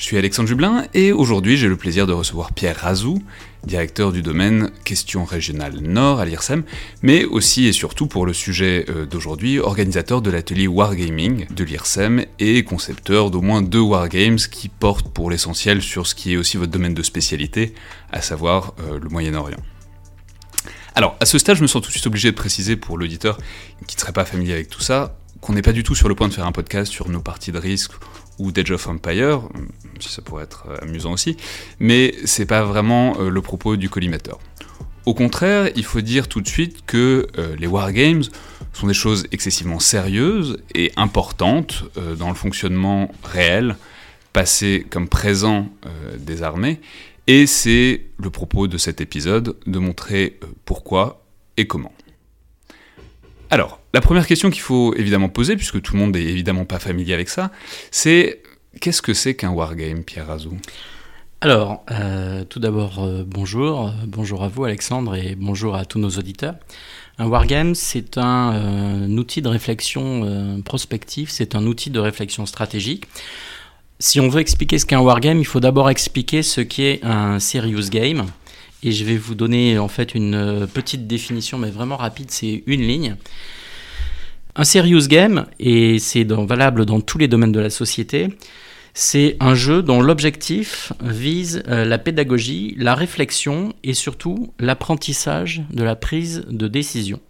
Je 0.00 0.06
suis 0.06 0.16
Alexandre 0.16 0.48
Jublin 0.48 0.86
et 0.94 1.12
aujourd'hui 1.12 1.58
j'ai 1.58 1.68
le 1.68 1.76
plaisir 1.76 2.06
de 2.06 2.14
recevoir 2.14 2.54
Pierre 2.54 2.74
Razou, 2.78 3.22
directeur 3.66 4.12
du 4.12 4.22
domaine 4.22 4.70
Questions 4.82 5.26
régionales 5.26 5.78
Nord 5.80 6.20
à 6.20 6.24
l'IRSEM, 6.24 6.62
mais 7.02 7.26
aussi 7.26 7.66
et 7.66 7.72
surtout 7.72 8.06
pour 8.06 8.24
le 8.24 8.32
sujet 8.32 8.86
euh, 8.88 9.04
d'aujourd'hui, 9.04 9.58
organisateur 9.58 10.22
de 10.22 10.30
l'atelier 10.30 10.66
Wargaming 10.68 11.48
de 11.54 11.64
l'IRSEM 11.64 12.24
et 12.38 12.64
concepteur 12.64 13.30
d'au 13.30 13.42
moins 13.42 13.60
deux 13.60 13.80
Wargames 13.80 14.38
qui 14.38 14.70
portent 14.70 15.12
pour 15.12 15.30
l'essentiel 15.30 15.82
sur 15.82 16.06
ce 16.06 16.14
qui 16.14 16.32
est 16.32 16.38
aussi 16.38 16.56
votre 16.56 16.72
domaine 16.72 16.94
de 16.94 17.02
spécialité, 17.02 17.74
à 18.10 18.22
savoir 18.22 18.72
euh, 18.80 18.98
le 18.98 19.10
Moyen-Orient. 19.10 19.60
Alors, 20.94 21.14
à 21.20 21.26
ce 21.26 21.36
stade, 21.36 21.56
je 21.56 21.62
me 21.62 21.66
sens 21.66 21.82
tout 21.82 21.88
de 21.88 21.92
suite 21.92 22.06
obligé 22.06 22.30
de 22.30 22.36
préciser 22.36 22.74
pour 22.76 22.96
l'auditeur 22.96 23.36
qui 23.86 23.96
ne 23.96 24.00
serait 24.00 24.14
pas 24.14 24.24
familier 24.24 24.54
avec 24.54 24.70
tout 24.70 24.80
ça, 24.80 25.18
qu'on 25.42 25.52
n'est 25.52 25.62
pas 25.62 25.72
du 25.72 25.82
tout 25.82 25.94
sur 25.94 26.08
le 26.08 26.14
point 26.14 26.28
de 26.28 26.32
faire 26.32 26.46
un 26.46 26.52
podcast 26.52 26.90
sur 26.90 27.10
nos 27.10 27.20
parties 27.20 27.52
de 27.52 27.58
risque 27.58 27.92
ou 28.40 28.52
d'Age 28.52 28.72
of 28.72 28.88
Empire, 28.88 29.42
si 30.00 30.08
ça 30.08 30.22
pourrait 30.22 30.44
être 30.44 30.64
euh, 30.68 30.76
amusant 30.82 31.12
aussi, 31.12 31.36
mais 31.78 32.14
c'est 32.24 32.46
pas 32.46 32.64
vraiment 32.64 33.20
euh, 33.20 33.28
le 33.28 33.42
propos 33.42 33.76
du 33.76 33.88
collimateur. 33.90 34.38
Au 35.06 35.14
contraire, 35.14 35.70
il 35.76 35.84
faut 35.84 36.00
dire 36.00 36.26
tout 36.26 36.40
de 36.40 36.48
suite 36.48 36.84
que 36.86 37.26
euh, 37.38 37.54
les 37.58 37.66
wargames 37.66 38.22
sont 38.72 38.86
des 38.86 38.94
choses 38.94 39.26
excessivement 39.30 39.78
sérieuses 39.78 40.62
et 40.74 40.92
importantes 40.96 41.84
dans 42.18 42.28
le 42.28 42.34
fonctionnement 42.34 43.10
réel, 43.24 43.76
passé 44.32 44.86
comme 44.88 45.08
présent 45.08 45.68
des 46.18 46.44
armées, 46.44 46.80
et 47.26 47.48
c'est 47.48 48.06
le 48.16 48.30
propos 48.30 48.68
de 48.68 48.78
cet 48.78 49.00
épisode 49.00 49.56
de 49.66 49.78
montrer 49.80 50.38
pourquoi 50.64 51.24
et 51.56 51.66
comment. 51.66 51.92
Alors, 53.50 53.80
la 53.92 54.00
première 54.00 54.26
question 54.26 54.50
qu'il 54.50 54.62
faut 54.62 54.94
évidemment 54.94 55.28
poser, 55.28 55.56
puisque 55.56 55.82
tout 55.82 55.94
le 55.94 55.98
monde 55.98 56.14
n'est 56.14 56.22
évidemment 56.22 56.64
pas 56.64 56.78
familier 56.78 57.14
avec 57.14 57.28
ça, 57.28 57.50
c'est 57.90 58.42
qu'est-ce 58.80 59.02
que 59.02 59.12
c'est 59.12 59.34
qu'un 59.34 59.50
wargame, 59.50 60.04
Pierre 60.04 60.28
Razou? 60.28 60.56
Alors, 61.40 61.84
euh, 61.90 62.44
tout 62.44 62.60
d'abord, 62.60 63.02
euh, 63.02 63.24
bonjour. 63.26 63.92
Bonjour 64.06 64.44
à 64.44 64.48
vous, 64.48 64.64
Alexandre, 64.64 65.16
et 65.16 65.34
bonjour 65.36 65.74
à 65.74 65.84
tous 65.84 65.98
nos 65.98 66.10
auditeurs. 66.10 66.54
Un 67.18 67.26
wargame, 67.26 67.74
c'est 67.74 68.18
un, 68.18 68.52
euh, 68.54 69.06
outil 69.16 69.42
de 69.42 69.48
réflexion 69.48 70.62
prospective, 70.64 71.30
c'est 71.30 71.54
un 71.54 71.66
outil 71.66 71.90
de 71.90 71.98
réflexion 71.98 72.46
stratégique. 72.46 73.04
Si 73.98 74.20
on 74.20 74.28
veut 74.28 74.40
expliquer 74.40 74.78
ce 74.78 74.86
qu'est 74.86 74.94
un 74.94 75.00
wargame, 75.00 75.40
il 75.40 75.44
faut 75.44 75.60
d'abord 75.60 75.90
expliquer 75.90 76.42
ce 76.42 76.60
qu'est 76.60 77.00
un 77.02 77.40
serious 77.40 77.88
game. 77.90 78.26
Et 78.82 78.92
je 78.92 79.04
vais 79.04 79.16
vous 79.16 79.34
donner 79.34 79.78
en 79.78 79.88
fait 79.88 80.14
une 80.14 80.34
euh, 80.34 80.66
petite 80.66 81.06
définition, 81.06 81.58
mais 81.58 81.70
vraiment 81.70 81.96
rapide, 81.96 82.30
c'est 82.30 82.62
une 82.66 82.82
ligne. 82.82 83.16
Un 84.56 84.64
serious 84.64 85.06
game, 85.06 85.46
et 85.58 85.98
c'est 85.98 86.24
valable 86.24 86.86
dans 86.86 87.00
tous 87.00 87.18
les 87.18 87.28
domaines 87.28 87.52
de 87.52 87.60
la 87.60 87.70
société, 87.70 88.28
c'est 88.94 89.36
un 89.38 89.54
jeu 89.54 89.82
dont 89.82 90.00
l'objectif 90.00 90.92
vise 91.02 91.62
euh, 91.68 91.84
la 91.84 91.98
pédagogie, 91.98 92.74
la 92.76 92.94
réflexion 92.94 93.74
et 93.84 93.94
surtout 93.94 94.52
l'apprentissage 94.58 95.62
de 95.70 95.84
la 95.84 95.94
prise 95.94 96.44
de 96.48 96.66
décision. 96.66 97.20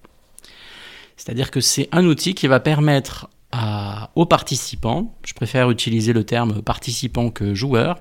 C'est-à-dire 1.16 1.50
que 1.50 1.60
c'est 1.60 1.88
un 1.92 2.06
outil 2.06 2.34
qui 2.34 2.46
va 2.46 2.60
permettre 2.60 3.28
aux 4.14 4.26
participants, 4.26 5.18
je 5.24 5.34
préfère 5.34 5.70
utiliser 5.70 6.12
le 6.12 6.22
terme 6.22 6.62
participant 6.62 7.30
que 7.30 7.52
joueur, 7.52 7.98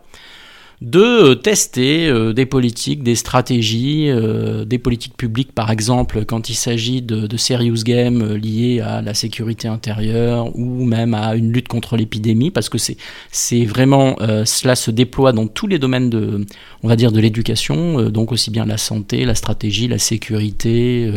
de 0.81 1.01
euh, 1.01 1.35
tester 1.35 2.07
euh, 2.07 2.31
des 2.31 2.45
politiques, 2.45 3.03
des 3.03 3.15
stratégies, 3.15 4.09
euh, 4.09 4.63
des 4.63 4.77
politiques 4.77 5.17
publiques 5.17 5.51
par 5.51 5.71
exemple 5.71 6.23
quand 6.23 6.49
il 6.49 6.55
s'agit 6.55 7.01
de, 7.01 7.35
serious 7.35 7.83
games 7.83 8.35
liés 8.35 8.81
à 8.81 9.01
la 9.01 9.13
sécurité 9.13 9.67
intérieure 9.67 10.55
ou 10.57 10.85
même 10.85 11.13
à 11.13 11.35
une 11.35 11.51
lutte 11.51 11.67
contre 11.67 11.97
l'épidémie 11.97 12.51
parce 12.51 12.69
que 12.69 12.77
c'est 12.77 12.97
c'est 13.31 13.63
vraiment 13.63 14.17
cela 14.45 14.75
se 14.75 14.91
déploie 14.91 15.31
dans 15.31 15.47
tous 15.47 15.67
les 15.67 15.79
domaines 15.79 16.09
de 16.09 16.45
on 16.83 16.87
va 16.87 16.95
dire 16.95 17.11
de 17.11 17.19
l'éducation 17.19 18.09
donc 18.09 18.31
aussi 18.33 18.51
bien 18.51 18.65
la 18.65 18.77
santé, 18.77 19.23
la 19.23 19.35
stratégie, 19.35 19.87
la 19.87 19.99
sécurité, 19.99 21.09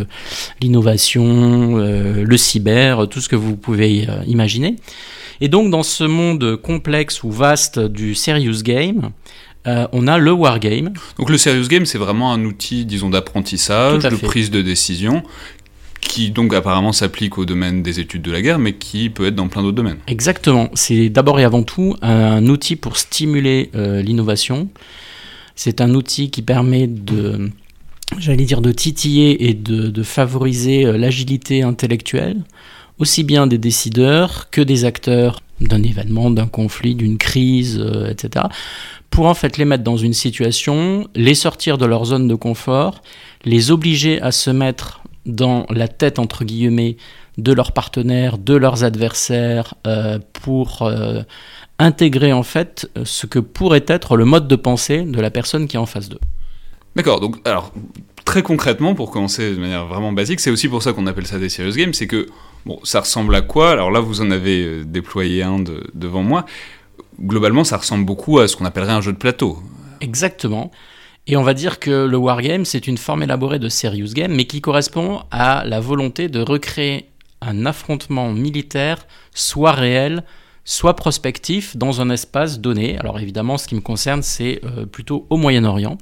l'innovation, 0.61 1.77
le 1.77 2.37
cyber, 2.37 3.09
tout 3.09 3.21
ce 3.21 3.28
que 3.28 3.37
vous 3.37 3.56
pouvez 3.56 4.06
imaginer. 4.27 4.77
Et 5.41 5.49
donc 5.49 5.71
dans 5.71 5.83
ce 5.83 6.05
monde 6.05 6.56
complexe 6.56 7.25
ou 7.25 7.31
vaste 7.31 7.81
du 7.81 8.15
serious 8.15 8.62
game, 8.62 9.11
euh, 9.67 9.87
on 9.93 10.09
a 10.09 10.19
le 10.19 10.33
wargame. 10.33 10.93
Donc 11.19 11.31
le 11.31 11.39
serious 11.39 11.69
game, 11.69 11.87
c'est 11.87 11.99
vraiment 11.99 12.33
un 12.33 12.45
outil, 12.45 12.84
disons, 12.84 13.11
d'apprentissage, 13.11 14.03
de 14.03 14.17
prise 14.17 14.50
de 14.50 14.61
décision, 14.61 15.23
qui 16.00 16.31
donc 16.31 16.53
apparemment 16.53 16.93
s'applique 16.93 17.39
au 17.39 17.45
domaine 17.45 17.83
des 17.83 18.01
études 18.01 18.22
de 18.22 18.33
la 18.33 18.43
guerre, 18.43 18.59
mais 18.59 18.75
qui 18.75 19.09
peut 19.09 19.27
être 19.27 19.37
dans 19.37 19.49
plein 19.49 19.62
d'autres 19.62 19.77
domaines. 19.77 19.99
Exactement. 20.09 20.69
C'est 20.75 21.11
d'abord 21.11 21.39
et 21.39 21.45
avant 21.45 21.62
tout 21.62 21.97
un 22.03 22.45
outil 22.47 22.77
pour 22.77 22.97
stimuler 22.97 23.71
euh, 23.75 24.03
l'innovation. 24.03 24.69
C'est 25.55 25.81
un 25.81 25.95
outil 25.95 26.31
qui 26.31 26.43
permet 26.43 26.89
de, 26.89 27.51
j'allais 28.19 28.45
dire, 28.45 28.62
de 28.62 28.72
titiller 28.72 29.49
et 29.49 29.55
de, 29.55 30.03
favoriser 30.03 30.87
euh, 30.87 30.99
l'agilité 30.99 31.62
intellectuelle, 31.62 32.39
aussi 32.99 33.22
bien 33.22 33.47
des 33.47 33.59
décideurs 33.59 34.51
que 34.51 34.61
des 34.61 34.84
acteurs 34.84 35.41
d'un 35.61 35.84
événement, 35.84 36.33
d'un 36.33 36.49
conflit, 36.49 36.97
d'une 36.97 37.19
crise, 37.19 37.81
etc 38.11 38.47
pour 39.12 39.27
en 39.27 39.34
fait 39.34 39.59
les 39.59 39.65
mettre 39.65 39.84
dans 39.84 39.99
une 39.99 40.15
situation, 40.15 41.06
les 41.15 41.34
sortir 41.34 41.78
de 41.78 41.84
leur 41.84 42.06
zone 42.06 42.27
de 42.27 42.34
confort, 42.34 43.03
les 43.45 43.71
obliger 43.71 44.21
à 44.21 44.33
se 44.33 44.50
mettre 44.50 45.03
dans 45.27 45.67
la 45.69 45.87
tête 45.87 46.19
entre 46.19 46.45
guillemets 46.45 46.97
de 47.39 47.53
leurs 47.53 47.72
partenaires, 47.72 48.39
de 48.39 48.55
leurs 48.55 48.84
adversaires, 48.84 49.75
euh, 49.87 50.19
pour 50.33 50.83
euh, 50.83 51.22
intégrer 51.78 52.33
en 52.33 52.42
fait 52.42 52.91
ce 53.04 53.27
que 53.27 53.39
pourrait 53.39 53.84
être 53.86 54.16
le 54.16 54.25
mode 54.25 54.48
de 54.48 54.57
pensée 54.57 55.03
de 55.03 55.21
la 55.21 55.31
personne 55.31 55.69
qui 55.69 55.77
est 55.77 55.81
en 55.81 55.86
face 55.86 56.09
d'eux. 56.09 56.21
D'accord, 56.97 57.21
donc 57.21 57.36
alors 57.47 57.72
très 58.25 58.42
concrètement, 58.42 58.95
pour 58.95 59.10
commencer 59.10 59.54
de 59.54 59.60
manière 59.60 59.86
vraiment 59.86 60.13
basique, 60.13 60.41
c'est 60.41 60.51
aussi 60.51 60.69
pour 60.69 60.83
ça 60.83 60.95
qu'on 60.95 61.07
appelle 61.07 61.27
ça 61.27 61.39
des 61.39 61.51
serious 61.51 61.75
games, 61.77 61.92
c'est 61.92 62.07
que 62.07 62.28
bon, 62.65 62.81
ça 62.83 63.01
ressemble 63.01 63.34
à 63.34 63.42
quoi? 63.42 63.71
Alors 63.71 63.91
là, 63.91 64.01
vous 64.01 64.22
en 64.22 64.31
avez 64.31 64.65
euh, 64.65 64.84
déployé 64.84 65.42
un 65.42 65.59
devant 65.95 66.22
moi 66.22 66.47
globalement, 67.20 67.64
ça 67.64 67.76
ressemble 67.76 68.04
beaucoup 68.04 68.38
à 68.38 68.48
ce 68.48 68.56
qu'on 68.56 68.64
appellerait 68.64 68.92
un 68.92 69.00
jeu 69.00 69.12
de 69.12 69.18
plateau. 69.18 69.59
Exactement. 70.00 70.70
Et 71.26 71.36
on 71.36 71.42
va 71.42 71.54
dire 71.54 71.78
que 71.78 72.06
le 72.06 72.16
wargame, 72.16 72.64
c'est 72.64 72.86
une 72.86 72.98
forme 72.98 73.22
élaborée 73.22 73.60
de 73.60 73.68
serious 73.68 74.12
game, 74.12 74.34
mais 74.34 74.47
qui 74.47 74.60
correspond 74.60 75.22
à 75.30 75.64
la 75.64 75.78
volonté 75.78 76.28
de 76.28 76.41
recréer 76.41 77.09
un 77.41 77.64
affrontement 77.66 78.32
militaire, 78.32 79.06
soit 79.32 79.72
réel, 79.72 80.24
soit 80.64 80.94
prospectif, 80.94 81.76
dans 81.76 82.00
un 82.00 82.10
espace 82.10 82.60
donné. 82.60 82.98
Alors 82.98 83.20
évidemment, 83.20 83.59
ce 83.59 83.68
qui 83.68 83.74
me 83.74 83.80
concerne, 83.80 84.22
c'est 84.22 84.60
euh, 84.64 84.86
plutôt 84.86 85.26
au 85.30 85.36
Moyen-Orient, 85.36 85.98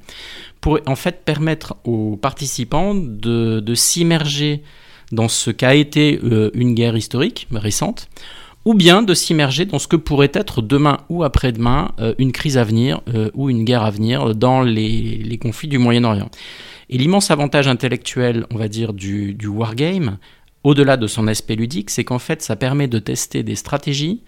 pour 0.59 0.79
en 0.85 0.95
fait 0.95 1.23
permettre 1.23 1.75
aux 1.83 2.17
participants 2.17 2.95
de, 2.95 3.73
s'immerger 3.75 4.63
dans 5.11 5.27
ce 5.27 5.51
qu'a 5.51 5.75
été 5.75 6.19
euh, 6.23 6.51
une 6.53 6.73
guerre 6.73 6.95
historique 6.95 7.47
récente, 7.51 8.07
ou 8.65 8.73
bien 8.73 9.01
de 9.01 9.13
s'immerger 9.13 9.65
dans 9.65 9.79
ce 9.79 9.87
que 9.87 9.95
pourrait 9.95 10.31
être 10.33 10.61
demain 10.61 10.99
ou 11.09 11.23
après-demain 11.23 11.91
euh, 11.99 12.13
une 12.17 12.31
crise 12.31 12.57
à 12.57 12.63
venir 12.63 13.01
euh, 13.13 13.29
ou 13.33 13.49
une 13.49 13.63
guerre 13.63 13.83
à 13.83 13.91
venir 13.91 14.35
dans 14.35 14.61
les, 14.61 15.37
conflits 15.41 15.67
du 15.67 15.77
Moyen-Orient. 15.77 16.29
Et 16.89 16.97
l'immense 16.97 17.31
avantage 17.31 17.67
intellectuel, 17.67 18.45
on 18.51 18.57
va 18.57 18.67
dire, 18.67 18.93
du, 18.93 19.35
wargame, 19.47 20.17
au-delà 20.63 20.97
de 20.97 21.07
son 21.07 21.27
aspect 21.27 21.55
ludique, 21.55 21.89
c'est 21.89 22.03
qu'en 22.03 22.19
fait, 22.19 22.43
ça 22.43 22.55
permet 22.55 22.87
de 22.87 22.99
tester 22.99 23.41
des 23.41 23.55
stratégies 23.55 24.21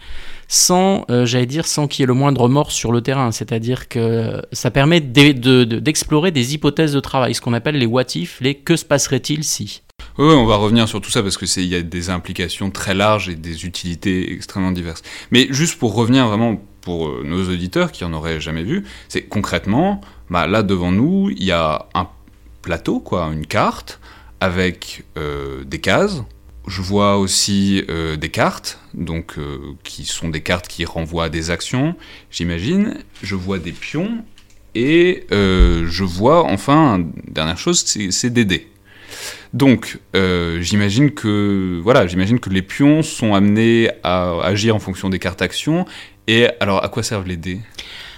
sans, 0.47 1.06
euh, 1.12 1.25
j'allais 1.25 1.45
dire, 1.45 1.68
sans 1.68 1.88
qu'il 1.88 2.01
y 2.01 2.03
ait 2.03 2.07
le 2.07 2.15
moindre 2.15 2.47
mort 2.50 2.71
sur 2.71 2.91
le 2.91 3.01
terrain. 3.01 3.31
C'est-à-dire 3.31 3.88
que 3.88 4.41
ça 4.51 4.71
permet 4.71 5.01
d'explorer 5.01 6.31
des 6.31 6.56
hypothèses 6.56 6.94
de 6.94 7.00
travail, 7.00 7.35
ce 7.35 7.41
qu'on 7.41 7.53
appelle 7.53 7.77
les 7.77 7.85
what 7.85 8.15
if, 8.15 8.39
les 8.41 8.56
que 8.56 8.75
se 8.75 8.85
passerait-il 8.85 9.44
si. 9.44 9.83
Oui, 10.19 10.31
on 10.31 10.45
va 10.45 10.57
revenir 10.57 10.88
sur 10.88 11.01
tout 11.01 11.10
ça 11.10 11.24
parce 11.24 11.38
qu'il 11.38 11.65
y 11.65 11.74
a 11.74 11.81
des 11.81 12.12
implications 12.12 12.69
très 12.69 12.94
larges 12.94 13.30
et 13.30 13.36
des 13.36 13.65
utilités 13.65 14.31
extrêmement 14.31 14.71
diverses. 14.71 15.01
Mais 15.31 15.48
juste 15.50 15.80
pour 15.80 15.95
revenir 15.95 16.27
vraiment 16.27 16.62
pour 16.81 17.07
euh, 17.07 17.24
nos 17.25 17.50
auditeurs 17.50 17.92
qui 17.92 18.04
en 18.04 18.13
auraient 18.13 18.39
jamais 18.39 18.62
vu, 18.62 18.83
c'est 19.10 19.24
concrètement, 19.24 20.01
bah, 20.30 20.45
là 20.45 20.62
devant 20.62 20.92
nous, 20.92 21.31
il 21.31 21.44
y 21.44 21.51
a 21.51 21.88
un 21.95 22.07
plateau, 22.62 23.00
quoi, 23.00 23.25
une 23.33 23.48
carte 23.48 24.00
avec 24.39 25.04
euh, 25.18 25.63
des 25.63 25.80
cases. 25.80 26.21
Je 26.68 26.83
vois 26.83 27.18
aussi 27.18 27.83
euh, 27.89 28.16
des 28.16 28.30
cartes, 28.30 28.80
donc 28.94 29.38
qui 29.83 30.06
sont 30.06 30.30
des 30.30 30.42
cartes 30.42 30.68
qui 30.68 30.86
renvoient 30.86 31.25
à 31.25 31.30
des 31.30 31.50
actions, 31.50 31.95
j'imagine. 32.30 33.00
Je 33.24 33.33
vois 33.33 33.57
des 33.57 33.71
pions 33.71 34.24
et 34.75 35.25
je 35.31 36.04
vois 36.04 36.45
enfin, 36.45 37.04
dernière 37.27 37.57
chose, 37.57 37.83
c'est 37.83 38.30
des 38.30 38.45
dés. 38.45 38.73
Donc, 39.54 40.00
euh, 40.16 40.62
j'imagine 40.62 41.12
que 41.12 41.80
voilà, 41.84 42.08
j'imagine 42.08 42.40
que 42.40 42.50
les 42.50 42.64
pions 42.64 43.04
sont 43.04 43.36
amenés 43.36 43.90
à 44.04 44.42
agir 44.42 44.76
en 44.76 44.80
fonction 44.80 45.10
des 45.10 45.20
cartes 45.20 45.44
actions. 45.44 45.86
Et 46.28 46.48
alors, 46.60 46.84
à 46.84 46.90
quoi 46.90 47.04
servent 47.04 47.28
les 47.28 47.38
dés? 47.38 47.60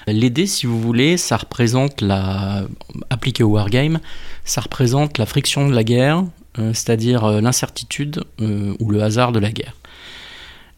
Les 0.07 0.29
dés, 0.29 0.47
si 0.47 0.65
vous 0.65 0.79
voulez, 0.79 1.17
ça 1.17 1.35
représente 1.35 2.01
la 2.01 2.65
appliqué 3.09 3.43
au 3.43 3.49
wargame, 3.49 3.99
ça 4.45 4.61
représente 4.61 5.17
la 5.17 5.25
friction 5.25 5.67
de 5.67 5.73
la 5.73 5.83
guerre, 5.83 6.23
euh, 6.59 6.73
c'est-à-dire 6.73 7.25
euh, 7.25 7.41
l'incertitude 7.41 8.23
ou 8.39 8.91
le 8.91 9.01
hasard 9.01 9.31
de 9.31 9.39
la 9.39 9.51
guerre. 9.51 9.75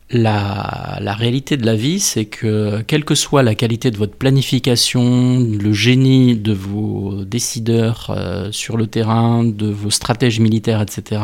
La, 0.10 1.16
réalité 1.18 1.58
de 1.58 1.66
la 1.66 1.76
vie, 1.76 2.00
c'est 2.00 2.26
que 2.26 2.82
quelle 2.88 3.04
que 3.04 3.16
soit 3.16 3.44
la 3.44 3.56
qualité 3.56 3.92
de 3.92 3.98
votre 3.98 4.16
planification, 4.16 5.40
le 5.40 5.74
génie 5.74 6.38
de 6.38 6.54
vos 6.54 7.26
décideurs 7.26 8.08
euh, 8.16 8.52
sur 8.52 8.78
le 8.78 8.88
terrain, 8.88 9.44
de 9.44 9.68
vos 9.68 9.90
stratèges 9.90 10.40
militaires, 10.40 10.82
etc., 10.82 11.22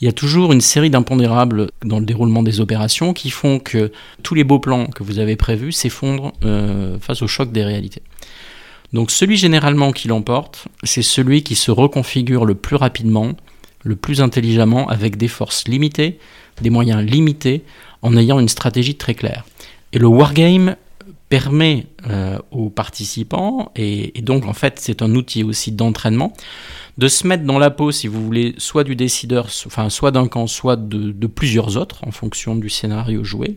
il 0.00 0.04
y 0.04 0.08
a 0.08 0.12
toujours 0.12 0.52
une 0.52 0.60
série 0.60 0.90
d'impondérables 0.90 1.70
dans 1.84 1.98
le 1.98 2.06
déroulement 2.06 2.44
des 2.44 2.60
opérations 2.60 3.12
qui 3.12 3.30
font 3.30 3.58
que 3.58 3.90
tous 4.22 4.34
les 4.34 4.44
beaux 4.44 4.60
plans 4.60 4.86
que 4.86 5.02
vous 5.02 5.18
avez 5.18 5.34
prévus 5.34 5.72
s'effondrent 5.72 6.32
euh, 6.44 6.98
face 7.00 7.20
au 7.22 7.26
choc 7.26 7.50
des 7.50 7.64
réalités. 7.64 8.02
Donc 8.92 9.10
celui 9.10 9.36
généralement 9.36 9.92
qui 9.92 10.08
l'emporte, 10.08 10.68
c'est 10.84 11.02
celui 11.02 11.42
qui 11.42 11.56
se 11.56 11.70
reconfigure 11.70 12.46
le 12.46 12.54
plus 12.54 12.76
rapidement, 12.76 13.32
le 13.82 13.96
plus 13.96 14.20
intelligemment, 14.20 14.88
avec 14.88 15.16
des 15.16 15.28
forces 15.28 15.66
limitées, 15.66 16.18
des 16.60 16.70
moyens 16.70 17.02
limités 17.02 17.64
en 18.02 18.16
ayant 18.16 18.38
une 18.38 18.48
stratégie 18.48 18.96
très 18.96 19.14
claire. 19.14 19.44
Et 19.92 19.98
le 19.98 20.06
wargame 20.06 20.76
permet 21.28 21.86
euh, 22.08 22.38
aux 22.50 22.70
participants, 22.70 23.70
et, 23.76 24.12
donc 24.22 24.46
en 24.46 24.54
fait 24.54 24.78
c'est 24.78 25.02
un 25.02 25.14
outil 25.14 25.44
aussi 25.44 25.72
d'entraînement, 25.72 26.32
de 26.96 27.06
se 27.06 27.26
mettre 27.26 27.44
dans 27.44 27.58
la 27.58 27.70
peau, 27.70 27.92
si 27.92 28.08
vous 28.08 28.24
voulez, 28.24 28.54
soit 28.58 28.84
du 28.84 28.96
décideur, 28.96 29.50
soit 29.50 30.10
d'un 30.10 30.26
camp, 30.26 30.46
soit 30.46 30.76
de, 30.76 31.26
plusieurs 31.26 31.76
autres, 31.76 32.06
en 32.06 32.10
fonction 32.10 32.56
du 32.56 32.70
scénario 32.70 33.24
joué, 33.24 33.56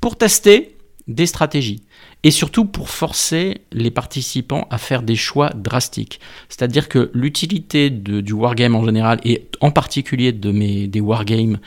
pour 0.00 0.16
tester 0.16 0.76
des 1.08 1.26
stratégies. 1.26 1.82
Et 2.24 2.32
surtout 2.32 2.64
pour 2.64 2.90
forcer 2.90 3.62
les 3.70 3.92
participants 3.92 4.66
à 4.70 4.78
faire 4.78 5.02
des 5.02 5.14
choix 5.14 5.50
drastiques. 5.54 6.18
C'est-à-dire 6.48 6.88
que 6.88 7.10
l'utilité 7.14 7.90
du 7.90 8.32
wargame 8.32 8.74
en 8.74 8.84
général, 8.84 9.20
et 9.24 9.48
en 9.60 9.70
particulier 9.70 10.32
des 10.32 11.00
wargames 11.00 11.58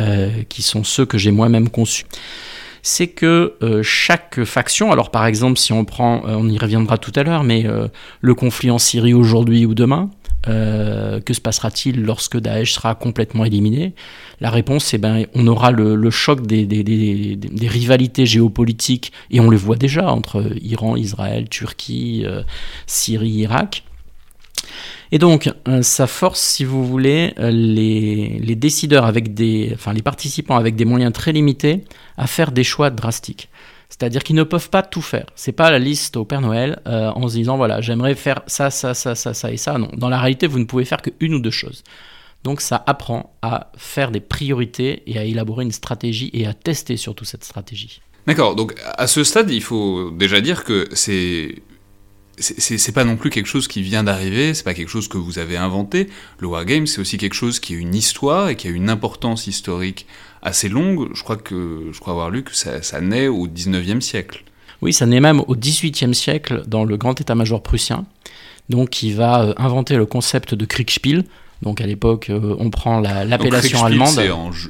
euh, 0.00 0.42
qui 0.48 0.62
sont 0.62 0.84
ceux 0.84 1.04
que 1.04 1.18
j'ai 1.18 1.30
moi-même 1.30 1.68
conçus, 1.68 2.06
c'est 2.82 3.08
que 3.08 3.56
euh, 3.62 3.82
chaque 3.82 4.44
faction, 4.44 4.90
alors 4.90 5.10
par 5.10 5.26
exemple 5.26 5.58
si 5.58 5.74
on 5.74 5.84
prend, 5.84 6.26
euh, 6.26 6.34
on 6.34 6.48
y 6.48 6.56
reviendra 6.56 6.96
tout 6.96 7.12
à 7.14 7.22
l'heure, 7.22 7.44
mais 7.44 7.66
le 8.20 8.34
conflit 8.34 8.70
en 8.70 8.78
Syrie 8.78 9.12
aujourd'hui 9.12 9.66
ou 9.66 9.74
demain, 9.74 10.08
que 10.44 11.32
se 11.34 11.40
passera-t-il 11.40 12.02
lorsque 12.02 12.38
Daesh 12.38 12.72
sera 12.72 12.94
complètement 12.94 13.44
éliminé? 13.44 13.94
La 14.40 14.50
réponse, 14.50 14.84
c'est 14.84 14.98
ben, 14.98 15.26
on 15.34 15.46
aura 15.46 15.70
le, 15.70 16.10
choc 16.10 16.46
des, 16.46 16.66
rivalités 17.68 18.26
géopolitiques, 18.26 19.12
et 19.30 19.40
on 19.40 19.50
le 19.50 19.56
voit 19.56 19.76
déjà 19.76 20.10
entre 20.10 20.44
Iran, 20.62 20.96
Israël, 20.96 21.48
Turquie, 21.48 22.24
Syrie, 22.86 23.30
Irak. 23.30 23.84
Et 25.12 25.18
donc, 25.18 25.50
euh, 25.68 25.82
ça 25.82 26.06
force, 26.06 26.40
si 26.40 26.64
vous 26.64 26.86
voulez, 26.86 27.34
euh, 27.38 27.50
les, 27.50 28.54
décideurs 28.54 29.04
avec 29.04 29.34
des, 29.34 29.70
enfin 29.74 29.92
les 29.92 30.02
participants 30.02 30.56
avec 30.56 30.76
des 30.76 30.84
moyens 30.84 31.12
très 31.12 31.32
limités 31.32 31.84
à 32.16 32.26
faire 32.26 32.52
des 32.52 32.64
choix 32.64 32.90
drastiques. 32.90 33.48
C'est-à-dire 34.00 34.24
qu'ils 34.24 34.36
ne 34.36 34.44
peuvent 34.44 34.70
pas 34.70 34.82
tout 34.82 35.02
faire. 35.02 35.26
C'est 35.34 35.52
pas 35.52 35.70
la 35.70 35.78
liste 35.78 36.16
au 36.16 36.24
Père 36.24 36.40
Noël 36.40 36.80
euh, 36.86 37.10
en 37.10 37.28
se 37.28 37.34
disant 37.34 37.58
voilà 37.58 37.82
j'aimerais 37.82 38.14
faire 38.14 38.40
ça, 38.46 38.70
ça, 38.70 38.94
ça, 38.94 39.14
ça, 39.14 39.34
ça 39.34 39.52
et 39.52 39.58
ça. 39.58 39.76
Non, 39.76 39.90
dans 39.94 40.08
la 40.08 40.18
réalité 40.18 40.46
vous 40.46 40.58
ne 40.58 40.64
pouvez 40.64 40.86
faire 40.86 41.02
qu'une 41.02 41.34
ou 41.34 41.38
deux 41.38 41.50
choses. 41.50 41.84
Donc 42.42 42.62
ça 42.62 42.82
apprend 42.86 43.36
à 43.42 43.70
faire 43.76 44.10
des 44.10 44.20
priorités 44.20 45.02
et 45.06 45.18
à 45.18 45.24
élaborer 45.24 45.64
une 45.64 45.70
stratégie 45.70 46.30
et 46.32 46.46
à 46.46 46.54
tester 46.54 46.96
surtout 46.96 47.26
cette 47.26 47.44
stratégie. 47.44 48.00
D'accord, 48.26 48.56
donc 48.56 48.74
à 48.82 49.06
ce 49.06 49.22
stade, 49.22 49.50
il 49.50 49.62
faut 49.62 50.10
déjà 50.10 50.40
dire 50.40 50.64
que 50.64 50.88
c'est 50.94 51.56
c'est 52.38 52.92
pas 52.92 53.04
non 53.04 53.18
plus 53.18 53.28
quelque 53.28 53.48
chose 53.48 53.68
qui 53.68 53.82
vient 53.82 54.02
d'arriver, 54.02 54.54
c'est 54.54 54.64
pas 54.64 54.72
quelque 54.72 54.88
chose 54.88 55.08
que 55.08 55.18
vous 55.18 55.38
avez 55.38 55.58
inventé. 55.58 56.08
Le 56.38 56.46
wargame, 56.46 56.86
c'est 56.86 57.02
aussi 57.02 57.18
quelque 57.18 57.34
chose 57.34 57.60
qui 57.60 57.74
a 57.74 57.76
une 57.76 57.94
histoire 57.94 58.48
et 58.48 58.56
qui 58.56 58.66
a 58.66 58.70
une 58.70 58.88
importance 58.88 59.46
historique 59.46 60.06
assez 60.42 60.68
longue. 60.68 61.10
Je 61.14 61.22
crois 61.22 61.36
que 61.36 61.90
je 61.92 62.00
crois 62.00 62.12
avoir 62.12 62.30
lu 62.30 62.42
que 62.42 62.54
ça, 62.54 63.00
naît 63.00 63.28
au 63.28 63.46
19e 63.46 64.00
siècle. 64.00 64.44
Oui, 64.82 64.92
ça 64.92 65.06
naît 65.06 65.20
même 65.20 65.40
au 65.46 65.56
18e 65.56 66.14
siècle 66.14 66.62
dans 66.66 66.84
le 66.84 66.96
grand 66.96 67.20
état-major 67.20 67.62
prussien, 67.62 68.06
donc 68.68 68.90
qui 68.90 69.12
va 69.12 69.42
euh, 69.42 69.54
inventer 69.58 69.96
le 69.96 70.06
concept 70.06 70.54
de 70.54 70.64
Kriegspiel. 70.64 71.24
Donc 71.60 71.82
à 71.82 71.86
l'époque, 71.86 72.30
euh, 72.30 72.56
on 72.58 72.70
prend 72.70 73.00
l'appellation 73.00 73.84
allemande. 73.84 74.18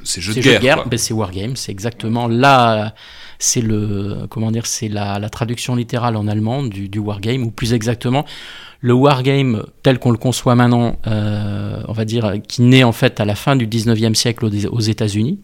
C'est 0.03 0.21
jeu 0.21 0.33
de 0.33 0.41
guerre. 0.41 0.87
Ben, 0.87 0.97
c'est 0.97 1.13
wargame, 1.13 1.55
c'est 1.55 1.71
exactement 1.71 2.27
là 2.27 2.93
c'est 3.41 3.61
le 3.61 4.27
comment 4.29 4.51
dire, 4.51 4.65
c'est 4.65 4.87
la, 4.87 5.19
traduction 5.29 5.75
littérale 5.75 6.15
en 6.15 6.27
allemand 6.27 6.63
du, 6.63 6.87
du 6.87 6.99
wargame, 6.99 7.43
ou 7.43 7.51
plus 7.51 7.73
exactement 7.73 8.25
le 8.81 8.93
wargame 8.93 9.63
tel 9.83 9.99
qu'on 9.99 10.11
le 10.11 10.17
conçoit 10.17 10.55
maintenant, 10.55 10.99
euh, 11.07 11.81
on 11.87 11.93
va 11.93 12.03
dire, 12.03 12.33
qui 12.47 12.63
naît 12.63 12.83
en 12.83 12.91
fait 12.91 13.19
à 13.19 13.25
la 13.25 13.35
fin 13.35 13.55
du 13.55 13.67
19e 13.67 14.15
siècle 14.15 14.45
aux, 14.45 14.79
États-Unis, 14.79 15.39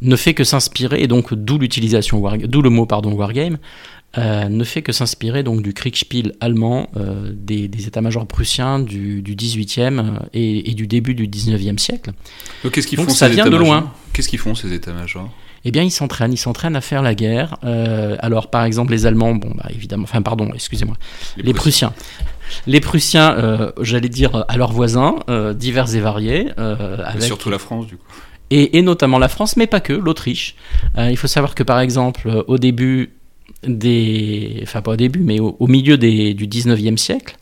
ne 0.00 0.16
fait 0.16 0.34
que 0.34 0.44
s'inspirer, 0.44 1.02
et 1.02 1.08
donc 1.08 1.34
d'où 1.34 1.58
l'utilisation, 1.58 2.22
d'où 2.46 2.62
le 2.62 2.70
mot 2.70 2.86
pardon 2.86 3.12
wargame, 3.12 3.58
euh, 4.16 4.48
ne 4.48 4.62
fait 4.62 4.82
que 4.82 4.92
s'inspirer 4.92 5.42
donc 5.42 5.62
du 5.62 5.74
Kriegspiel 5.74 6.34
allemand, 6.40 6.88
euh, 6.96 7.32
des, 7.34 7.64
états-majors 7.64 8.26
prussiens 8.26 8.78
du, 8.78 9.22
du 9.22 9.34
18e 9.34 10.20
et, 10.32 10.70
et, 10.70 10.74
du 10.74 10.86
début 10.86 11.16
du 11.16 11.26
19e 11.26 11.78
siècle. 11.78 12.12
Donc, 12.62 12.72
qu'est-ce 12.72 12.86
qu'ils 12.86 12.98
font 12.98 13.08
ça 13.08 13.28
vient 13.28 13.50
de 13.50 13.56
loin. 13.56 13.92
Qu'est-ce 14.12 14.28
qu'ils 14.28 14.38
font 14.38 14.54
ces 14.54 14.72
états-majors? 14.72 15.28
Eh 15.64 15.70
bien, 15.70 15.82
ils 15.82 15.90
s'entraînent, 15.90 16.32
ils 16.32 16.38
s'entraînent 16.38 16.76
à 16.76 16.80
faire 16.80 17.02
la 17.02 17.14
guerre. 17.14 17.56
Euh, 17.64 18.16
alors, 18.20 18.50
par 18.50 18.64
exemple, 18.64 18.92
les 18.92 19.06
Allemands, 19.06 19.34
bon, 19.34 19.50
bah, 19.54 19.68
évidemment, 19.70 20.04
enfin, 20.04 20.20
pardon, 20.20 20.50
excusez-moi, 20.54 20.96
les, 21.38 21.54
Prussiens. 21.54 21.94
Les 22.66 22.80
Prussiens, 22.80 23.34
euh, 23.34 23.72
j'allais 23.80 24.10
dire 24.10 24.44
à 24.48 24.56
leurs 24.58 24.72
voisins, 24.72 25.16
euh, 25.30 25.54
divers 25.54 25.94
et 25.94 26.00
variés. 26.00 26.50
Avec... 26.58 27.22
surtout 27.22 27.48
la 27.48 27.58
France, 27.58 27.86
du 27.86 27.96
coup. 27.96 28.06
Et, 28.50 28.82
notamment 28.82 29.18
la 29.18 29.28
France, 29.28 29.56
mais 29.56 29.66
pas 29.66 29.80
que, 29.80 29.92
l'Autriche. 29.92 30.54
il 30.96 31.16
faut 31.16 31.26
savoir 31.26 31.54
que, 31.54 31.62
par 31.62 31.80
exemple, 31.80 32.44
au 32.46 32.58
début 32.58 33.14
des. 33.66 34.60
Enfin, 34.62 34.82
pas 34.82 34.92
au 34.92 34.96
début, 34.96 35.20
mais 35.20 35.40
au, 35.40 35.66
milieu 35.66 35.96
des, 35.96 36.34
du 36.34 36.46
19e 36.46 36.96
siècle, 36.98 37.36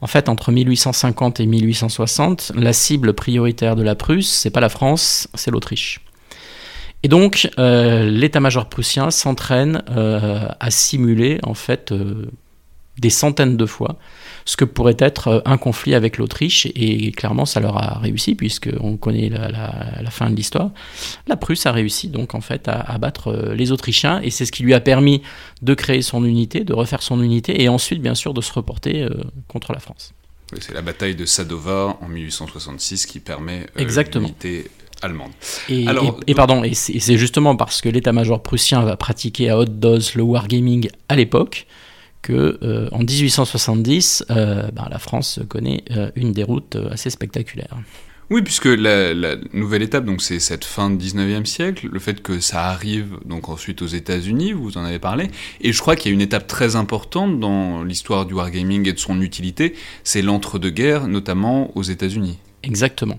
en 0.00 0.06
fait, 0.06 0.28
entre 0.28 0.52
1850 0.52 1.40
et 1.40 1.46
1860, 1.46 2.52
la 2.54 2.72
cible 2.72 3.14
prioritaire 3.14 3.74
de 3.74 3.82
la 3.82 3.94
Prusse, 3.94 4.30
c'est 4.30 4.50
pas 4.50 4.60
la 4.60 4.68
France, 4.68 5.28
c'est 5.34 5.50
l'Autriche. 5.50 6.00
Et 7.04 7.08
donc, 7.08 7.50
euh, 7.58 8.08
l'état-major 8.08 8.66
prussien 8.66 9.10
s'entraîne 9.10 9.82
euh, 9.90 10.48
à 10.58 10.70
simuler 10.70 11.38
en 11.42 11.52
fait 11.52 11.92
euh, 11.92 12.30
des 12.96 13.10
centaines 13.10 13.58
de 13.58 13.66
fois 13.66 13.98
ce 14.46 14.56
que 14.56 14.64
pourrait 14.64 14.96
être 14.98 15.42
un 15.44 15.58
conflit 15.58 15.94
avec 15.94 16.16
l'Autriche, 16.16 16.66
et 16.74 17.12
clairement 17.12 17.44
ça 17.44 17.60
leur 17.60 17.76
a 17.76 17.98
réussi, 17.98 18.34
puisqu'on 18.34 18.96
connaît 18.98 19.30
la, 19.30 20.10
fin 20.10 20.28
de 20.28 20.36
l'histoire. 20.36 20.70
La 21.26 21.36
Prusse 21.36 21.64
a 21.64 21.72
réussi 21.72 22.08
donc 22.08 22.34
en 22.34 22.42
fait 22.42 22.68
à, 22.68 22.80
à 22.80 22.98
battre 22.98 23.54
les 23.54 23.72
Autrichiens, 23.72 24.20
et 24.22 24.30
c'est 24.30 24.44
ce 24.44 24.52
qui 24.52 24.62
lui 24.62 24.74
a 24.74 24.80
permis 24.80 25.22
de 25.62 25.72
créer 25.72 26.02
son 26.02 26.26
unité, 26.26 26.60
de 26.62 26.74
refaire 26.74 27.02
son 27.02 27.22
unité, 27.22 27.62
et 27.62 27.70
ensuite 27.70 28.02
bien 28.02 28.14
sûr 28.14 28.34
de 28.34 28.42
se 28.42 28.52
reporter 28.52 29.08
contre 29.48 29.72
la 29.72 29.78
France. 29.78 30.12
c'est 30.60 30.74
la 30.74 30.82
bataille 30.82 31.16
de 31.16 31.24
Sadova 31.24 31.96
en 32.02 32.08
1866 32.08 33.06
qui 33.06 33.20
permet 33.20 33.66
l'unité 33.76 34.70
allemande. 35.02 35.30
Et, 35.68 35.86
et, 36.26 36.34
pardon, 36.34 36.64
et 36.64 36.74
c'est 36.74 37.16
justement 37.16 37.56
parce 37.56 37.80
que 37.80 37.88
l'état-major 37.88 38.42
prussien 38.42 38.82
va 38.82 38.96
pratiquer 38.96 39.50
à 39.50 39.58
haute 39.58 39.78
dose 39.78 40.14
le 40.14 40.22
wargaming 40.22 40.88
à 41.08 41.16
l'époque 41.16 41.66
que 42.24 42.58
euh, 42.62 42.88
en 42.90 43.00
1870, 43.00 44.24
euh, 44.30 44.70
ben, 44.72 44.88
la 44.90 44.98
France 44.98 45.40
connaît 45.48 45.84
euh, 45.90 46.10
une 46.16 46.32
déroute 46.32 46.76
assez 46.90 47.10
spectaculaire. 47.10 47.76
Oui, 48.30 48.40
puisque 48.40 48.64
la, 48.64 49.12
la 49.12 49.36
nouvelle 49.52 49.82
étape, 49.82 50.06
donc 50.06 50.22
c'est 50.22 50.40
cette 50.40 50.64
fin 50.64 50.88
du 50.88 50.96
19e 50.96 51.44
siècle, 51.44 51.88
le 51.92 52.00
fait 52.00 52.22
que 52.22 52.40
ça 52.40 52.64
arrive 52.64 53.18
donc 53.26 53.50
ensuite 53.50 53.82
aux 53.82 53.86
États-Unis, 53.86 54.52
vous 54.52 54.78
en 54.78 54.84
avez 54.84 54.98
parlé, 54.98 55.28
et 55.60 55.72
je 55.74 55.80
crois 55.80 55.94
qu'il 55.94 56.10
y 56.10 56.12
a 56.12 56.14
une 56.14 56.22
étape 56.22 56.46
très 56.46 56.74
importante 56.74 57.38
dans 57.38 57.84
l'histoire 57.84 58.24
du 58.24 58.32
wargaming 58.32 58.88
et 58.88 58.94
de 58.94 58.98
son 58.98 59.20
utilité, 59.20 59.74
c'est 60.04 60.22
l'entre-deux-guerres, 60.22 61.06
notamment 61.06 61.76
aux 61.76 61.82
États-Unis. 61.82 62.38
Exactement. 62.62 63.18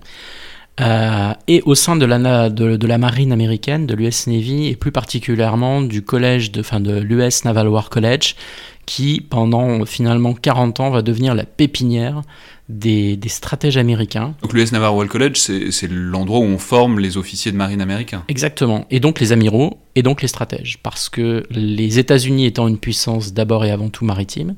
Euh, 0.80 1.32
et 1.48 1.62
au 1.62 1.74
sein 1.74 1.96
de 1.96 2.04
la, 2.04 2.50
de, 2.50 2.86
la 2.86 2.98
marine 2.98 3.32
américaine, 3.32 3.86
de 3.86 3.94
l'US 3.94 4.26
Navy, 4.26 4.66
et 4.66 4.76
plus 4.76 4.92
particulièrement 4.92 5.80
du 5.80 6.02
collège, 6.02 6.52
de, 6.52 6.60
enfin 6.60 6.80
de 6.80 6.98
l'US 6.98 7.44
Naval 7.44 7.68
War 7.68 7.88
College, 7.88 8.36
qui 8.84 9.20
pendant 9.20 9.84
finalement 9.86 10.34
40 10.34 10.80
ans 10.80 10.90
va 10.90 11.02
devenir 11.02 11.34
la 11.34 11.44
pépinière 11.44 12.22
des, 12.68 13.16
des 13.16 13.28
stratèges 13.28 13.76
américains. 13.76 14.34
Donc 14.42 14.52
l'US 14.52 14.72
Naval 14.72 14.90
War 14.90 15.06
College, 15.06 15.36
c'est 15.36 15.90
l'endroit 15.90 16.40
où 16.40 16.44
on 16.44 16.58
forme 16.58 16.98
les 16.98 17.16
officiers 17.16 17.52
de 17.52 17.56
marine 17.56 17.80
américains. 17.80 18.24
Exactement, 18.28 18.86
et 18.90 19.00
donc 19.00 19.20
les 19.20 19.32
amiraux, 19.32 19.78
et 19.94 20.02
donc 20.02 20.22
les 20.22 20.28
stratèges, 20.28 20.78
parce 20.82 21.08
que 21.08 21.44
les 21.50 21.98
États-Unis 21.98 22.46
étant 22.46 22.68
une 22.68 22.78
puissance 22.78 23.32
d'abord 23.32 23.64
et 23.64 23.70
avant 23.70 23.88
tout 23.88 24.04
maritime, 24.04 24.56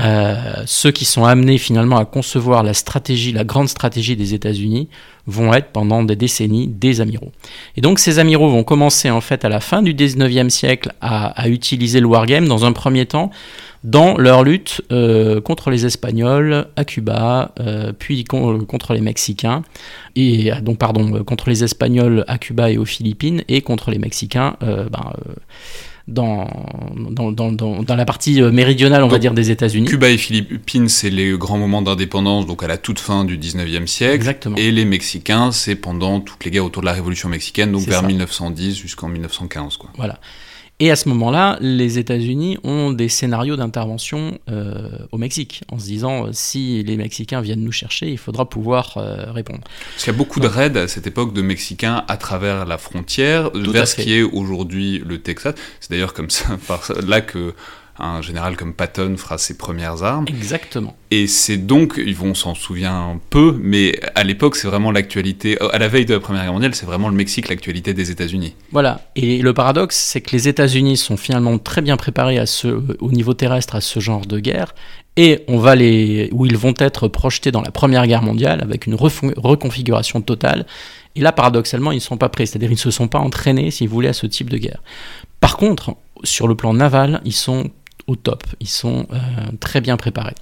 euh, 0.00 0.62
ceux 0.66 0.90
qui 0.90 1.04
sont 1.04 1.24
amenés 1.24 1.56
finalement 1.56 1.98
à 1.98 2.04
concevoir 2.04 2.64
la 2.64 2.74
stratégie, 2.74 3.30
la 3.30 3.44
grande 3.44 3.68
stratégie 3.68 4.16
des 4.16 4.34
États-Unis, 4.34 4.88
vont 5.26 5.54
être 5.54 5.68
pendant 5.68 6.02
des 6.02 6.16
décennies 6.16 6.66
des 6.66 7.00
amiraux. 7.00 7.30
Et 7.76 7.80
donc 7.80 7.98
ces 7.98 8.18
amiraux 8.18 8.50
vont 8.50 8.64
commencer 8.64 9.10
en 9.10 9.20
fait 9.20 9.44
à 9.44 9.48
la 9.48 9.60
fin 9.60 9.82
du 9.82 9.94
19e 9.94 10.50
siècle 10.50 10.92
à, 11.00 11.48
utiliser 11.48 12.00
le 12.00 12.06
wargame 12.06 12.46
dans 12.48 12.64
un 12.64 12.72
premier 12.72 13.06
temps 13.06 13.30
dans 13.84 14.16
leur 14.16 14.42
lutte 14.42 14.82
euh, 14.90 15.40
contre 15.40 15.70
les 15.70 15.86
Espagnols 15.86 16.66
à 16.74 16.84
Cuba, 16.84 17.52
euh, 17.60 17.92
puis 17.96 18.24
contre 18.24 18.94
les 18.94 19.00
Mexicains, 19.00 19.62
et 20.16 20.50
donc 20.62 20.78
pardon 20.78 21.22
contre 21.24 21.48
les 21.48 21.62
Espagnols 21.62 22.24
à 22.26 22.38
Cuba 22.38 22.70
et 22.70 22.78
aux 22.78 22.84
Philippines, 22.84 23.44
et 23.48 23.60
contre 23.60 23.90
les 23.90 23.98
Mexicains. 23.98 24.56
Ben, 24.60 25.12
dans, 26.06 26.46
dans, 27.10 27.32
dans, 27.32 27.50
dans, 27.50 27.96
la 27.96 28.04
partie 28.04 28.42
euh, 28.42 28.52
méridionale, 28.52 29.02
on 29.02 29.08
va 29.08 29.18
dire, 29.18 29.32
des 29.32 29.50
États-Unis. 29.50 29.86
Cuba 29.86 30.10
et 30.10 30.18
Philippines, 30.18 30.88
c'est 30.88 31.08
les 31.08 31.36
grands 31.38 31.56
moments 31.56 31.80
d'indépendance, 31.80 32.46
donc 32.46 32.62
à 32.62 32.66
la 32.66 32.76
toute 32.76 32.98
fin 32.98 33.24
du 33.24 33.38
19e 33.38 33.86
siècle. 33.86 34.14
Exactement. 34.14 34.56
Et 34.56 34.70
les 34.70 34.84
Mexicains, 34.84 35.50
c'est 35.50 35.76
pendant 35.76 36.20
toutes 36.20 36.44
les 36.44 36.50
guerres 36.50 36.66
autour 36.66 36.82
de 36.82 36.86
la 36.86 36.92
Révolution 36.92 37.28
mexicaine, 37.28 37.72
donc 37.72 37.82
vers 37.82 38.02
1910 38.02 38.76
jusqu'en 38.76 39.08
1915. 39.08 39.78
Quoi. 39.78 39.90
Voilà. 39.96 40.20
Et 40.84 40.90
à 40.90 40.96
ce 40.96 41.08
moment-là, 41.08 41.56
les 41.62 41.98
États-Unis 41.98 42.58
ont 42.62 42.92
des 42.92 43.08
scénarios 43.08 43.56
d'intervention 43.56 44.38
euh, 44.50 44.90
au 45.12 45.16
Mexique, 45.16 45.62
en 45.72 45.78
se 45.78 45.86
disant 45.86 46.26
euh, 46.26 46.30
si 46.32 46.82
les 46.82 46.98
Mexicains 46.98 47.40
viennent 47.40 47.64
nous 47.64 47.72
chercher, 47.72 48.10
il 48.10 48.18
faudra 48.18 48.46
pouvoir 48.50 48.98
euh, 48.98 49.32
répondre. 49.32 49.62
Parce 49.62 50.04
qu'il 50.04 50.12
y 50.12 50.14
a 50.14 50.18
beaucoup 50.18 50.40
de 50.40 50.46
raids 50.46 50.76
à 50.76 50.86
cette 50.86 51.06
époque 51.06 51.32
de 51.32 51.40
Mexicains 51.40 52.04
à 52.06 52.18
travers 52.18 52.66
la 52.66 52.76
frontière 52.76 53.50
vers 53.54 53.88
ce 53.88 53.96
qui 53.96 54.12
est 54.12 54.20
aujourd'hui 54.20 55.02
le 55.06 55.22
Texas. 55.22 55.54
C'est 55.80 55.90
d'ailleurs 55.90 56.12
comme 56.12 56.28
ça, 56.28 56.58
par 56.68 56.92
là 57.02 57.22
que 57.22 57.54
un 57.98 58.22
général 58.22 58.56
comme 58.56 58.74
Patton 58.74 59.16
fera 59.16 59.38
ses 59.38 59.56
premières 59.56 60.02
armes. 60.02 60.24
Exactement. 60.28 60.96
Et 61.10 61.26
c'est 61.28 61.58
donc, 61.58 61.94
ils 62.04 62.16
vont 62.16 62.34
s'en 62.34 62.54
souvenir 62.54 62.92
peu, 63.30 63.56
mais 63.60 64.00
à 64.14 64.24
l'époque, 64.24 64.56
c'est 64.56 64.66
vraiment 64.66 64.90
l'actualité. 64.90 65.56
À 65.72 65.78
la 65.78 65.86
veille 65.86 66.06
de 66.06 66.14
la 66.14 66.20
Première 66.20 66.42
Guerre 66.42 66.52
mondiale, 66.52 66.74
c'est 66.74 66.86
vraiment 66.86 67.08
le 67.08 67.14
Mexique, 67.14 67.48
l'actualité 67.48 67.94
des 67.94 68.10
États-Unis. 68.10 68.54
Voilà. 68.72 69.02
Et 69.14 69.38
le 69.38 69.54
paradoxe, 69.54 69.96
c'est 69.96 70.20
que 70.20 70.32
les 70.32 70.48
États-Unis 70.48 70.96
sont 70.96 71.16
finalement 71.16 71.56
très 71.58 71.82
bien 71.82 71.96
préparés 71.96 72.38
à 72.38 72.46
ce, 72.46 72.82
au 73.00 73.12
niveau 73.12 73.34
terrestre 73.34 73.76
à 73.76 73.80
ce 73.80 74.00
genre 74.00 74.26
de 74.26 74.40
guerre. 74.40 74.74
Et 75.16 75.44
on 75.46 75.58
va 75.58 75.76
les, 75.76 76.28
où 76.32 76.46
ils 76.46 76.56
vont 76.56 76.74
être 76.78 77.06
projetés 77.06 77.52
dans 77.52 77.62
la 77.62 77.70
Première 77.70 78.06
Guerre 78.08 78.22
mondiale 78.22 78.60
avec 78.60 78.86
une 78.86 78.96
reconfiguration 78.96 80.20
totale. 80.20 80.66
Et 81.14 81.20
là, 81.20 81.30
paradoxalement, 81.30 81.92
ils 81.92 81.96
ne 81.96 82.00
sont 82.00 82.16
pas 82.16 82.28
prêts, 82.28 82.46
c'est-à-dire 82.46 82.70
ils 82.70 82.74
ne 82.74 82.78
se 82.78 82.90
sont 82.90 83.06
pas 83.06 83.20
entraînés, 83.20 83.70
si 83.70 83.86
vous 83.86 83.94
voulez, 83.94 84.08
à 84.08 84.12
ce 84.12 84.26
type 84.26 84.50
de 84.50 84.58
guerre. 84.58 84.82
Par 85.38 85.56
contre, 85.56 85.94
sur 86.24 86.48
le 86.48 86.56
plan 86.56 86.74
naval, 86.74 87.20
ils 87.24 87.32
sont 87.32 87.70
au 88.06 88.16
top. 88.16 88.44
Ils 88.60 88.68
sont 88.68 89.06
euh, 89.12 89.18
très 89.60 89.80
bien 89.80 89.96
préparés. 89.96 90.34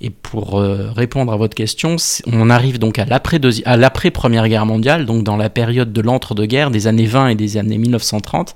Et 0.00 0.10
pour 0.10 0.58
euh, 0.58 0.90
répondre 0.94 1.32
à 1.32 1.36
votre 1.36 1.54
question, 1.54 1.96
on 2.26 2.50
arrive 2.50 2.78
donc 2.78 2.98
à 2.98 3.06
l'après 3.06 4.10
Première 4.10 4.48
Guerre 4.48 4.66
mondiale, 4.66 5.06
donc 5.06 5.24
dans 5.24 5.36
la 5.36 5.50
période 5.50 5.92
de 5.92 6.00
l'entre-deux-guerres, 6.00 6.70
des 6.70 6.86
années 6.86 7.06
20 7.06 7.28
et 7.28 7.34
des 7.34 7.56
années 7.56 7.78
1930. 7.78 8.54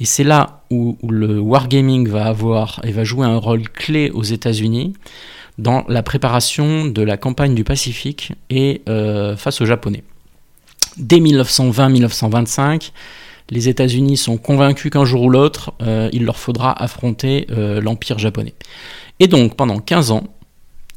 Et 0.00 0.04
c'est 0.04 0.24
là 0.24 0.62
où, 0.70 0.98
le 1.08 1.38
wargaming 1.38 2.08
va 2.08 2.26
avoir 2.26 2.80
et 2.84 2.90
va 2.90 3.04
jouer 3.04 3.26
un 3.26 3.36
rôle 3.36 3.68
clé 3.68 4.10
aux 4.10 4.24
États-Unis 4.24 4.94
dans 5.58 5.84
la 5.88 6.02
préparation 6.02 6.86
de 6.86 7.02
la 7.02 7.16
campagne 7.16 7.54
du 7.54 7.62
Pacifique 7.62 8.32
et 8.50 8.82
euh, 8.88 9.36
face 9.36 9.60
aux 9.60 9.66
Japonais. 9.66 10.02
Dès 10.96 11.18
1920-1925, 11.18 12.90
les 13.54 13.68
États-Unis 13.68 14.16
sont 14.16 14.36
convaincus 14.36 14.90
qu'un 14.90 15.04
jour 15.04 15.22
ou 15.22 15.30
l'autre, 15.30 15.72
euh, 15.80 16.10
il 16.12 16.24
leur 16.24 16.38
faudra 16.38 16.72
affronter 16.82 17.46
euh, 17.50 17.80
l'Empire 17.80 18.18
japonais. 18.18 18.54
Et 19.20 19.28
donc, 19.28 19.56
pendant 19.56 19.78
15 19.78 20.10
ans, 20.10 20.24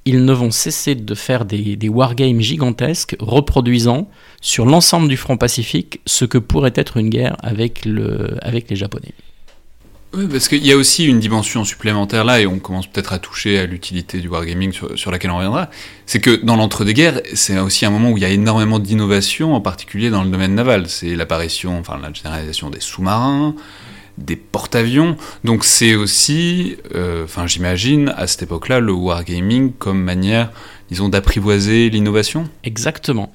ils 0.06 0.26
ne 0.26 0.34
vont 0.34 0.52
cesser 0.52 0.96
de 0.96 1.16
faire 1.16 1.46
des, 1.46 1.78
wargames 1.90 2.42
gigantesques, 2.42 3.16
reproduisant 3.20 4.10
sur 4.42 4.66
l'ensemble 4.66 5.08
du 5.08 5.18
front 5.18 5.38
pacifique 5.38 6.02
ce 6.06 6.26
que 6.26 6.38
pourrait 6.38 6.74
être 6.76 6.98
une 6.98 7.10
guerre 7.10 7.38
avec 7.42 7.86
les 7.86 8.76
Japonais. 8.76 9.14
Oui, 10.18 10.26
parce 10.28 10.48
qu'il 10.48 10.66
y 10.66 10.72
a 10.72 10.76
aussi 10.76 11.06
une 11.06 11.20
dimension 11.20 11.64
supplémentaire 11.64 12.26
là, 12.26 12.42
et 12.42 12.48
on 12.48 12.58
commence 12.58 12.88
peut-être 12.88 13.14
à 13.14 13.20
toucher 13.20 13.60
à 13.60 13.68
l'utilité 13.68 14.20
du 14.20 14.28
wargaming 14.28 14.72
sur, 14.74 14.98
sur 14.98 15.12
laquelle 15.12 15.30
on 15.30 15.36
reviendra. 15.36 15.70
C'est 16.08 16.20
que 16.20 16.44
dans 16.44 16.56
l'entre-deux-guerres, 16.56 17.22
c'est 17.36 17.60
aussi 17.60 17.86
un 17.86 17.92
moment 17.92 18.10
où 18.10 18.18
il 18.18 18.22
y 18.22 18.26
a 18.26 18.30
énormément 18.30 18.80
d'innovation, 18.80 19.54
en 19.54 19.62
particulier 19.62 20.10
dans 20.10 20.24
le 20.24 20.32
domaine 20.32 20.56
naval. 20.56 20.90
C'est 20.90 21.16
l'apparition, 21.16 21.78
enfin 21.78 22.00
la 22.02 22.12
généralisation 22.12 22.72
des 22.72 22.80
sous-marins, 22.80 23.54
des 24.18 24.38
porte-avions. 24.38 25.18
Donc 25.44 25.64
c'est 25.64 25.94
aussi, 25.94 26.78
euh, 26.96 27.26
enfin 27.26 27.46
j'imagine, 27.46 28.12
à 28.18 28.26
cette 28.26 28.42
époque-là, 28.42 28.80
le 28.80 28.94
wargaming 28.94 29.72
comme 29.74 30.02
manière, 30.02 30.50
disons, 30.90 31.10
d'apprivoiser 31.10 31.92
l'innovation. 31.92 32.50
Exactement. 32.64 33.32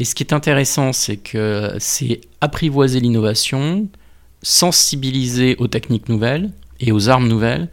Et 0.00 0.04
ce 0.04 0.16
qui 0.16 0.24
est 0.24 0.32
intéressant, 0.32 0.92
c'est 0.92 1.16
que 1.16 1.76
c'est 1.78 2.22
apprivoiser 2.40 2.98
l'innovation 2.98 3.86
sensibiliser 4.44 5.56
aux 5.58 5.66
techniques 5.66 6.08
nouvelles 6.08 6.50
et 6.78 6.92
aux 6.92 7.08
armes 7.08 7.26
nouvelles, 7.26 7.68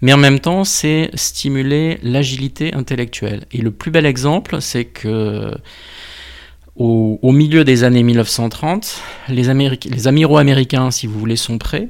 mais 0.00 0.12
en 0.12 0.16
même 0.16 0.40
temps, 0.40 0.64
c'est 0.64 1.10
stimuler 1.14 1.98
l'agilité 2.02 2.74
intellectuelle. 2.74 3.44
Et 3.52 3.58
le 3.58 3.70
plus 3.70 3.90
bel 3.90 4.06
exemple, 4.06 4.60
c'est 4.60 4.84
que 4.84 5.52
au, 6.76 7.32
milieu 7.32 7.64
des 7.64 7.82
années 7.82 8.04
1930, 8.04 9.02
les, 9.28 9.48
amiraux 10.06 10.38
américains, 10.38 10.92
si 10.92 11.08
vous 11.08 11.18
voulez, 11.18 11.36
sont 11.36 11.58
prêts. 11.58 11.88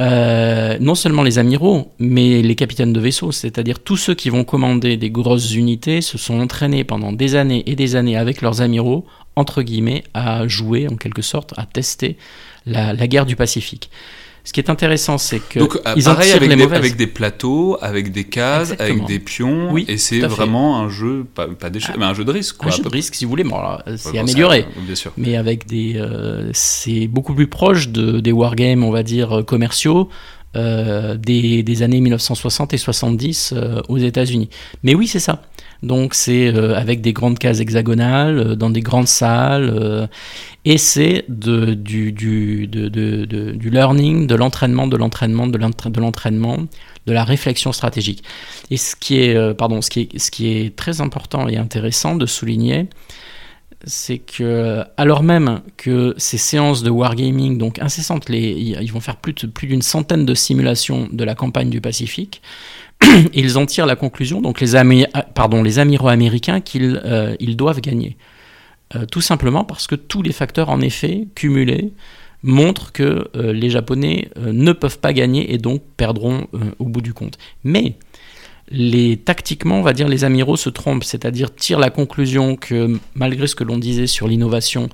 Euh, 0.00 0.76
non 0.80 0.96
seulement 0.96 1.22
les 1.22 1.38
amiraux, 1.38 1.92
mais 2.00 2.42
les 2.42 2.54
capitaines 2.56 2.92
de 2.92 2.98
vaisseaux, 2.98 3.30
c'est-à-dire 3.30 3.78
tous 3.78 3.96
ceux 3.96 4.14
qui 4.14 4.30
vont 4.30 4.42
commander 4.42 4.96
des 4.96 5.10
grosses 5.10 5.54
unités, 5.54 6.00
se 6.00 6.18
sont 6.18 6.40
entraînés 6.40 6.82
pendant 6.82 7.12
des 7.12 7.36
années 7.36 7.62
et 7.66 7.76
des 7.76 7.94
années 7.94 8.16
avec 8.16 8.42
leurs 8.42 8.60
amiraux, 8.60 9.06
entre 9.36 9.62
guillemets, 9.62 10.02
à 10.14 10.48
jouer 10.48 10.88
en 10.88 10.96
quelque 10.96 11.22
sorte, 11.22 11.54
à 11.56 11.66
tester 11.66 12.16
la, 12.66 13.06
guerre 13.06 13.26
du 13.26 13.36
Pacifique. 13.36 13.90
Ce 14.44 14.52
qui 14.52 14.58
est 14.58 14.70
intéressant, 14.70 15.18
c'est 15.18 15.38
que 15.38 15.60
Donc, 15.60 15.78
ils 15.94 16.02
pareil 16.02 16.32
avec, 16.32 16.48
des, 16.50 16.62
avec 16.64 16.96
des 16.96 17.06
plateaux, 17.06 17.78
avec 17.80 18.10
des 18.10 18.24
cases, 18.24 18.74
avec 18.76 19.04
des 19.04 19.20
pions, 19.20 19.72
oui, 19.72 19.84
et 19.86 19.98
c'est 19.98 20.18
vraiment 20.20 20.80
un 20.80 20.88
jeu, 20.88 21.24
pas, 21.32 21.46
pas 21.46 21.68
ah. 21.72 21.92
mais 21.96 22.04
un 22.04 22.14
jeu 22.14 22.24
de 22.24 22.32
risque. 22.32 22.56
Quoi, 22.56 22.72
un 22.72 22.76
jeu 22.76 22.82
de 22.82 22.88
risque, 22.88 23.14
si 23.14 23.24
vous 23.24 23.30
voulez. 23.30 23.44
Bon, 23.44 23.60
c'est 23.96 24.18
amélioré, 24.18 24.66
bien 24.78 24.96
sûr. 24.96 25.12
mais 25.16 25.36
avec 25.36 25.66
des, 25.66 25.94
euh, 25.96 26.50
c'est 26.52 27.06
beaucoup 27.06 27.34
plus 27.34 27.46
proche 27.46 27.90
de, 27.90 28.18
des 28.18 28.32
wargames, 28.32 28.82
on 28.82 28.90
va 28.90 29.04
dire 29.04 29.38
euh, 29.38 29.42
commerciaux. 29.42 30.08
Euh, 30.54 31.16
des, 31.16 31.62
des, 31.62 31.82
années 31.82 32.02
1960 32.02 32.74
et 32.74 32.76
70 32.76 33.54
aux 33.88 33.96
États-Unis. 33.96 34.50
Mais 34.82 34.94
oui, 34.94 35.06
c'est 35.06 35.18
ça. 35.18 35.40
Donc 35.82 36.14
c'est 36.14 36.48
avec 36.48 37.00
des 37.00 37.12
grandes 37.12 37.38
cases 37.38 37.60
hexagonales, 37.60 38.56
dans 38.56 38.70
des 38.70 38.82
grandes 38.82 39.08
salles, 39.08 40.08
et 40.64 40.78
c'est 40.78 41.24
du, 41.28 42.12
learning, 43.64 44.26
de 44.28 44.34
l'entraînement, 44.36 44.86
de 44.86 44.96
l'entraînement, 44.96 45.48
de 45.48 45.58
l'entraînement, 46.00 46.58
de 47.06 47.12
la 47.12 47.24
réflexion 47.24 47.72
stratégique. 47.72 48.22
Et 48.70 48.76
ce 48.76 48.94
qui 48.94 49.20
est, 49.20 49.34
euh, 49.34 49.54
pardon, 49.54 49.82
ce 49.82 49.90
qui 49.90 50.46
est, 50.46 50.76
très 50.76 51.00
important 51.00 51.48
et 51.48 51.56
intéressant 51.56 52.14
de 52.14 52.26
souligner, 52.26 52.86
c'est 53.84 54.18
que, 54.18 54.84
alors 54.96 55.24
même 55.24 55.62
que 55.76 56.14
ces 56.16 56.38
séances 56.38 56.84
de 56.84 56.90
wargaming, 56.90 57.58
donc 57.58 57.80
incessantes, 57.80 58.28
ils 58.28 58.92
vont 58.92 59.00
faire 59.00 59.16
plus 59.16 59.66
d'une 59.66 59.82
centaine 59.82 60.24
de 60.24 60.34
simulations 60.34 61.08
de 61.10 61.24
la 61.24 61.34
campagne 61.34 61.70
du 61.70 61.80
Pacifique, 61.80 62.40
ils 63.34 63.58
en 63.58 63.66
tirent 63.66 63.86
la 63.86 63.96
conclusion, 63.96 64.40
donc 64.40 64.60
les, 64.60 64.76
amiraux 64.76 66.08
américains, 66.08 66.60
qu'ils 66.60 67.00
euh, 67.04 67.36
doivent 67.40 67.80
gagner. 67.80 68.16
tout 69.10 69.20
simplement 69.20 69.64
parce 69.64 69.86
que 69.86 69.94
tous 69.94 70.22
les 70.22 70.32
facteurs, 70.32 70.68
en 70.68 70.80
effet, 70.80 71.28
cumulés, 71.34 71.92
montrent 72.42 72.90
que 72.92 73.30
les 73.34 73.70
Japonais 73.70 74.28
ne 74.36 74.72
peuvent 74.72 74.98
pas 74.98 75.12
gagner 75.12 75.54
et 75.54 75.58
donc 75.58 75.80
perdront 75.96 76.48
au 76.80 76.86
bout 76.86 77.00
du 77.00 77.14
compte. 77.14 77.38
Mais 77.62 77.94
tactiquement, 79.24 79.78
on 79.78 79.82
va 79.82 79.92
dire, 79.92 80.08
les 80.08 80.24
amiraux 80.24 80.56
se 80.56 80.70
trompent, 80.70 81.04
c'est-à-dire 81.04 81.54
tirent 81.54 81.78
la 81.78 81.90
conclusion 81.90 82.56
que 82.56 82.98
malgré 83.14 83.46
ce 83.46 83.54
que 83.54 83.64
l'on 83.64 83.78
disait 83.78 84.06
sur 84.06 84.28
l'innovation, 84.28 84.88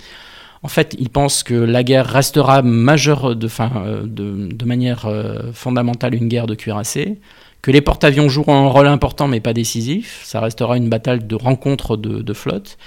en 0.62 0.68
fait, 0.68 0.96
ils 0.98 1.10
pensent 1.10 1.42
que 1.42 1.54
la 1.54 1.84
guerre 1.84 2.06
restera 2.06 2.62
majeure 2.62 3.36
de, 3.36 3.48
euh, 3.60 4.02
de, 4.04 4.64
manière 4.64 5.06
euh, 5.06 5.52
fondamentale 5.52 6.14
une 6.14 6.28
guerre 6.28 6.46
de 6.46 6.54
cuirassés, 6.54 7.20
que 7.62 7.70
les 7.70 7.80
porte-avions 7.80 8.28
joueront 8.28 8.66
un 8.66 8.68
rôle 8.68 8.86
important 8.86 9.28
mais 9.28 9.40
pas 9.40 9.52
décisif, 9.52 10.22
ça 10.24 10.40
restera 10.40 10.76
une 10.76 10.88
bataille 10.88 11.24
de 11.24 11.34
rencontre 11.34 11.96
de, 11.96 12.22
de 12.22 12.32
flotte. 12.32 12.78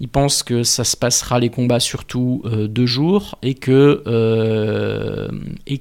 Ils 0.00 0.08
pensent 0.08 0.42
que 0.42 0.62
ça 0.62 0.84
se 0.84 0.96
passera 0.96 1.40
les 1.40 1.50
combats 1.50 1.80
surtout 1.80 2.42
euh, 2.44 2.68
deux 2.68 2.86
jours 2.86 3.36
et 3.42 3.54
que, 3.54 4.02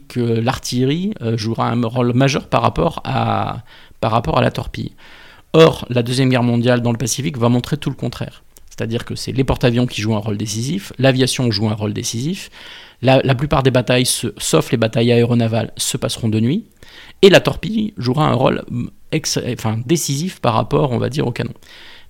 que 0.07 0.19
l'artillerie 0.19 1.13
jouera 1.35 1.69
un 1.69 1.81
rôle 1.85 2.13
majeur 2.13 2.47
par 2.47 2.61
rapport 2.61 3.01
à, 3.03 3.63
par 3.99 4.11
rapport 4.11 4.37
à 4.37 4.41
la 4.41 4.51
torpille. 4.51 4.93
Or, 5.53 5.85
la 5.89 6.03
Deuxième 6.03 6.29
Guerre 6.29 6.43
mondiale 6.43 6.81
dans 6.81 6.91
le 6.91 6.97
Pacifique 6.97 7.37
va 7.37 7.49
montrer 7.49 7.77
tout 7.77 7.89
le 7.89 7.95
contraire. 7.95 8.43
C'est-à-dire 8.69 9.05
que 9.05 9.15
c'est 9.15 9.31
les 9.31 9.43
porte-avions 9.43 9.87
qui 9.87 10.01
jouent 10.01 10.15
un 10.15 10.19
rôle 10.19 10.37
décisif, 10.37 10.93
l'aviation 10.99 11.49
joue 11.49 11.67
un 11.67 11.73
rôle 11.73 11.93
décisif, 11.93 12.51
la, 13.01 13.35
plupart 13.35 13.63
des 13.63 13.71
batailles, 13.71 14.05
sauf 14.05 14.71
les 14.71 14.77
batailles 14.77 15.11
aéronavales, 15.11 15.71
se 15.77 15.97
passeront 15.97 16.29
de 16.29 16.39
nuit, 16.39 16.65
et 17.21 17.29
la 17.29 17.39
torpille 17.39 17.93
jouera 17.97 18.27
un 18.27 18.33
rôle 18.33 18.63
mm, 18.69 18.87
décisif 19.85 20.39
par 20.39 20.53
rapport, 20.53 20.91
on 20.91 20.97
va 20.97 21.09
dire, 21.09 21.27
au 21.27 21.31
canon. 21.31 21.53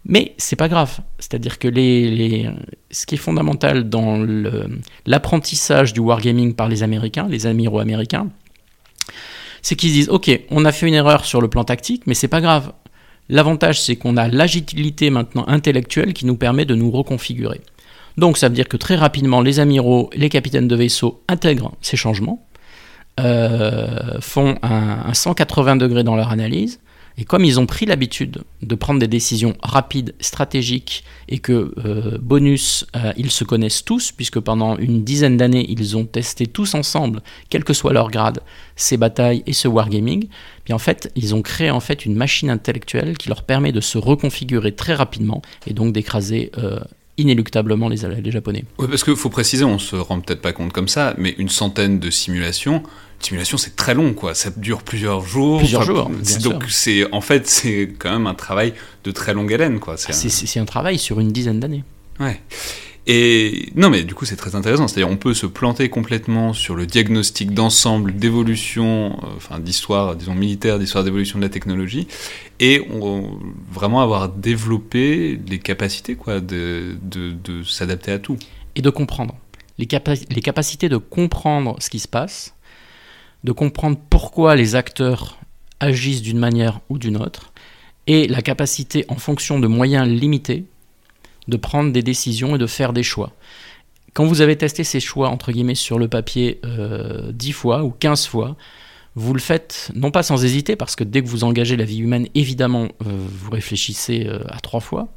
Mais 0.05 0.33
c'est 0.37 0.55
pas 0.55 0.69
grave. 0.69 0.99
C'est-à-dire 1.19 1.59
que 1.59 1.67
ce 1.67 3.05
qui 3.05 3.15
est 3.15 3.17
fondamental 3.17 3.89
dans 3.89 4.25
l'apprentissage 5.05 5.91
du 5.91 5.99
wargaming 5.99 6.53
par 6.53 6.69
les 6.69 6.83
Américains, 6.83 7.27
les 7.29 7.45
amiraux 7.45 7.79
américains, 7.79 8.29
c'est 9.61 9.75
qu'ils 9.75 9.91
disent 9.91 10.09
ok, 10.09 10.39
on 10.49 10.63
a 10.63 10.71
fait 10.71 10.87
une 10.87 10.93
erreur 10.93 11.25
sur 11.25 11.41
le 11.41 11.49
plan 11.49 11.65
tactique, 11.65 12.03
mais 12.05 12.13
c'est 12.13 12.29
pas 12.29 12.39
grave. 12.39 12.71
L'avantage, 13.27 13.81
c'est 13.81 13.97
qu'on 13.97 14.15
a 14.15 14.29
l'agilité 14.29 15.09
maintenant 15.09 15.45
intellectuelle 15.47 16.13
qui 16.13 16.25
nous 16.25 16.37
permet 16.37 16.63
de 16.63 16.75
nous 16.75 16.89
reconfigurer. 16.89 17.59
Donc 18.17 18.37
ça 18.37 18.49
veut 18.49 18.55
dire 18.55 18.67
que 18.67 18.77
très 18.77 18.95
rapidement, 18.95 19.41
les 19.41 19.59
amiraux, 19.59 20.09
les 20.15 20.29
capitaines 20.29 20.67
de 20.67 20.75
vaisseau 20.75 21.23
intègrent 21.27 21.73
ces 21.81 21.97
changements, 21.97 22.47
euh, 23.19 24.19
font 24.19 24.55
un, 24.61 25.05
un, 25.07 25.13
180 25.13 25.75
degrés 25.77 26.03
dans 26.03 26.15
leur 26.15 26.31
analyse, 26.31 26.79
et 27.19 27.25
comme 27.25 27.43
ils 27.43 27.59
ont 27.59 27.65
pris 27.65 27.87
l'habitude 27.87 28.43
de 28.61 28.75
prendre 28.75 28.99
des 28.99 29.07
décisions 29.07 29.55
rapides, 29.63 30.13
stratégiques, 30.19 31.03
et 31.27 31.39
que, 31.39 31.73
euh, 31.83 32.19
bonus, 32.21 32.85
euh, 32.95 33.13
ils 33.17 33.31
se 33.31 33.43
connaissent 33.43 33.83
tous, 33.83 34.11
puisque 34.11 34.39
pendant 34.39 34.77
une 34.77 35.03
dizaine 35.03 35.35
d'années, 35.35 35.65
ils 35.67 35.97
ont 35.97 36.05
testé 36.05 36.45
tous 36.45 36.75
ensemble, 36.75 37.21
quel 37.49 37.63
que 37.63 37.73
soit 37.73 37.91
leur 37.91 38.11
grade, 38.11 38.41
ces 38.75 38.97
batailles 38.97 39.41
et 39.47 39.53
ce 39.53 39.67
wargaming, 39.67 40.27
fait, 40.77 41.11
ils 41.15 41.33
ont 41.33 41.41
créé 41.41 41.71
en 41.71 41.79
fait 41.79 42.05
une 42.05 42.15
machine 42.15 42.51
intellectuelle 42.51 43.17
qui 43.17 43.29
leur 43.29 43.41
permet 43.41 43.71
de 43.71 43.81
se 43.81 43.97
reconfigurer 43.97 44.73
très 44.73 44.93
rapidement, 44.93 45.41
et 45.65 45.73
donc 45.73 45.93
d'écraser 45.93 46.51
inéluctablement 47.17 47.89
les, 47.89 47.97
les 48.21 48.31
Japonais. 48.31 48.65
Oui, 48.77 48.87
parce 48.87 49.03
qu'il 49.03 49.15
faut 49.15 49.29
préciser, 49.29 49.63
on 49.63 49.79
se 49.79 49.95
rend 49.95 50.19
peut-être 50.19 50.41
pas 50.41 50.53
compte 50.53 50.73
comme 50.73 50.87
ça, 50.87 51.15
mais 51.17 51.35
une 51.37 51.49
centaine 51.49 51.99
de 51.99 52.09
simulations, 52.09 52.83
simulation 53.19 53.57
c'est 53.57 53.75
très 53.75 53.93
long 53.93 54.13
quoi. 54.13 54.35
Ça 54.35 54.49
dure 54.55 54.83
plusieurs 54.83 55.21
jours. 55.21 55.59
Plusieurs 55.59 55.83
jours 55.83 56.09
donc 56.43 56.65
c'est 56.69 57.11
en 57.11 57.21
fait 57.21 57.47
c'est 57.47 57.93
quand 57.97 58.11
même 58.11 58.27
un 58.27 58.35
travail 58.35 58.73
de 59.03 59.11
très 59.11 59.33
longue 59.33 59.53
haleine 59.53 59.79
quoi. 59.79 59.97
C'est 59.97 60.57
un... 60.57 60.61
un... 60.61 60.65
travail 60.65 60.97
sur 60.99 61.19
une 61.19 61.31
dizaine 61.31 61.59
d'années. 61.59 61.83
Ouais 62.19 62.41
et 63.07 63.69
non 63.75 63.89
mais 63.89 64.03
du 64.03 64.13
coup 64.13 64.25
c'est 64.25 64.35
très 64.35 64.55
intéressant. 64.55 64.87
C'est 64.87 65.01
à 65.01 65.05
dire 65.05 65.09
on 65.09 65.17
peut 65.17 65.33
se 65.33 65.45
planter 65.45 65.89
complètement 65.89 66.53
sur 66.53 66.75
le 66.75 66.85
diagnostic 66.85 67.53
d'ensemble 67.53 68.15
d'évolution 68.15 69.17
euh, 69.23 69.27
enfin 69.37 69.59
d'histoire 69.59 70.15
disons 70.15 70.35
militaire 70.35 70.77
d'histoire 70.77 71.03
d'évolution 71.03 71.39
de 71.39 71.43
la 71.43 71.49
technologie 71.49 72.07
et 72.59 72.85
vraiment 73.71 74.01
avoir 74.01 74.29
développé 74.29 75.39
les 75.47 75.59
capacités 75.59 76.15
quoi 76.15 76.39
de, 76.39 76.97
de, 77.01 77.31
de 77.31 77.63
s'adapter 77.63 78.11
à 78.11 78.19
tout. 78.19 78.37
Et 78.75 78.81
de 78.81 78.89
comprendre. 78.89 79.35
Les, 79.79 79.87
les 80.29 80.41
capacités 80.41 80.89
de 80.89 80.97
comprendre 80.97 81.75
ce 81.79 81.89
qui 81.89 81.99
se 81.99 82.07
passe 82.07 82.53
de 83.43 83.51
comprendre 83.51 83.97
pourquoi 84.09 84.55
les 84.55 84.75
acteurs 84.75 85.39
agissent 85.79 86.21
d'une 86.21 86.39
manière 86.39 86.79
ou 86.89 86.97
d'une 86.97 87.17
autre, 87.17 87.53
et 88.07 88.27
la 88.27 88.41
capacité, 88.41 89.05
en 89.09 89.15
fonction 89.15 89.59
de 89.59 89.67
moyens 89.67 90.07
limités, 90.07 90.65
de 91.47 91.57
prendre 91.57 91.91
des 91.91 92.03
décisions 92.03 92.55
et 92.55 92.59
de 92.59 92.67
faire 92.67 92.93
des 92.93 93.03
choix. 93.03 93.33
Quand 94.13 94.25
vous 94.25 94.41
avez 94.41 94.55
testé 94.55 94.83
ces 94.83 94.99
choix, 94.99 95.29
entre 95.29 95.51
guillemets, 95.51 95.75
sur 95.75 95.99
le 95.99 96.07
papier 96.07 96.59
euh, 96.65 97.31
10 97.31 97.51
fois 97.51 97.83
ou 97.83 97.91
15 97.91 98.27
fois, 98.27 98.57
vous 99.17 99.33
le 99.33 99.39
faites 99.39 99.91
non 99.95 100.11
pas 100.11 100.21
sans 100.21 100.45
hésiter, 100.45 100.75
parce 100.75 100.95
que 100.95 101.03
dès 101.03 101.23
que 101.23 101.27
vous 101.27 101.43
engagez 101.43 101.75
la 101.75 101.85
vie 101.85 101.97
humaine, 101.97 102.27
évidemment, 102.35 102.83
euh, 102.83 103.25
vous 103.27 103.49
réfléchissez 103.49 104.27
euh, 104.27 104.43
à 104.47 104.59
trois 104.59 104.79
fois, 104.79 105.07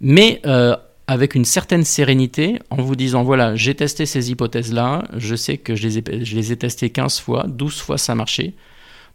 mais 0.00 0.40
euh, 0.46 0.74
avec 1.06 1.34
une 1.34 1.44
certaine 1.44 1.84
sérénité 1.84 2.58
en 2.70 2.76
vous 2.76 2.96
disant 2.96 3.24
voilà, 3.24 3.54
j'ai 3.54 3.74
testé 3.74 4.06
ces 4.06 4.30
hypothèses-là, 4.30 5.04
je 5.14 5.34
sais 5.34 5.58
que 5.58 5.74
je 5.74 5.86
les, 5.86 5.98
ai, 5.98 6.24
je 6.24 6.36
les 6.36 6.52
ai 6.52 6.56
testées 6.56 6.88
15 6.88 7.20
fois, 7.20 7.44
12 7.46 7.80
fois 7.80 7.98
ça 7.98 8.12
a 8.12 8.14
marché. 8.14 8.54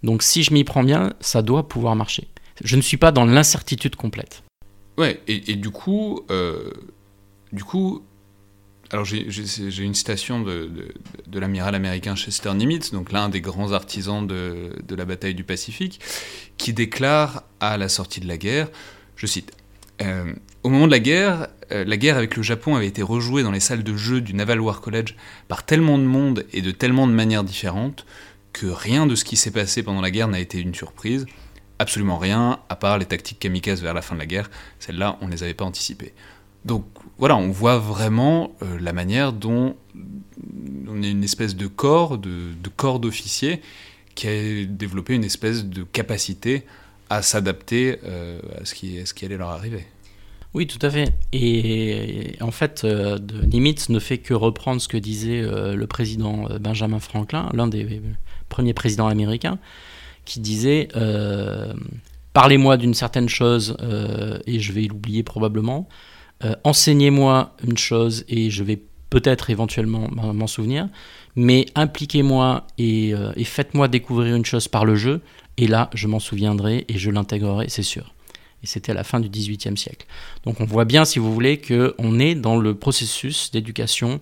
Donc 0.03 0.21
si 0.21 0.43
je 0.43 0.53
m'y 0.53 0.63
prends 0.63 0.83
bien, 0.83 1.13
ça 1.19 1.41
doit 1.41 1.67
pouvoir 1.67 1.95
marcher. 1.95 2.27
Je 2.63 2.75
ne 2.75 2.81
suis 2.81 2.97
pas 2.97 3.11
dans 3.11 3.25
l'incertitude 3.25 3.95
complète. 3.95 4.43
Ouais, 4.97 5.21
et, 5.27 5.55
du 5.55 5.71
coup, 5.71 6.21
euh, 6.29 6.69
du 7.51 7.63
coup, 7.63 8.03
alors 8.91 9.05
j'ai 9.05 9.83
une 9.83 9.95
citation 9.95 10.41
de, 10.41 10.69
de, 11.25 11.39
l'amiral 11.39 11.73
américain 11.73 12.15
Chester 12.15 12.53
Nimitz, 12.53 12.91
donc 12.91 13.11
l'un 13.11 13.29
des 13.29 13.41
grands 13.41 13.71
artisans 13.71 14.25
de, 14.27 14.69
la 14.95 15.05
bataille 15.05 15.33
du 15.33 15.43
Pacifique, 15.43 15.99
qui 16.57 16.73
déclare 16.73 17.43
à 17.59 17.77
la 17.77 17.89
sortie 17.89 18.19
de 18.19 18.27
la 18.27 18.37
guerre, 18.37 18.69
je 19.15 19.25
cite, 19.25 19.51
euh, 20.01 20.33
au 20.61 20.69
moment 20.69 20.85
de 20.85 20.91
la 20.91 20.99
guerre, 20.99 21.47
euh, 21.71 21.83
la 21.85 21.97
guerre 21.97 22.17
avec 22.17 22.35
le 22.35 22.43
Japon 22.43 22.75
avait 22.75 22.87
été 22.87 23.01
rejouée 23.01 23.41
dans 23.41 23.51
les 23.51 23.59
salles 23.59 23.83
de 23.83 23.95
jeu 23.95 24.21
du 24.21 24.35
Naval 24.35 24.61
War 24.61 24.79
College 24.79 25.15
par 25.47 25.65
tellement 25.65 25.97
de 25.97 26.03
monde 26.03 26.45
et 26.53 26.61
de 26.61 26.71
tellement 26.71 27.07
de 27.07 27.13
manières 27.13 27.43
différentes 27.43 28.05
que 28.53 28.67
rien 28.67 29.07
de 29.07 29.15
ce 29.15 29.25
qui 29.25 29.37
s'est 29.37 29.51
passé 29.51 29.81
pendant 29.81 30.01
la 30.01 30.11
guerre 30.11 30.27
n'a 30.27 30.39
été 30.39 30.59
une 30.59 30.75
surprise. 30.75 31.25
Absolument 31.79 32.17
rien, 32.17 32.59
à 32.69 32.75
part 32.75 32.97
les 32.97 33.05
tactiques 33.05 33.39
kamikazes 33.39 33.81
vers 33.81 33.93
la 33.93 34.01
fin 34.01 34.15
de 34.15 34.19
la 34.19 34.25
guerre. 34.25 34.49
Celles-là, 34.79 35.17
on 35.21 35.27
ne 35.27 35.31
les 35.31 35.43
avait 35.43 35.53
pas 35.53 35.65
anticipées. 35.65 36.13
Donc 36.65 36.85
voilà, 37.17 37.35
on 37.35 37.49
voit 37.51 37.77
vraiment 37.77 38.55
euh, 38.61 38.79
la 38.79 38.93
manière 38.93 39.33
dont 39.33 39.75
on 40.87 41.03
est 41.03 41.11
une 41.11 41.23
espèce 41.23 41.55
de 41.55 41.67
corps, 41.67 42.17
de, 42.17 42.53
corps 42.75 42.99
d'officiers, 42.99 43.61
qui 44.15 44.27
a 44.27 44.65
développé 44.65 45.13
une 45.13 45.23
espèce 45.23 45.65
de 45.65 45.83
capacité 45.83 46.63
à 47.09 47.21
s'adapter 47.21 47.99
euh, 48.05 48.39
à, 48.61 48.65
ce 48.65 48.73
qui, 48.75 48.99
à 48.99 49.05
ce 49.05 49.13
qui 49.13 49.25
allait 49.25 49.37
leur 49.37 49.49
arriver. 49.49 49.85
Oui, 50.53 50.67
tout 50.67 50.79
à 50.85 50.91
fait. 50.91 51.13
Et 51.31 52.35
en 52.39 52.51
fait, 52.51 52.83
euh, 52.83 53.17
ne 53.17 53.99
fait 53.99 54.19
que 54.19 54.35
reprendre 54.35 54.79
ce 54.79 54.87
que 54.87 54.97
disait 54.97 55.41
euh, 55.41 55.75
le 55.75 55.87
président 55.87 56.47
Benjamin 56.59 56.99
Franklin, 56.99 57.49
l'un 57.53 57.67
des 57.67 58.01
premiers 58.49 58.73
présidents 58.73 59.07
américains, 59.07 59.57
qui 60.25 60.39
disait 60.39 60.87
Parlez-moi 62.33 62.77
d'une 62.77 62.93
certaine 62.93 63.29
chose 63.29 63.77
et 64.47 64.59
je 64.59 64.73
vais 64.73 64.81
l'oublier 64.81 65.23
probablement. 65.23 65.87
Enseignez-moi 66.63 67.55
une 67.65 67.77
chose 67.77 68.25
et 68.27 68.49
je 68.49 68.63
vais 68.63 68.81
peut-être 69.09 69.49
éventuellement 69.49 70.09
m'en 70.09 70.47
souvenir. 70.47 70.89
Mais 71.35 71.67
impliquez-moi 71.75 72.65
et 72.77 73.13
faites-moi 73.43 73.87
découvrir 73.87 74.35
une 74.35 74.45
chose 74.45 74.67
par 74.67 74.85
le 74.85 74.95
jeu. 74.95 75.21
Et 75.57 75.67
là, 75.67 75.89
je 75.93 76.07
m'en 76.07 76.19
souviendrai 76.19 76.85
et 76.87 76.97
je 76.97 77.11
l'intégrerai, 77.11 77.69
c'est 77.69 77.83
sûr 77.83 78.13
et 78.63 78.67
c'était 78.67 78.93
à 78.93 78.95
la 78.95 79.03
fin 79.03 79.19
du 79.19 79.29
XVIIIe 79.29 79.77
siècle. 79.77 80.07
Donc 80.45 80.61
on 80.61 80.65
voit 80.65 80.85
bien, 80.85 81.05
si 81.05 81.19
vous 81.19 81.33
voulez, 81.33 81.59
qu'on 81.59 82.19
est 82.19 82.33
dans 82.33 82.57
le 82.57 82.73
processus 82.75 83.51
d'éducation. 83.51 84.19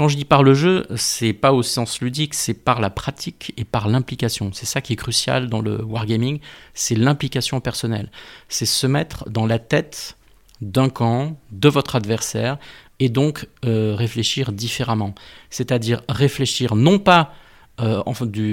Quand 0.00 0.08
je 0.08 0.16
dis 0.16 0.24
par 0.24 0.42
le 0.42 0.54
jeu, 0.54 0.86
c'est 0.96 1.34
pas 1.34 1.52
au 1.52 1.62
sens 1.62 2.00
ludique, 2.00 2.32
c'est 2.32 2.54
par 2.54 2.80
la 2.80 2.88
pratique 2.88 3.52
et 3.58 3.66
par 3.66 3.86
l'implication. 3.86 4.50
C'est 4.54 4.64
ça 4.64 4.80
qui 4.80 4.94
est 4.94 4.96
crucial 4.96 5.50
dans 5.50 5.60
le 5.60 5.84
wargaming, 5.84 6.40
c'est 6.72 6.94
l'implication 6.94 7.60
personnelle. 7.60 8.10
C'est 8.48 8.64
se 8.64 8.86
mettre 8.86 9.28
dans 9.28 9.44
la 9.44 9.58
tête 9.58 10.16
d'un 10.62 10.88
camp, 10.88 11.36
de 11.52 11.68
votre 11.68 11.96
adversaire, 11.96 12.56
et 12.98 13.10
donc 13.10 13.46
euh, 13.66 13.94
réfléchir 13.94 14.52
différemment. 14.52 15.14
C'est-à-dire 15.50 16.00
réfléchir 16.08 16.76
non 16.76 16.98
pas 16.98 17.34
euh, 17.82 18.02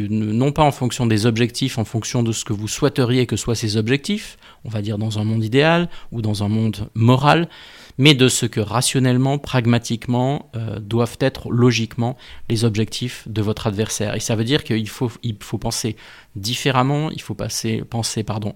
non 0.10 0.52
pas 0.52 0.64
en 0.64 0.72
fonction 0.72 1.06
des 1.06 1.26
objectifs, 1.26 1.78
en 1.78 1.86
fonction 1.86 2.24
de 2.24 2.34
ce 2.34 2.44
que 2.44 2.54
vous 2.54 2.68
souhaiteriez 2.68 3.26
que 3.26 3.38
soient 3.38 3.56
ces 3.56 3.78
objectifs, 3.78 4.38
on 4.66 4.70
va 4.70 4.82
dire 4.82 4.98
dans 4.98 5.18
un 5.18 5.24
monde 5.24 5.46
idéal 5.46 5.90
ou 6.12 6.22
dans 6.22 6.44
un 6.44 6.50
monde 6.50 6.90
moral, 6.94 7.48
mais 7.98 8.14
de 8.14 8.28
ce 8.28 8.46
que 8.46 8.60
rationnellement, 8.60 9.38
pragmatiquement, 9.38 10.50
euh, 10.56 10.80
doivent 10.80 11.18
être 11.20 11.50
logiquement 11.50 12.16
les 12.50 12.64
objectifs 12.64 13.28
de 13.28 13.42
votre 13.42 13.68
adversaire. 13.68 14.16
Et 14.16 14.20
ça 14.20 14.36
veut 14.36 14.44
dire 14.44 14.64
qu'il 14.64 14.90
faut, 14.90 15.12
il 15.24 15.38
faut 15.42 15.58
penser 15.58 15.96
différemment, 16.36 17.10
il 17.10 17.22
faut 17.22 17.34
penser 17.36 17.84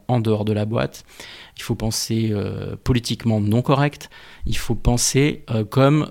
en 0.07 0.19
dehors 0.19 0.45
de 0.45 0.53
la 0.53 0.65
boîte, 0.65 1.03
il 1.57 1.63
faut 1.63 1.75
penser 1.75 2.29
euh, 2.31 2.75
politiquement 2.83 3.41
non 3.41 3.61
correct, 3.61 4.09
il 4.45 4.57
faut 4.57 4.75
penser 4.75 5.43
euh, 5.49 5.63
comme, 5.65 6.07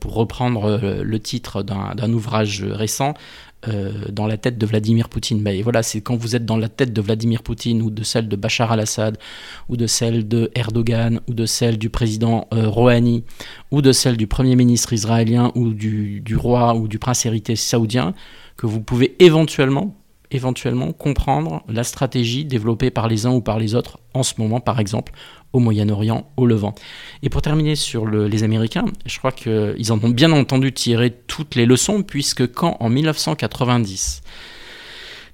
pour 0.00 0.14
reprendre 0.14 0.80
le 0.82 1.20
titre 1.20 1.62
d'un 1.62 2.12
ouvrage 2.12 2.64
récent, 2.64 3.14
euh, 3.68 3.92
dans 4.10 4.26
la 4.26 4.36
tête 4.36 4.58
de 4.58 4.66
Vladimir 4.66 5.08
Poutine. 5.08 5.46
et 5.46 5.62
voilà, 5.62 5.82
c'est 5.82 6.00
quand 6.00 6.16
vous 6.16 6.34
êtes 6.34 6.44
dans 6.44 6.56
la 6.56 6.68
tête 6.68 6.92
de 6.92 7.00
Vladimir 7.00 7.42
Poutine 7.42 7.80
ou 7.82 7.90
de 7.90 8.02
celle 8.02 8.28
de 8.28 8.36
Bachar 8.36 8.72
al-Assad 8.72 9.18
ou 9.68 9.76
de 9.76 9.86
celle 9.86 10.26
de 10.26 10.50
Erdogan 10.54 11.20
ou 11.28 11.34
de 11.34 11.46
celle 11.46 11.78
du 11.78 11.88
président 11.88 12.48
euh, 12.52 12.68
Rouhani 12.68 13.24
ou 13.70 13.80
de 13.80 13.92
celle 13.92 14.16
du 14.16 14.26
premier 14.26 14.56
ministre 14.56 14.92
israélien 14.92 15.52
ou 15.54 15.74
du, 15.74 16.20
du 16.20 16.36
roi 16.36 16.74
ou 16.74 16.88
du 16.88 16.98
prince 16.98 17.24
héritier 17.24 17.56
saoudien 17.56 18.14
que 18.56 18.66
vous 18.66 18.80
pouvez 18.80 19.14
éventuellement 19.18 19.96
éventuellement 20.32 20.92
comprendre 20.92 21.62
la 21.68 21.84
stratégie 21.84 22.44
développée 22.44 22.90
par 22.90 23.06
les 23.06 23.26
uns 23.26 23.32
ou 23.32 23.40
par 23.40 23.58
les 23.58 23.74
autres 23.74 23.98
en 24.14 24.22
ce 24.22 24.34
moment, 24.38 24.60
par 24.60 24.80
exemple, 24.80 25.12
au 25.52 25.58
Moyen-Orient, 25.58 26.30
au 26.36 26.46
Levant. 26.46 26.74
Et 27.22 27.28
pour 27.28 27.42
terminer 27.42 27.76
sur 27.76 28.06
les 28.06 28.42
Américains, 28.42 28.86
je 29.06 29.18
crois 29.18 29.32
qu'ils 29.32 29.92
en 29.92 30.00
ont 30.02 30.08
bien 30.08 30.32
entendu 30.32 30.72
tiré 30.72 31.10
toutes 31.26 31.54
les 31.54 31.66
leçons, 31.66 32.02
puisque 32.02 32.50
quand 32.52 32.76
en 32.80 32.88
1990, 32.88 34.22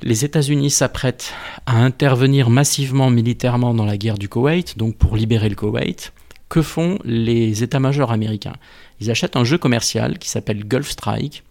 les 0.03 0.25
États-Unis 0.25 0.71
s'apprêtent 0.71 1.35
à 1.67 1.77
intervenir 1.77 2.51
massivement 2.51 3.11
militairement 3.11 3.75
dans 3.75 3.85
la 3.85 3.97
guerre 3.97 4.19
du 4.19 4.29
Koweït, 4.29 4.79
donc 4.79 4.97
pour 4.97 5.17
libérer 5.17 5.49
le 5.49 5.55
Koweït, 5.55 6.13
que 6.49 6.63
font 6.63 6.99
les 7.05 7.63
états-majors 7.63 8.13
américains? 8.13 8.57
Ils 9.01 9.11
achètent 9.11 9.37
un 9.37 9.45
jeu 9.45 9.59
commercial 9.59 10.19
qui 10.19 10.29
s'appelle 10.29 10.65
Gulf 10.65 10.89
Strike, 10.89 11.43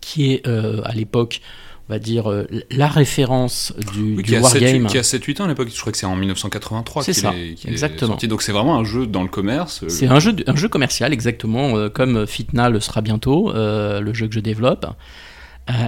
qui 0.00 0.32
est 0.32 0.46
euh, 0.46 0.82
à 0.84 0.92
l'époque 0.92 1.40
va 1.88 1.98
dire, 1.98 2.30
euh, 2.30 2.46
la 2.70 2.88
référence 2.88 3.74
du, 3.92 4.22
du 4.22 4.38
wargame. 4.38 4.86
Qui 4.86 4.98
a 4.98 5.02
7-8 5.02 5.42
ans 5.42 5.44
à 5.44 5.48
l'époque, 5.48 5.68
je 5.72 5.78
crois 5.78 5.92
que 5.92 5.98
c'est 5.98 6.06
en 6.06 6.16
1983 6.16 7.04
qu'il 7.04 7.26
est, 7.26 7.68
exactement. 7.68 8.12
sorti. 8.12 8.28
Donc 8.28 8.42
c'est 8.42 8.52
vraiment 8.52 8.76
un 8.76 8.84
jeu 8.84 9.06
dans 9.06 9.22
le 9.22 9.28
commerce. 9.28 9.82
Euh, 9.82 9.88
c'est 9.88 10.06
un 10.06 10.18
jeu, 10.18 10.34
un 10.46 10.56
jeu 10.56 10.68
commercial, 10.68 11.12
exactement, 11.12 11.76
euh, 11.76 11.88
comme 11.90 12.26
Fitna 12.26 12.70
le 12.70 12.80
sera 12.80 13.00
bientôt, 13.02 13.52
le 13.54 14.14
jeu 14.14 14.28
que 14.28 14.34
je 14.34 14.40
développe. 14.40 14.86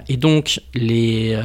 et 0.09 0.17
donc 0.17 0.61
les, 0.75 1.41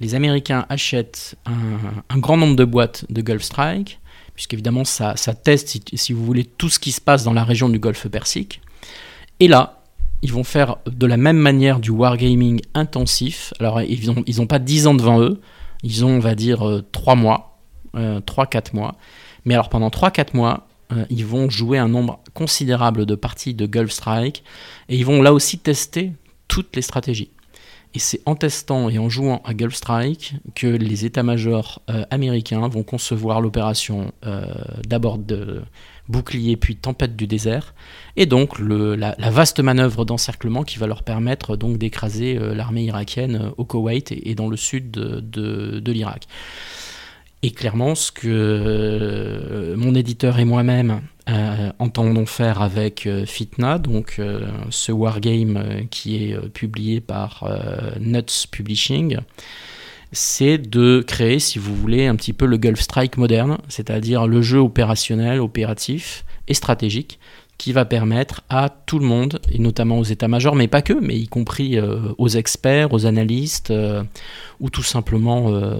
les 0.00 0.14
Américains 0.14 0.66
achètent 0.68 1.36
un, 1.46 2.18
grand 2.18 2.36
nombre 2.36 2.56
de 2.56 2.64
boîtes 2.64 3.04
de 3.10 3.20
Gulf 3.20 3.42
Strike, 3.42 4.00
puisqu'évidemment 4.34 4.84
ça, 4.84 5.16
ça 5.16 5.34
teste, 5.34 5.68
si, 5.68 5.82
si 5.94 6.12
vous 6.12 6.24
voulez, 6.24 6.44
tout 6.44 6.68
ce 6.68 6.78
qui 6.78 6.92
se 6.92 7.00
passe 7.00 7.24
dans 7.24 7.32
la 7.32 7.44
région 7.44 7.68
du 7.68 7.78
Golfe 7.78 8.08
Persique. 8.08 8.60
Et 9.40 9.48
là, 9.48 9.81
ils 10.22 10.32
vont 10.32 10.44
faire 10.44 10.76
de 10.86 11.06
la 11.06 11.16
même 11.16 11.36
manière 11.36 11.80
du 11.80 11.90
wargaming 11.90 12.60
intensif. 12.74 13.52
Alors, 13.58 13.82
ils 13.82 14.06
n'ont 14.06 14.22
ils 14.26 14.46
pas 14.46 14.60
10 14.60 14.86
ans 14.86 14.94
devant 14.94 15.20
eux, 15.20 15.40
ils 15.82 16.04
ont, 16.04 16.10
on 16.10 16.20
va 16.20 16.34
dire, 16.34 16.82
3 16.92 17.12
euh, 17.14 17.16
mois, 17.16 17.58
3-4 17.94 17.96
euh, 17.96 18.60
mois. 18.74 18.94
Mais 19.44 19.54
alors, 19.54 19.68
pendant 19.68 19.88
3-4 19.88 20.28
mois, 20.34 20.68
euh, 20.92 21.04
ils 21.10 21.26
vont 21.26 21.50
jouer 21.50 21.78
un 21.78 21.88
nombre 21.88 22.20
considérable 22.34 23.04
de 23.04 23.16
parties 23.16 23.54
de 23.54 23.66
Gulf 23.66 23.90
Strike 23.90 24.44
et 24.88 24.96
ils 24.96 25.04
vont 25.04 25.22
là 25.22 25.32
aussi 25.32 25.58
tester 25.58 26.12
toutes 26.46 26.76
les 26.76 26.82
stratégies. 26.82 27.30
Et 27.94 27.98
c'est 27.98 28.20
en 28.24 28.36
testant 28.36 28.88
et 28.88 28.98
en 28.98 29.08
jouant 29.08 29.42
à 29.44 29.52
Gulf 29.54 29.74
Strike 29.74 30.34
que 30.54 30.66
les 30.66 31.04
états-majors 31.04 31.82
américains 32.10 32.66
vont 32.68 32.82
concevoir 32.84 33.42
l'opération 33.42 34.12
d'abord 34.86 35.18
de 35.18 35.62
bouclier 36.12 36.56
puis 36.56 36.76
tempête 36.76 37.16
du 37.16 37.26
désert, 37.26 37.74
et 38.16 38.26
donc 38.26 38.58
la, 38.60 39.14
vaste 39.30 39.58
manœuvre 39.58 40.04
d'encerclement 40.04 40.62
qui 40.62 40.78
va 40.78 40.86
leur 40.86 41.02
permettre 41.02 41.56
donc 41.56 41.78
d'écraser 41.78 42.36
euh, 42.38 42.54
l'armée 42.54 42.84
irakienne 42.84 43.36
euh, 43.36 43.50
au 43.56 43.64
Koweït 43.64 44.12
et, 44.12 44.34
dans 44.34 44.48
le 44.48 44.56
sud 44.56 44.90
de, 44.90 45.90
l'Irak. 45.90 46.28
Et 47.42 47.50
clairement, 47.50 47.96
ce 47.96 48.12
que 48.12 48.28
euh, 48.28 49.76
mon 49.76 49.94
éditeur 49.96 50.38
et 50.38 50.44
moi-même 50.44 51.00
entendons 51.78 52.26
faire 52.26 52.62
avec 52.62 53.08
Fitna, 53.26 53.78
donc 53.78 54.20
ce 54.70 54.92
wargame 54.92 55.86
qui 55.88 56.16
est 56.16 56.48
publié 56.48 57.00
par 57.00 57.48
Nuts 58.00 58.48
Publishing, 58.50 59.18
c'est 60.12 60.58
de 60.58 61.02
créer, 61.06 61.38
si 61.38 61.58
vous 61.58 61.74
voulez, 61.74 62.06
un 62.06 62.16
petit 62.16 62.32
peu 62.32 62.46
le 62.46 62.58
Gulf 62.58 62.80
Strike 62.80 63.16
moderne, 63.16 63.58
c'est-à-dire 63.68 64.26
le 64.26 64.42
jeu 64.42 64.58
opérationnel, 64.58 65.40
opératif 65.40 66.24
et 66.48 66.54
stratégique 66.54 67.18
qui 67.62 67.72
va 67.72 67.84
permettre 67.84 68.40
à 68.48 68.70
tout 68.70 68.98
le 68.98 69.04
monde, 69.06 69.40
et 69.52 69.60
notamment 69.60 70.00
aux 70.00 70.02
états-majors, 70.02 70.56
mais 70.56 70.66
pas 70.66 70.82
que, 70.82 70.94
mais 70.94 71.14
y 71.14 71.28
compris 71.28 71.78
euh, 71.78 72.12
aux 72.18 72.26
experts, 72.26 72.92
aux 72.92 73.06
analystes, 73.06 73.70
euh, 73.70 74.02
ou 74.58 74.68
tout 74.68 74.82
simplement 74.82 75.52
euh, 75.52 75.76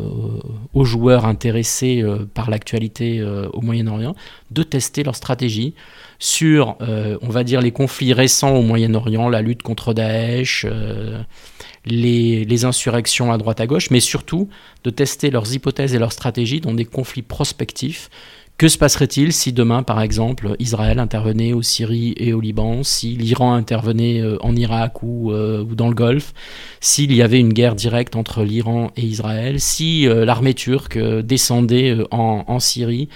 aux 0.74 0.84
joueurs 0.84 1.26
intéressés 1.26 2.04
par 2.34 2.50
l'actualité 2.50 3.20
au 3.52 3.60
Moyen-Orient, 3.62 4.14
de 4.52 4.62
tester 4.62 5.02
leur 5.02 5.16
stratégie 5.16 5.74
sur, 6.20 6.76
on 6.80 7.28
va 7.28 7.42
dire, 7.42 7.60
les 7.60 7.72
conflits 7.72 8.12
récents 8.12 8.54
au 8.54 8.62
Moyen-Orient, 8.62 9.28
la 9.28 9.42
lutte 9.42 9.62
contre 9.62 9.92
Daesh, 9.92 10.66
les, 11.84 12.64
insurrections 12.64 13.32
à 13.32 13.38
droite 13.38 13.60
à 13.60 13.66
gauche, 13.66 13.90
mais 13.90 14.00
surtout 14.00 14.48
de 14.84 14.90
tester 14.90 15.30
leurs 15.30 15.52
hypothèses 15.54 15.94
et 15.94 15.98
leurs 15.98 16.12
stratégies 16.12 16.60
dans 16.60 16.74
des 16.74 16.84
conflits 16.84 17.22
prospectifs. 17.22 18.08
Que 18.58 18.68
se 18.68 18.78
passerait-il 18.78 19.32
si 19.32 19.52
demain, 19.52 19.82
par 19.82 20.00
exemple, 20.00 20.54
Israël 20.60 21.00
intervenait 21.00 21.52
au 21.52 21.62
Syrie 21.62 22.14
et 22.16 22.32
au 22.32 22.40
Liban, 22.40 22.84
si 22.84 23.16
l'Iran 23.16 23.54
intervenait 23.54 24.20
euh, 24.20 24.36
en 24.40 24.54
Irak 24.54 25.02
ou, 25.02 25.32
euh, 25.32 25.64
ou, 25.64 25.74
dans 25.74 25.88
le 25.88 25.94
Golfe, 25.94 26.32
s'il 26.78 27.12
y 27.12 27.22
avait 27.22 27.40
une 27.40 27.52
guerre 27.52 27.74
directe 27.74 28.14
entre 28.14 28.44
l'Iran 28.44 28.92
et 28.96 29.02
Israël, 29.02 29.58
si 29.58 30.06
euh, 30.06 30.24
l'armée 30.24 30.54
turque 30.54 30.96
descendait 30.96 31.96
en, 32.12 32.60
Syrie 32.60 33.08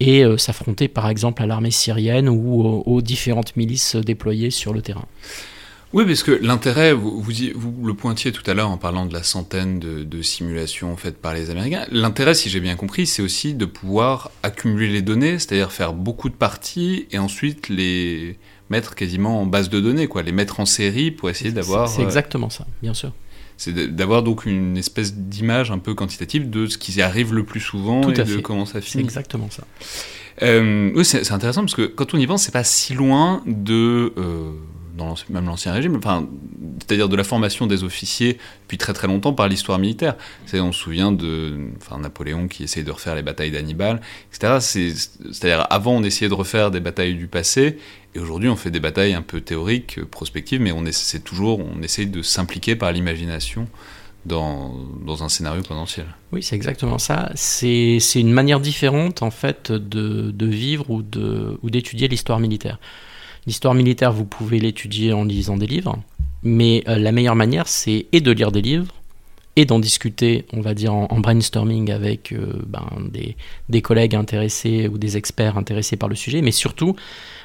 et 0.00 0.24
s'affrontait 0.36 0.88
par 0.88 1.08
exemple 1.08 1.42
à 1.42 1.46
l'armée 1.46 1.70
syrienne 1.70 2.28
ou 2.28 2.82
aux 2.84 3.00
différentes 3.00 3.56
milices 3.56 3.96
déployées 3.96 4.50
sur 4.50 4.74
le 4.74 4.82
terrain? 4.82 5.06
Oui, 5.92 6.04
parce 6.04 6.22
que 6.22 6.30
l'intérêt, 6.30 6.92
vous, 6.92 7.20
vous, 7.20 7.86
le 7.86 7.94
pointiez 7.94 8.30
tout 8.30 8.48
à 8.48 8.54
l'heure 8.54 8.70
en 8.70 8.76
parlant 8.76 9.06
de 9.06 9.12
la 9.12 9.24
centaine 9.24 9.80
de, 9.80 10.22
simulations 10.22 10.96
faites 10.96 11.18
par 11.18 11.34
les 11.34 11.50
Américains, 11.50 11.86
l'intérêt, 11.90 12.34
si 12.34 12.48
j'ai 12.48 12.60
bien 12.60 12.76
compris, 12.76 13.06
c'est 13.06 13.22
aussi 13.22 13.54
de 13.54 13.64
pouvoir 13.64 14.30
accumuler 14.42 14.88
les 14.88 15.02
données, 15.02 15.38
c'est-à-dire 15.38 15.72
faire 15.72 15.92
beaucoup 15.92 16.28
de 16.28 16.34
parties 16.34 17.06
et 17.10 17.18
ensuite 17.18 17.68
les 17.68 18.38
mettre 18.68 18.94
quasiment 18.94 19.42
en 19.42 19.46
base 19.46 19.68
de 19.68 19.80
données, 19.80 20.06
quoi, 20.06 20.22
les 20.22 20.30
mettre 20.30 20.60
en 20.60 20.66
série 20.66 21.10
pour 21.10 21.28
essayer 21.28 21.50
d'avoir... 21.50 21.88
C'est 21.88 22.02
euh, 22.02 22.04
exactement 22.04 22.50
ça, 22.50 22.66
bien 22.82 22.94
sûr. 22.94 23.12
C'est 23.56 23.74
d'avoir 23.94 24.22
donc 24.22 24.46
une 24.46 24.76
espèce 24.76 25.14
d'image 25.14 25.70
un 25.70 25.78
peu 25.78 25.94
quantitative 25.94 26.48
de 26.48 26.66
ce 26.66 26.78
qui 26.78 27.02
arrive 27.02 27.34
le 27.34 27.44
plus 27.44 27.60
souvent 27.60 28.08
et 28.08 28.14
de 28.14 28.40
comment 28.40 28.64
ça 28.64 28.80
finit. 28.80 28.92
C'est 28.92 29.00
exactement 29.00 29.50
ça. 29.50 29.64
Euh, 30.42 30.92
oui, 30.94 31.04
c'est 31.04 31.30
intéressant 31.32 31.60
parce 31.62 31.74
que 31.74 31.82
quand 31.82 32.14
on 32.14 32.18
y 32.18 32.26
pense, 32.26 32.44
c'est 32.44 32.52
pas 32.52 32.64
si 32.64 32.94
loin 32.94 33.42
de... 33.46 34.14
Euh, 34.16 34.52
même 35.28 35.46
l'Ancien 35.46 35.72
Régime, 35.72 35.96
enfin, 35.96 36.28
c'est-à-dire 36.78 37.08
de 37.08 37.16
la 37.16 37.24
formation 37.24 37.66
des 37.66 37.84
officiers 37.84 38.38
depuis 38.62 38.78
très 38.78 38.92
très 38.92 39.06
longtemps 39.06 39.32
par 39.32 39.48
l'histoire 39.48 39.78
militaire. 39.78 40.16
On 40.52 40.72
se 40.72 40.80
souvient 40.80 41.12
de 41.12 41.70
Napoléon 41.98 42.48
qui 42.48 42.64
essayait 42.64 42.84
de 42.84 42.90
refaire 42.90 43.14
les 43.14 43.22
batailles 43.22 43.50
d'Hannibal, 43.50 44.00
etc. 44.32 44.58
C'est-à-dire 44.60 45.66
avant 45.70 45.92
on 45.92 46.02
essayait 46.02 46.28
de 46.28 46.34
refaire 46.34 46.70
des 46.70 46.80
batailles 46.80 47.14
du 47.14 47.26
passé, 47.26 47.78
et 48.14 48.18
aujourd'hui 48.18 48.48
on 48.48 48.56
fait 48.56 48.70
des 48.70 48.80
batailles 48.80 49.14
un 49.14 49.22
peu 49.22 49.40
théoriques, 49.40 50.02
prospectives, 50.04 50.60
mais 50.60 50.72
on 50.72 50.84
essaie 50.84 51.20
toujours, 51.20 51.60
on 51.60 51.82
essaye 51.82 52.06
de 52.06 52.22
s'impliquer 52.22 52.76
par 52.76 52.92
l'imagination. 52.92 53.68
Dans, 54.26 54.76
un 55.22 55.30
scénario 55.30 55.62
potentiel. 55.62 56.04
Oui, 56.30 56.42
c'est 56.42 56.54
exactement 56.54 56.98
ça. 56.98 57.32
C'est 57.36 57.98
une 58.16 58.32
manière 58.32 58.60
différente, 58.60 59.22
en 59.22 59.30
fait, 59.30 59.72
de, 59.72 60.46
vivre 60.46 60.90
ou 60.90 61.00
d'étudier 61.70 62.06
l'histoire 62.06 62.38
militaire. 62.38 62.78
L'histoire 63.50 63.74
militaire, 63.74 64.12
vous 64.12 64.26
pouvez 64.26 64.60
l'étudier 64.60 65.12
en 65.12 65.24
lisant 65.24 65.56
des 65.56 65.66
livres, 65.66 65.98
mais 66.44 66.84
euh, 66.86 66.98
la 66.98 67.10
meilleure 67.10 67.34
manière, 67.34 67.66
c'est 67.66 68.06
de 68.12 68.30
lire 68.30 68.52
des 68.52 68.62
livres, 68.62 68.94
et 69.56 69.64
d'en 69.64 69.80
discuter, 69.80 70.44
on 70.52 70.60
va 70.60 70.72
dire, 70.72 70.94
en, 70.94 71.18
brainstorming 71.18 71.90
avec 71.90 72.30
euh, 72.30 72.52
ben, 72.68 72.86
des, 73.68 73.82
collègues 73.82 74.14
intéressés 74.14 74.86
ou 74.86 74.98
des 74.98 75.16
experts 75.16 75.58
intéressés 75.58 75.96
par 75.96 76.08
le 76.08 76.14
sujet, 76.14 76.42
mais 76.42 76.52
surtout, 76.52 76.94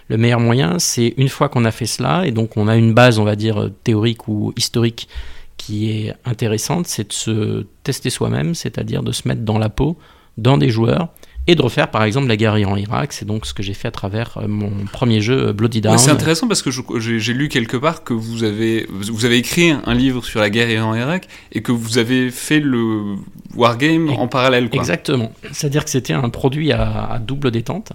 le 0.08 0.18
meilleur 0.18 0.40
moyen, 0.40 0.78
c'est 0.78 1.16
une 1.18 1.28
fois 1.28 1.50
qu'on 1.50 1.66
a 1.66 1.72
fait 1.72 1.88
cela, 1.88 2.28
et 2.28 2.32
donc 2.32 2.56
on 2.56 2.68
a 2.68 2.76
une 2.76 2.94
base, 2.94 3.18
on 3.18 3.24
va 3.24 3.36
dire, 3.36 3.72
théorique 3.84 4.28
ou 4.28 4.54
historique 4.56 5.10
qui 5.58 5.90
est 5.90 6.14
intéressante, 6.24 6.86
c'est 6.86 7.08
de 7.08 7.14
se 7.14 7.66
tester 7.82 8.12
soi-même, 8.12 8.54
c'est-à-dire 8.54 9.02
de 9.02 9.12
se 9.12 9.28
mettre 9.28 9.42
dans 9.42 9.58
la 9.58 9.70
peau 9.70 9.98
dans 10.38 10.60
des 10.60 10.70
joueurs 10.70 11.10
et 11.48 11.56
de 11.56 11.62
refaire 11.62 11.90
par 11.90 12.04
exemple 12.04 12.28
la 12.28 12.38
guerre 12.38 12.58
Iran-Irak. 12.58 13.14
C'est 13.14 13.26
donc 13.26 13.46
ce 13.46 13.54
que 13.54 13.64
j'ai 13.64 13.74
fait 13.74 13.88
à 13.88 13.92
travers 13.92 14.38
euh, 14.38 14.48
mon 14.48 14.72
premier 14.92 15.22
jeu 15.22 15.48
euh, 15.48 15.54
Bloody 15.54 15.82
Down. 15.82 15.98
c'est 15.98 16.12
intéressant 16.12 16.48
parce 16.48 16.62
que 16.62 16.72
j'ai 17.00 17.34
lu 17.34 17.50
quelque 17.50 17.78
part 17.78 18.04
que 18.04 18.14
vous 18.14 18.44
avez, 18.44 18.88
vous 18.90 19.26
avez 19.26 19.38
écrit 19.38 19.72
un 19.72 19.94
livre 19.94 20.24
sur 20.26 20.40
la 20.40 20.50
guerre 20.50 20.70
Iran-Irak 20.70 21.28
et 21.52 21.62
que 21.62 21.72
vous 21.72 21.98
avez 21.98 22.32
fait 22.32 22.60
le 22.60 23.16
wargame 23.56 24.10
en 24.10 24.28
parallèle. 24.28 24.70
Exactement. 24.72 25.32
C'est-à-dire 25.52 25.84
que 25.84 25.90
c'était 25.90 26.14
un 26.14 26.30
produit 26.30 26.72
à, 26.72 27.20
double 27.26 27.52
détente. 27.52 27.92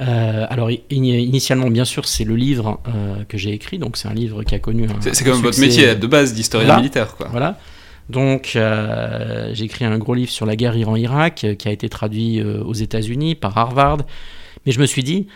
Euh, 0.00 0.46
alors 0.48 0.70
initialement, 0.90 1.70
bien 1.70 1.84
sûr, 1.84 2.06
c'est 2.06 2.24
le 2.24 2.36
livre 2.36 2.80
euh, 2.86 3.24
que 3.28 3.36
j'ai 3.36 3.52
écrit, 3.52 3.78
donc 3.78 3.96
c'est 3.96 4.06
un 4.06 4.14
livre 4.14 4.44
qui 4.44 4.54
a 4.54 4.58
connu. 4.60 4.86
C'est 5.00 5.24
quand 5.24 5.32
même 5.32 5.42
votre 5.42 5.58
métier 5.60 5.94
de 5.94 6.06
base 6.06 6.34
d'historien 6.34 6.76
militaire, 6.76 7.16
quoi. 7.16 7.28
Voilà. 7.30 7.58
Donc 8.08 8.52
euh, 8.56 9.50
j'ai 9.52 9.64
écrit 9.64 9.84
un 9.84 9.98
gros 9.98 10.14
livre 10.14 10.30
sur 10.30 10.46
la 10.46 10.56
guerre 10.56 10.76
Iran-Irak 10.76 11.46
qui 11.58 11.68
a 11.68 11.70
été 11.70 11.88
traduit 11.88 12.42
aux 12.42 12.74
États-Unis 12.74 13.34
par 13.34 13.56
Harvard. 13.56 13.98
Mais 14.66 14.72
je 14.72 14.80
me 14.80 14.86
suis 14.86 15.02
dit, 15.02 15.28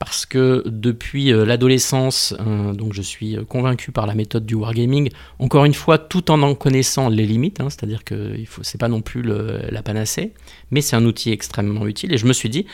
parce 0.00 0.24
que 0.24 0.62
depuis 0.66 1.30
euh, 1.30 1.44
l'adolescence, 1.44 2.34
euh, 2.40 2.72
donc 2.72 2.94
je 2.94 3.02
suis 3.02 3.36
convaincu 3.50 3.92
par 3.92 4.06
la 4.06 4.14
méthode 4.14 4.46
du 4.46 4.54
wargaming, 4.54 5.10
encore 5.38 5.66
une 5.66 5.74
fois, 5.74 5.98
tout 5.98 6.30
en 6.30 6.42
en 6.42 6.54
connaissant 6.54 7.10
les 7.10 7.26
limites, 7.26 7.60
hein, 7.60 7.68
c'est-à-dire 7.68 8.02
que 8.02 8.34
ce 8.62 8.76
n'est 8.76 8.78
pas 8.78 8.88
non 8.88 9.02
plus 9.02 9.22
la 9.22 9.82
panacée, 9.82 10.32
mais 10.70 10.80
c'est 10.80 10.96
un 10.96 11.04
outil 11.04 11.32
extrêmement 11.32 11.86
utile. 11.86 12.14
Et 12.14 12.16
je 12.16 12.24
me 12.24 12.32
suis 12.32 12.48
dit, 12.48 12.64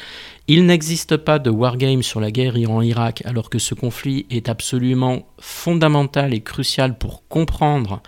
il 0.47 0.67
n'existe 0.67 1.17
pas 1.17 1.41
de 1.41 1.51
wargame 1.51 2.05
sur 2.05 2.21
la 2.21 2.31
guerre 2.31 2.57
Iran-Irak, 2.57 3.23
alors 3.27 3.51
que 3.51 3.59
ce 3.59 3.75
conflit 3.75 4.27
est 4.31 4.49
absolument 4.49 5.27
fondamental 5.41 6.33
et 6.33 6.43
crucial 6.43 6.97
pour 6.97 7.27
comprendre 7.27 8.03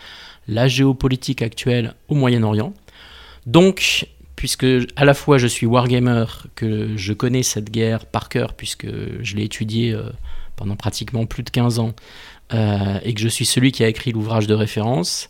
la 0.49 0.67
géopolitique 0.67 1.43
actuelle 1.43 1.95
au 2.09 2.15
Moyen-Orient. 2.15 2.73
Donc, 3.47 4.09
puisque 4.35 4.67
à 4.97 5.05
la 5.05 5.15
fois 5.15 5.39
je 5.39 5.47
suis 5.47 5.67
wargamer, 5.67 6.25
que 6.55 6.97
je 6.97 7.13
connais 7.13 7.43
cette 7.43 7.71
guerre 7.71 8.07
par 8.07 8.29
cœur, 8.29 8.55
puisque 8.55 8.87
je 9.21 9.37
l'ai 9.37 9.45
étudiée 9.45 9.93
euh, 9.93 10.11
pendant 10.57 10.77
pratiquement 10.77 11.27
plus 11.27 11.43
de 11.43 11.51
15 11.51 11.79
ans, 11.79 11.93
euh, 12.55 12.99
et 13.03 13.15
que 13.15 13.21
je 13.21 13.29
suis 13.29 13.45
celui 13.45 13.73
qui 13.73 13.85
a 13.85 13.89
écrit 13.89 14.13
l'ouvrage 14.13 14.47
de 14.47 14.55
référence, 14.55 15.29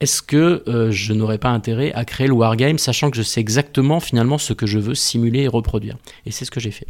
est-ce 0.00 0.22
que 0.22 0.64
euh, 0.66 0.90
je 0.90 1.12
n'aurais 1.12 1.38
pas 1.38 1.50
intérêt 1.50 1.92
à 1.92 2.04
créer 2.04 2.26
le 2.26 2.32
wargame, 2.32 2.78
sachant 2.78 3.10
que 3.10 3.16
je 3.16 3.22
sais 3.22 3.40
exactement 3.40 4.00
finalement 4.00 4.38
ce 4.38 4.54
que 4.54 4.66
je 4.66 4.78
veux 4.78 4.94
simuler 4.94 5.40
et 5.40 5.48
reproduire? 5.48 5.96
Et 6.24 6.30
c'est 6.30 6.44
ce 6.44 6.50
que 6.50 6.60
j'ai 6.60 6.70
fait. 6.70 6.86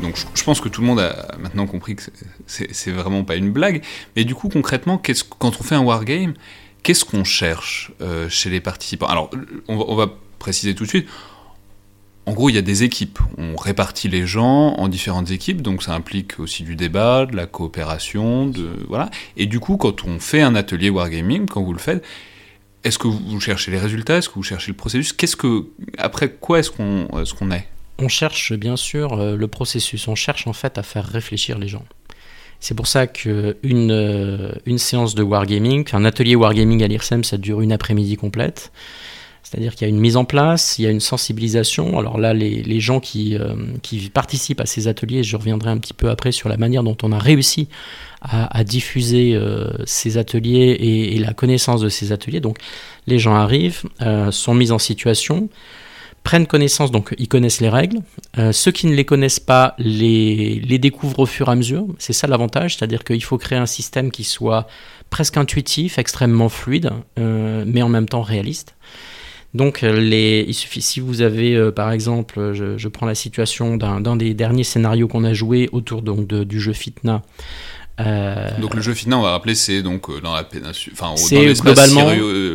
Donc 0.00 0.16
je 0.34 0.44
pense 0.44 0.60
que 0.60 0.68
tout 0.68 0.80
le 0.80 0.86
monde 0.86 1.00
a 1.00 1.36
maintenant 1.38 1.66
compris 1.66 1.96
que 1.96 2.02
c'est 2.46 2.90
vraiment 2.90 3.24
pas 3.24 3.36
une 3.36 3.50
blague. 3.50 3.82
Mais 4.16 4.24
du 4.24 4.34
coup, 4.34 4.48
concrètement, 4.48 5.00
quand 5.38 5.60
on 5.60 5.62
fait 5.62 5.74
un 5.74 5.82
wargame, 5.82 6.34
qu'est-ce 6.82 7.04
qu'on 7.04 7.24
cherche 7.24 7.92
euh, 8.00 8.28
chez 8.28 8.50
les 8.50 8.60
participants? 8.60 9.06
Alors, 9.06 9.30
on 9.68 9.94
va, 9.94 10.06
préciser 10.38 10.74
tout 10.74 10.84
de 10.84 10.88
suite. 10.88 11.08
En 12.24 12.32
gros, 12.32 12.48
il 12.48 12.54
y 12.54 12.58
a 12.58 12.62
des 12.62 12.84
équipes. 12.84 13.18
On 13.38 13.56
répartit 13.56 14.08
les 14.08 14.24
gens 14.24 14.74
en 14.74 14.86
différentes 14.86 15.30
équipes, 15.30 15.62
donc 15.62 15.82
ça 15.82 15.94
implique 15.94 16.38
aussi 16.38 16.62
du 16.62 16.76
débat, 16.76 17.26
de 17.26 17.34
la 17.34 17.46
coopération, 17.46 18.46
de 18.46 18.68
voilà. 18.86 19.10
Et 19.36 19.46
du 19.46 19.58
coup, 19.58 19.76
quand 19.76 20.04
on 20.04 20.20
fait 20.20 20.42
un 20.42 20.54
atelier 20.54 20.90
wargaming, 20.90 21.46
quand 21.48 21.62
vous 21.62 21.72
le 21.72 21.78
faites, 21.78 22.04
est-ce 22.84 22.98
que 22.98 23.08
vous 23.08 23.40
cherchez 23.40 23.70
les 23.70 23.78
résultats? 23.78 24.18
Est-ce 24.18 24.28
que 24.28 24.34
vous 24.34 24.42
cherchez 24.42 24.70
le 24.70 24.76
processus? 24.76 25.12
Qu'est-ce 25.12 25.36
que 25.36 25.66
après 25.96 26.30
quoi 26.30 26.60
est-ce 26.60 26.70
qu'on 26.70 27.08
est-ce 27.20 27.34
qu'on 27.34 27.50
est? 27.50 27.66
On 27.98 28.08
cherche 28.08 28.52
bien 28.52 28.76
sûr 28.76 29.14
euh, 29.14 29.36
le 29.36 29.48
processus, 29.48 30.08
on 30.08 30.14
cherche 30.14 30.46
en 30.46 30.52
fait 30.52 30.78
à 30.78 30.82
faire 30.82 31.04
réfléchir 31.04 31.58
les 31.58 31.68
gens. 31.68 31.84
C'est 32.60 32.74
pour 32.74 32.86
ça 32.86 33.06
qu'une 33.06 33.90
euh, 33.90 34.52
une 34.66 34.78
séance 34.78 35.14
de 35.14 35.22
wargaming, 35.22 35.84
un 35.92 36.04
atelier 36.04 36.34
wargaming 36.34 36.82
à 36.82 36.88
l'IRSEM, 36.88 37.24
ça 37.24 37.36
dure 37.36 37.60
une 37.60 37.72
après-midi 37.72 38.16
complète. 38.16 38.72
C'est-à-dire 39.44 39.74
qu'il 39.74 39.82
y 39.82 39.84
a 39.86 39.88
une 39.88 40.00
mise 40.00 40.16
en 40.16 40.26
place, 40.26 40.78
il 40.78 40.82
y 40.82 40.86
a 40.86 40.90
une 40.90 41.00
sensibilisation. 41.00 41.98
Alors 41.98 42.18
là, 42.18 42.34
les, 42.34 42.80
gens 42.80 43.00
euh, 43.16 43.54
qui, 43.80 44.10
participent 44.12 44.60
à 44.60 44.66
ces 44.66 44.88
ateliers, 44.88 45.22
je 45.22 45.36
reviendrai 45.36 45.70
un 45.70 45.78
petit 45.78 45.94
peu 45.94 46.10
après 46.10 46.32
sur 46.32 46.50
la 46.50 46.58
manière 46.58 46.82
dont 46.82 46.96
on 47.02 47.12
a 47.12 47.18
réussi 47.18 47.68
à, 48.20 48.62
diffuser 48.64 49.40
ces 49.86 50.18
ateliers 50.18 50.76
et, 51.12 51.18
la 51.18 51.32
connaissance 51.32 51.80
de 51.80 51.88
ces 51.88 52.12
ateliers. 52.12 52.40
Donc 52.40 52.58
les 53.06 53.18
gens 53.18 53.36
arrivent, 53.36 53.84
sont 54.32 54.54
mis 54.54 54.70
en 54.70 54.78
situation, 54.78 55.48
prennent 56.28 56.46
connaissance, 56.46 56.90
donc 56.90 57.14
ils 57.16 57.26
connaissent 57.26 57.62
les 57.62 57.70
règles. 57.70 58.00
Euh, 58.36 58.52
ceux 58.52 58.70
qui 58.70 58.86
ne 58.86 58.94
les 58.94 59.06
connaissent 59.06 59.40
pas 59.40 59.74
les, 59.78 60.60
les 60.62 60.78
découvrent 60.78 61.20
au 61.20 61.26
fur 61.26 61.48
et 61.48 61.52
à 61.52 61.54
mesure. 61.54 61.86
C'est 61.98 62.12
ça 62.12 62.26
l'avantage, 62.26 62.76
c'est-à-dire 62.76 63.02
qu'il 63.02 63.24
faut 63.24 63.38
créer 63.38 63.58
un 63.58 63.64
système 63.64 64.10
qui 64.10 64.24
soit 64.24 64.66
presque 65.08 65.38
intuitif, 65.38 65.98
extrêmement 65.98 66.50
fluide, 66.50 66.90
euh, 67.18 67.64
mais 67.66 67.80
en 67.80 67.88
même 67.88 68.06
temps 68.06 68.20
réaliste. 68.20 68.74
Donc 69.54 69.80
les, 69.80 70.44
il 70.46 70.52
suffit, 70.52 70.82
si 70.82 71.00
vous 71.00 71.22
avez 71.22 71.54
euh, 71.54 71.72
par 71.72 71.92
exemple, 71.92 72.52
je, 72.52 72.88
prends 72.88 73.06
la 73.06 73.14
situation 73.14 73.78
d'un 73.78 74.16
des 74.16 74.34
derniers 74.34 74.64
scénarios 74.64 75.08
qu'on 75.08 75.24
a 75.24 75.32
joué 75.32 75.70
autour 75.72 76.02
donc, 76.02 76.26
du 76.26 76.60
jeu 76.60 76.74
Fitna. 76.74 77.22
donc 77.98 78.74
le 78.74 78.82
jeu 78.82 78.92
Fitna, 78.92 79.16
on 79.16 79.22
va 79.22 79.30
rappeler, 79.30 79.54
c'est 79.54 79.80
donc 79.80 80.10
dans 80.20 80.34
la 80.34 80.44
péninsule, 80.44 80.92
enfin 80.92 81.16
c'est 81.16 81.54
globalement, 81.54 82.10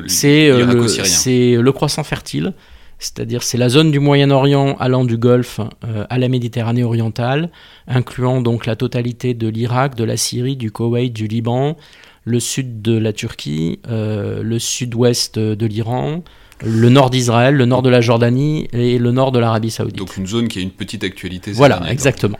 c'est 0.05 0.49
le, 0.49 1.59
le, 1.59 1.71
croissant 1.71 2.03
fertile 2.03 2.53
c'est-à-dire 2.99 3.43
c'est 3.43 3.58
la 3.58 3.69
zone 3.69 3.91
du 3.91 3.99
Moyen-Orient 3.99 4.75
allant 4.79 5.03
du 5.03 5.17
Golfe 5.17 5.60
euh, 5.84 6.06
à 6.10 6.17
la 6.17 6.29
Méditerranée 6.29 6.84
orientale, 6.84 7.49
incluant 7.88 8.41
donc 8.41 8.65
la 8.65 8.75
totalité 8.75 9.34
de 9.34 9.47
l'Irak, 9.47 9.95
de 9.95 10.03
la 10.03 10.17
Syrie, 10.17 10.56
du 10.56 10.71
Koweït, 10.71 11.12
du 11.12 11.27
Liban, 11.27 11.77
le 12.25 12.39
sud 12.39 12.82
de 12.82 12.97
la 12.97 13.12
Turquie, 13.12 13.79
euh, 13.89 14.41
le 14.41 14.60
sud-ouest 14.60 15.38
de 15.38 15.65
l'Iran, 15.65 16.23
le 16.63 16.89
nord 16.89 17.10
d'Israël, 17.10 17.56
le 17.56 17.65
nord 17.65 17.82
de 17.82 17.89
la 17.89 17.99
Jordanie 17.99 18.67
et 18.71 18.97
le 18.97 19.12
nord 19.12 19.32
de 19.32 19.39
l'Arabie 19.39 19.71
Saoudite. 19.71 19.97
Donc 19.97 20.15
une 20.15 20.27
zone 20.27 20.47
qui 20.47 20.60
a 20.60 20.62
une 20.62 20.71
petite 20.71 21.03
actualité. 21.03 21.51
Voilà, 21.51 21.82
exactement. 21.89 22.39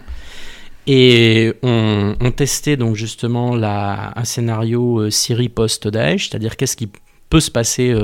Et 0.88 1.54
on, 1.63 2.16
testait 2.36 2.76
donc 2.76 2.96
justement 2.96 3.56
la, 3.56 4.13
un 4.18 4.24
scénario 4.26 5.00
euh, 5.00 5.10
Syrie 5.10 5.50
post-Daesh, 5.50 6.30
c'est-à-dire 6.30 6.58
qu'est-ce 6.58 6.76
qui 6.76 6.89
peut 7.30 7.39
se 7.39 7.52
passer 7.52 7.96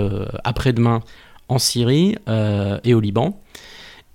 après-demain 0.44 1.02
en 1.50 1.60
Syrie 1.60 2.16
euh, 2.28 2.80
et 2.84 2.94
au 2.94 3.00
Liban. 3.00 3.42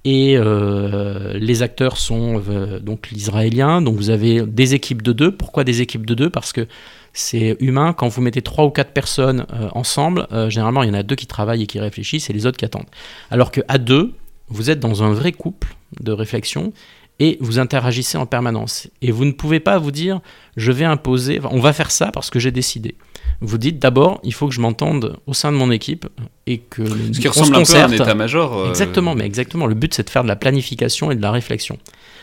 Et 0.06 0.36
euh, 0.36 1.32
les 1.38 1.62
acteurs 1.62 1.96
sont 1.96 2.42
euh, 2.48 2.78
donc 2.78 3.10
l'israélien. 3.10 3.82
Donc 3.82 3.96
vous 3.96 4.10
avez 4.10 4.42
des 4.42 4.74
équipes 4.74 5.02
de 5.02 5.12
deux. 5.12 5.34
Pourquoi 5.34 5.64
des 5.64 5.80
équipes 5.80 6.06
de 6.06 6.14
deux? 6.14 6.30
Parce 6.30 6.52
que 6.52 6.66
c'est 7.12 7.56
humain. 7.60 7.92
Quand 7.92 8.08
vous 8.08 8.22
mettez 8.22 8.42
trois 8.42 8.64
ou 8.64 8.70
quatre 8.70 8.92
personnes 8.92 9.46
ensemble, 9.72 10.26
généralement 10.48 10.82
il 10.82 10.88
y 10.88 10.90
en 10.90 10.94
a 10.94 11.04
deux 11.04 11.14
qui 11.14 11.26
travaillent 11.26 11.62
et 11.62 11.66
qui 11.66 11.78
réfléchissent 11.78 12.28
et 12.28 12.32
les 12.32 12.44
autres 12.44 12.56
qui 12.58 12.64
attendent. 12.64 12.88
Alors 13.30 13.52
qu'à 13.52 13.78
deux, 13.78 14.14
vous 14.48 14.68
êtes 14.68 14.80
dans 14.80 15.04
un 15.04 15.12
vrai 15.12 15.30
couple 15.30 15.76
de 16.00 16.10
réflexion 16.10 16.72
et 17.20 17.38
vous 17.40 17.58
interagissez 17.58 18.18
en 18.18 18.26
permanence. 18.26 18.88
Et 19.00 19.12
vous 19.12 19.24
ne 19.24 19.32
pouvez 19.32 19.60
pas 19.60 19.78
vous 19.78 19.92
dire 19.92 20.20
je 20.56 20.72
vais 20.72 20.84
imposer, 20.84 21.40
on 21.50 21.60
va 21.60 21.72
faire 21.72 21.90
ça 21.90 22.10
parce 22.12 22.30
que 22.30 22.38
j'ai 22.38 22.50
décidé. 22.50 22.96
Vous 23.40 23.58
dites 23.58 23.78
d'abord, 23.78 24.20
il 24.22 24.32
faut 24.32 24.48
que 24.48 24.54
je 24.54 24.60
m'entende 24.60 25.18
au 25.26 25.34
sein 25.34 25.52
de 25.52 25.56
mon 25.56 25.70
équipe 25.70 26.06
et 26.46 26.58
que 26.58 26.84
ce 27.12 27.18
qui 27.18 27.28
ressemble 27.28 27.56
un 27.56 27.62
peu 27.62 27.74
à 27.76 27.84
un 27.84 27.92
état-major. 27.92 28.56
Euh, 28.56 28.68
exactement, 28.68 29.14
mais 29.14 29.24
exactement. 29.24 29.66
Le 29.66 29.74
but 29.74 29.94
c'est 29.94 30.04
de 30.04 30.10
faire 30.10 30.22
de 30.22 30.28
la 30.28 30.36
planification 30.36 31.10
et 31.10 31.14
de 31.14 31.22
la 31.22 31.30
réflexion 31.30 31.78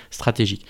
stratégique. 0.10 0.66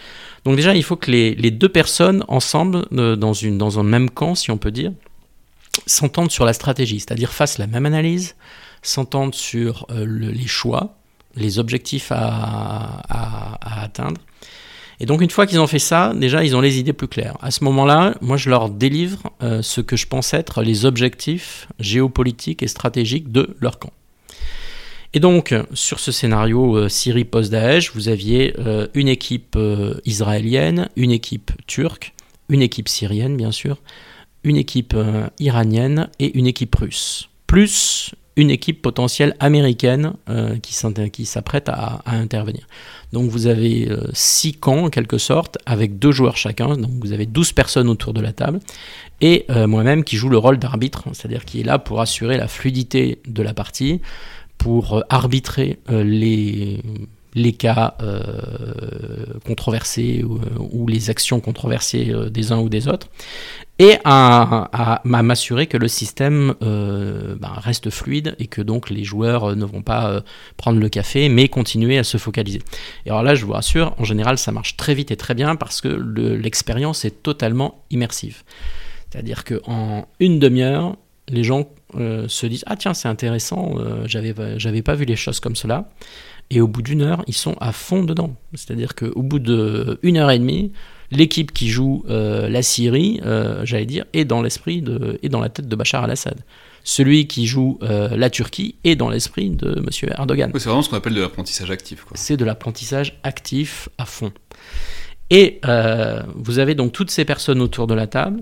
Donc 0.45 0.55
déjà, 0.55 0.75
il 0.75 0.83
faut 0.83 0.95
que 0.95 1.11
les, 1.11 1.51
deux 1.51 1.69
personnes 1.69 2.23
ensemble, 2.27 2.85
euh, 2.93 3.15
dans, 3.15 3.33
une, 3.33 3.57
dans 3.57 3.79
un 3.79 3.83
même 3.83 4.09
camp, 4.09 4.35
si 4.35 4.51
on 4.51 4.57
peut 4.57 4.71
dire, 4.71 4.91
s'entendent 5.85 6.31
sur 6.31 6.45
la 6.45 6.53
stratégie, 6.53 6.99
c'est-à-dire 6.99 7.31
fassent 7.31 7.57
la 7.57 7.67
même 7.67 7.85
analyse, 7.85 8.35
s'entendent 8.81 9.35
sur 9.35 9.85
euh, 9.91 10.05
les 10.05 10.47
choix, 10.47 10.97
les 11.35 11.59
objectifs 11.59 12.11
à, 12.11 13.01
à 13.07 13.83
atteindre, 13.83 14.19
et 15.01 15.07
donc 15.07 15.21
une 15.21 15.31
fois 15.31 15.47
qu'ils 15.47 15.59
ont 15.59 15.65
fait 15.65 15.79
ça, 15.79 16.13
déjà 16.15 16.43
ils 16.43 16.55
ont 16.55 16.61
les 16.61 16.77
idées 16.77 16.93
plus 16.93 17.07
claires. 17.07 17.35
À 17.41 17.49
ce 17.49 17.63
moment-là, 17.63 18.13
moi 18.21 18.37
je 18.37 18.51
leur 18.51 18.69
délivre 18.69 19.33
euh, 19.41 19.63
ce 19.63 19.81
que 19.81 19.95
je 19.95 20.05
pense 20.05 20.31
être 20.35 20.61
les 20.61 20.85
objectifs 20.85 21.67
géopolitiques 21.79 22.61
et 22.61 22.67
stratégiques 22.67 23.31
de 23.31 23.57
leur 23.59 23.79
camp. 23.79 23.91
Et 25.15 25.19
donc 25.19 25.55
sur 25.73 25.99
ce 25.99 26.11
scénario 26.11 26.77
euh, 26.77 26.87
Syrie 26.87 27.25
post-Daesh, 27.25 27.93
vous 27.95 28.09
aviez 28.09 28.53
euh, 28.59 28.87
une 28.93 29.07
équipe 29.07 29.57
israélienne, 30.05 30.87
une 30.95 31.11
équipe 31.11 31.51
turque, 31.65 32.13
une 32.49 32.61
équipe 32.61 32.87
syrienne 32.87 33.35
bien 33.35 33.51
sûr, 33.51 33.77
une 34.43 34.55
équipe 34.55 34.95
iranienne 35.39 36.09
et 36.19 36.37
une 36.37 36.45
équipe 36.45 36.75
russe. 36.75 37.27
Plus 37.47 38.13
une 38.41 38.51
équipe 38.51 38.81
potentielle 38.81 39.35
américaine 39.39 40.13
qui 40.61 40.73
s'apprête 41.25 41.69
à, 41.69 42.01
intervenir. 42.05 42.67
Donc 43.13 43.29
vous 43.29 43.47
avez 43.47 43.89
euh, 43.89 44.07
six 44.13 44.53
camps 44.53 44.85
en 44.85 44.89
quelque 44.89 45.17
sorte, 45.17 45.57
avec 45.65 45.99
deux 45.99 46.11
joueurs 46.11 46.37
chacun, 46.37 46.77
donc 46.77 46.91
vous 47.01 47.11
avez 47.11 47.25
12 47.25 47.51
personnes 47.51 47.89
autour 47.89 48.13
de 48.13 48.21
la 48.21 48.31
table, 48.31 48.59
et 49.19 49.45
euh, 49.49 49.67
moi-même 49.67 50.03
qui 50.03 50.15
joue 50.15 50.29
le 50.29 50.37
rôle 50.37 50.57
d'arbitre, 50.57 51.03
c'est-à-dire 51.13 51.45
qui 51.45 51.59
est 51.59 51.63
là 51.63 51.77
pour 51.77 51.99
assurer 51.99 52.37
la 52.37 52.47
fluidité 52.47 53.19
de 53.27 53.43
la 53.43 53.53
partie, 53.53 54.01
pour 54.57 54.97
euh, 54.97 55.01
arbitrer 55.09 55.79
les 55.89 57.53
cas 57.53 57.95
controversés 59.45 60.23
ou, 60.23 60.87
les 60.87 61.09
actions 61.09 61.39
controversées 61.39 62.13
des 62.29 62.51
uns 62.51 62.59
ou 62.59 62.69
des 62.69 62.87
autres, 62.87 63.07
et 63.81 63.97
à, 64.05 65.01
m'assurer 65.03 65.65
que 65.65 65.75
le 65.75 65.87
système 65.87 66.53
euh, 66.61 67.35
ben, 67.39 67.51
reste 67.57 67.89
fluide 67.89 68.35
et 68.37 68.45
que 68.45 68.61
donc 68.61 68.91
les 68.91 69.03
joueurs 69.03 69.43
euh, 69.43 69.55
ne 69.55 69.65
vont 69.65 69.81
pas 69.81 70.07
euh, 70.07 70.21
prendre 70.55 70.79
le 70.79 70.87
café 70.87 71.29
mais 71.29 71.47
continuer 71.47 71.97
à 71.97 72.03
se 72.03 72.17
focaliser. 72.17 72.61
Et 73.07 73.09
alors 73.09 73.23
là, 73.23 73.33
je 73.33 73.43
vous 73.43 73.53
rassure, 73.53 73.95
en 73.97 74.03
général, 74.03 74.37
ça 74.37 74.51
marche 74.51 74.77
très 74.77 74.93
vite 74.93 75.09
et 75.09 75.15
très 75.15 75.33
bien 75.33 75.55
parce 75.55 75.81
que 75.81 75.87
l'expérience 75.87 77.05
est 77.05 77.23
totalement 77.23 77.83
immersive. 77.89 78.43
C'est-à-dire 79.09 79.43
qu'en 79.43 80.07
une 80.19 80.37
demi-heure, 80.37 80.95
les 81.27 81.43
gens 81.43 81.67
se 81.95 82.45
disent 82.45 82.63
Ah, 82.67 82.75
tiens, 82.75 82.93
c'est 82.93 83.07
intéressant, 83.07 83.75
j'avais 84.05 84.81
pas 84.81 84.95
vu 84.95 85.05
les 85.05 85.15
choses 85.15 85.39
comme 85.39 85.55
cela. 85.55 85.89
Et 86.49 86.61
au 86.61 86.67
bout 86.67 86.81
d'une 86.81 87.01
heure, 87.01 87.23
ils 87.27 87.33
sont 87.33 87.55
à 87.59 87.71
fond 87.71 88.03
dedans. 88.03 88.35
C'est-à-dire 88.53 88.95
qu'au 88.95 89.21
bout 89.21 89.39
d'une 89.39 90.17
heure 90.17 90.31
et 90.31 90.39
demie, 90.39 90.71
l'équipe 91.11 91.51
qui 91.51 91.69
joue 91.69 92.03
euh, 92.09 92.49
la 92.49 92.61
Syrie, 92.61 93.19
euh, 93.25 93.65
j'allais 93.65 93.85
dire, 93.85 94.05
est 94.13 94.25
dans 94.25 94.41
l'esprit 94.41 94.81
de, 94.81 95.19
est 95.21 95.29
dans 95.29 95.41
la 95.41 95.49
tête 95.49 95.67
de 95.67 95.75
Bachar 95.75 96.03
al-Assad. 96.03 96.39
Celui 96.83 97.27
qui 97.27 97.45
joue 97.45 97.77
euh, 97.83 98.15
la 98.15 98.29
Turquie 98.29 98.75
est 98.83 98.95
dans 98.95 99.09
l'esprit 99.09 99.49
de 99.49 99.75
M. 99.77 100.13
Erdogan. 100.17 100.51
c'est 100.55 100.63
vraiment 100.63 100.81
ce 100.81 100.89
qu'on 100.89 100.97
appelle 100.97 101.13
de 101.13 101.21
l'apprentissage 101.21 101.69
actif. 101.69 102.05
C'est 102.15 102.37
de 102.37 102.45
l'apprentissage 102.45 103.19
actif 103.23 103.89
à 103.97 104.05
fond. 104.05 104.31
Et 105.29 105.61
vous 106.35 106.59
avez 106.59 106.75
donc 106.75 106.91
toutes 106.91 107.11
ces 107.11 107.23
personnes 107.23 107.61
autour 107.61 107.87
de 107.87 107.93
la 107.93 108.07
table. 108.07 108.41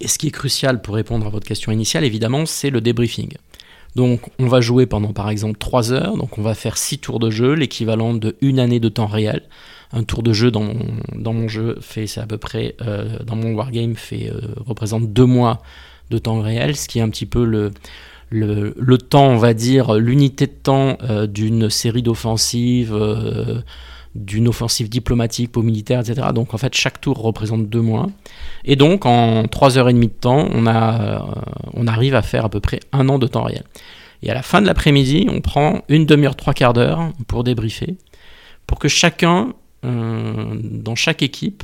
Et 0.00 0.06
ce 0.06 0.16
qui 0.16 0.28
est 0.28 0.32
crucial 0.32 0.80
pour 0.80 0.94
répondre 0.94 1.26
à 1.26 1.30
votre 1.30 1.46
question 1.46 1.72
initiale, 1.72 2.04
évidemment, 2.04 2.46
c'est 2.46 2.70
le 2.70 2.80
débriefing. 2.80 3.32
Donc 3.96 4.20
on 4.38 4.46
va 4.46 4.60
jouer 4.60 4.86
pendant 4.86 5.12
par 5.12 5.28
exemple 5.28 5.58
3 5.58 5.92
heures, 5.92 6.16
donc 6.16 6.38
on 6.38 6.42
va 6.42 6.54
faire 6.54 6.76
6 6.76 6.98
tours 6.98 7.18
de 7.18 7.30
jeu, 7.30 7.54
l'équivalent 7.54 8.14
de 8.14 8.36
une 8.40 8.60
année 8.60 8.78
de 8.78 8.88
temps 8.88 9.06
réel 9.06 9.42
un 9.92 10.02
tour 10.02 10.22
de 10.22 10.32
jeu 10.32 10.50
dans 10.50 10.64
mon, 11.32 11.48
jeu 11.48 11.78
fait, 11.80 12.06
c'est 12.06 12.20
à 12.20 12.26
peu 12.26 12.38
près, 12.38 12.74
euh, 12.82 13.18
dans 13.24 13.36
mon 13.36 13.54
wargame, 13.54 13.94
fait, 13.94 14.30
euh, 14.30 14.40
représente 14.66 15.12
deux 15.12 15.24
mois 15.24 15.62
de 16.10 16.18
temps 16.18 16.40
réel, 16.40 16.76
ce 16.76 16.88
qui 16.88 16.98
est 16.98 17.02
un 17.02 17.08
petit 17.08 17.26
peu 17.26 17.44
le, 17.44 18.98
temps, 18.98 19.28
on 19.28 19.36
va 19.36 19.54
dire, 19.54 19.94
l'unité 19.94 20.46
de 20.46 20.52
temps 20.52 20.98
euh, 21.02 21.26
d'une 21.26 21.70
série 21.70 22.02
d'offensives, 22.02 22.96
d'une 24.14 24.48
offensive 24.48 24.88
diplomatique 24.88 25.56
ou 25.56 25.62
militaire, 25.62 26.00
etc. 26.00 26.28
Donc 26.34 26.52
en 26.52 26.58
fait, 26.58 26.74
chaque 26.74 27.00
tour 27.00 27.18
représente 27.20 27.68
deux 27.68 27.80
mois. 27.80 28.08
Et 28.64 28.76
donc 28.76 29.06
en 29.06 29.44
trois 29.44 29.78
heures 29.78 29.88
et 29.88 29.92
demie 29.92 30.08
de 30.08 30.12
temps, 30.12 30.48
on, 30.52 30.66
on 30.66 31.86
arrive 31.86 32.14
à 32.14 32.22
faire 32.22 32.44
à 32.44 32.48
peu 32.48 32.60
près 32.60 32.80
un 32.92 33.08
an 33.08 33.18
de 33.18 33.26
temps 33.26 33.44
réel. 33.44 33.64
Et 34.22 34.30
à 34.30 34.34
la 34.34 34.42
fin 34.42 34.60
de 34.60 34.66
l'après-midi, 34.66 35.28
on 35.30 35.40
prend 35.40 35.82
une 35.88 36.04
demi-heure, 36.04 36.36
trois 36.36 36.52
quarts 36.52 36.72
d'heure 36.72 37.12
pour 37.28 37.44
débriefer, 37.44 37.96
pour 38.66 38.78
que 38.78 38.88
chacun 38.88 39.54
dans 39.82 40.94
chaque 40.94 41.22
équipe, 41.22 41.62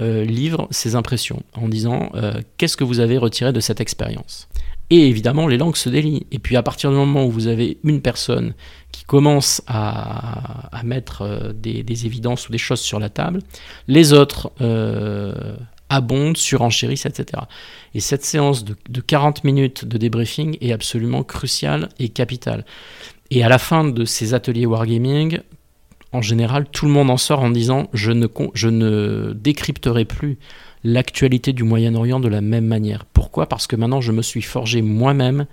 euh, 0.00 0.24
livre 0.24 0.66
ses 0.70 0.96
impressions 0.96 1.42
en 1.54 1.68
disant 1.68 2.10
euh, 2.14 2.40
qu'est-ce 2.56 2.76
que 2.78 2.82
vous 2.82 2.98
avez 2.98 3.18
retiré 3.18 3.52
de 3.52 3.60
cette 3.60 3.80
expérience? 3.80 4.48
Et 4.90 5.06
évidemment, 5.06 5.46
les 5.46 5.58
langues 5.58 5.76
se 5.76 5.88
délient. 5.88 6.26
Et 6.32 6.38
puis 6.38 6.56
à 6.56 6.62
partir 6.62 6.90
du 6.90 6.96
moment 6.96 7.24
où 7.24 7.30
vous 7.30 7.46
avez 7.46 7.78
une 7.84 8.00
personne 8.00 8.54
qui 8.90 9.04
commence 9.04 9.62
à, 9.66 10.80
mettre 10.82 11.52
des, 11.54 12.06
évidences 12.06 12.48
ou 12.48 12.52
des 12.52 12.58
choses 12.58 12.80
sur 12.80 12.98
la 12.98 13.08
table, 13.10 13.40
les 13.86 14.12
autres 14.12 14.50
abondent, 15.88 16.36
surenchérissent, 16.36 17.06
etc. 17.06 17.44
Et 17.94 18.00
cette 18.00 18.24
séance 18.24 18.64
de, 18.64 18.76
de 18.88 19.00
40 19.00 19.44
minutes 19.44 19.84
de 19.84 19.98
débriefing 19.98 20.56
est 20.60 20.72
absolument 20.72 21.22
cruciale 21.22 21.88
et 21.98 22.08
capitale. 22.08 22.64
Et 23.30 23.42
à 23.42 23.48
la 23.48 23.58
fin 23.58 23.84
de 23.84 24.04
ces 24.04 24.34
ateliers 24.34 24.66
wargaming, 24.66 25.40
en 26.12 26.22
général, 26.22 26.66
tout 26.70 26.86
le 26.86 26.92
monde 26.92 27.10
en 27.10 27.16
sort 27.16 27.40
en 27.40 27.50
disant 27.50 27.88
je 27.94 28.12
ne, 28.12 29.32
décrypterai 29.32 30.04
plus 30.04 30.38
l'actualité 30.84 31.52
du 31.52 31.62
Moyen-Orient 31.62 32.20
de 32.20 32.28
la 32.28 32.40
même 32.40 32.66
manière. 32.66 33.04
Pourquoi? 33.04 33.48
Parce 33.48 33.66
que 33.66 33.76
maintenant, 33.76 34.00
je 34.00 34.12
me 34.12 34.22
suis 34.22 34.42
forgé 34.42 34.82
moi-même 34.82 35.46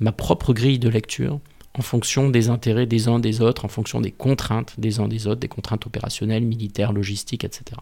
ma 0.00 0.12
propre 0.12 0.52
grille 0.52 0.78
de 0.78 0.88
lecture 0.88 1.40
en 1.78 1.82
fonction 1.82 2.28
des 2.28 2.48
intérêts 2.48 2.86
des 2.86 3.08
uns 3.08 3.18
des 3.18 3.40
autres, 3.40 3.64
en 3.64 3.68
fonction 3.68 4.00
des 4.00 4.10
contraintes 4.10 4.74
des 4.78 4.98
uns 5.00 5.08
des 5.08 5.26
autres, 5.26 5.40
des 5.40 5.48
contraintes 5.48 5.86
opérationnelles, 5.86 6.44
militaires, 6.44 6.92
logistiques, 6.92 7.44
etc. 7.44 7.76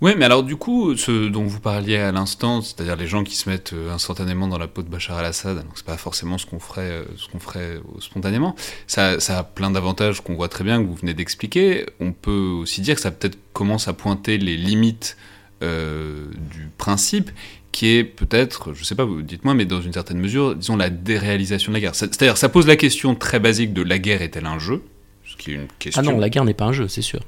Oui, 0.00 0.12
mais 0.16 0.24
alors 0.24 0.44
du 0.44 0.54
coup, 0.54 0.96
ce 0.96 1.28
dont 1.28 1.44
vous 1.44 1.58
parliez 1.58 1.96
à 1.96 2.12
l'instant, 2.12 2.62
c'est-à-dire 2.62 2.94
les 2.94 3.08
gens 3.08 3.24
qui 3.24 3.34
se 3.34 3.50
mettent 3.50 3.72
euh, 3.72 3.92
instantanément 3.92 4.46
dans 4.46 4.58
la 4.58 4.68
peau 4.68 4.82
de 4.82 4.88
Bachar 4.88 5.18
al-Assad, 5.18 5.56
donc 5.56 5.72
c'est 5.74 5.84
pas 5.84 5.96
forcément 5.96 6.38
ce 6.38 6.46
qu'on 6.46 6.60
ferait, 6.60 6.90
euh, 6.90 7.04
ce 7.16 7.28
qu'on 7.28 7.40
ferait 7.40 7.78
euh, 7.78 7.80
spontanément. 7.98 8.54
Ça, 8.86 9.18
ça, 9.18 9.40
a 9.40 9.42
plein 9.42 9.72
d'avantages 9.72 10.20
qu'on 10.20 10.36
voit 10.36 10.48
très 10.48 10.62
bien, 10.62 10.80
que 10.80 10.86
vous 10.86 10.94
venez 10.94 11.14
d'expliquer. 11.14 11.84
On 11.98 12.12
peut 12.12 12.30
aussi 12.30 12.80
dire 12.80 12.94
que 12.94 13.00
ça 13.00 13.10
peut-être 13.10 13.38
commence 13.52 13.88
à 13.88 13.92
pointer 13.92 14.38
les 14.38 14.56
limites 14.56 15.16
du 15.60 16.68
principe, 16.78 17.32
qui 17.72 17.88
est 17.88 18.04
peut-être, 18.04 18.74
je 18.74 18.84
sais 18.84 18.94
pas, 18.94 19.04
dites-moi, 19.22 19.54
mais 19.54 19.64
dans 19.64 19.80
une 19.80 19.92
certaine 19.92 20.20
mesure, 20.20 20.54
disons 20.54 20.76
la 20.76 20.88
déréalisation 20.88 21.72
de 21.72 21.74
la 21.74 21.80
guerre. 21.80 21.96
C'est-à-dire, 21.96 22.36
ça 22.36 22.48
pose 22.48 22.68
la 22.68 22.76
question 22.76 23.16
très 23.16 23.40
basique 23.40 23.72
de 23.72 23.82
la 23.82 23.98
guerre 23.98 24.22
est-elle 24.22 24.46
un 24.46 24.60
jeu? 24.60 24.84
Ce 25.26 25.36
qui 25.36 25.50
est 25.50 25.54
une 25.54 25.66
question. 25.80 26.00
Ah 26.00 26.08
non, 26.08 26.18
la 26.18 26.30
guerre 26.30 26.44
n'est 26.44 26.54
pas 26.54 26.66
un 26.66 26.72
jeu, 26.72 26.86
c'est 26.86 27.02
sûr. 27.02 27.20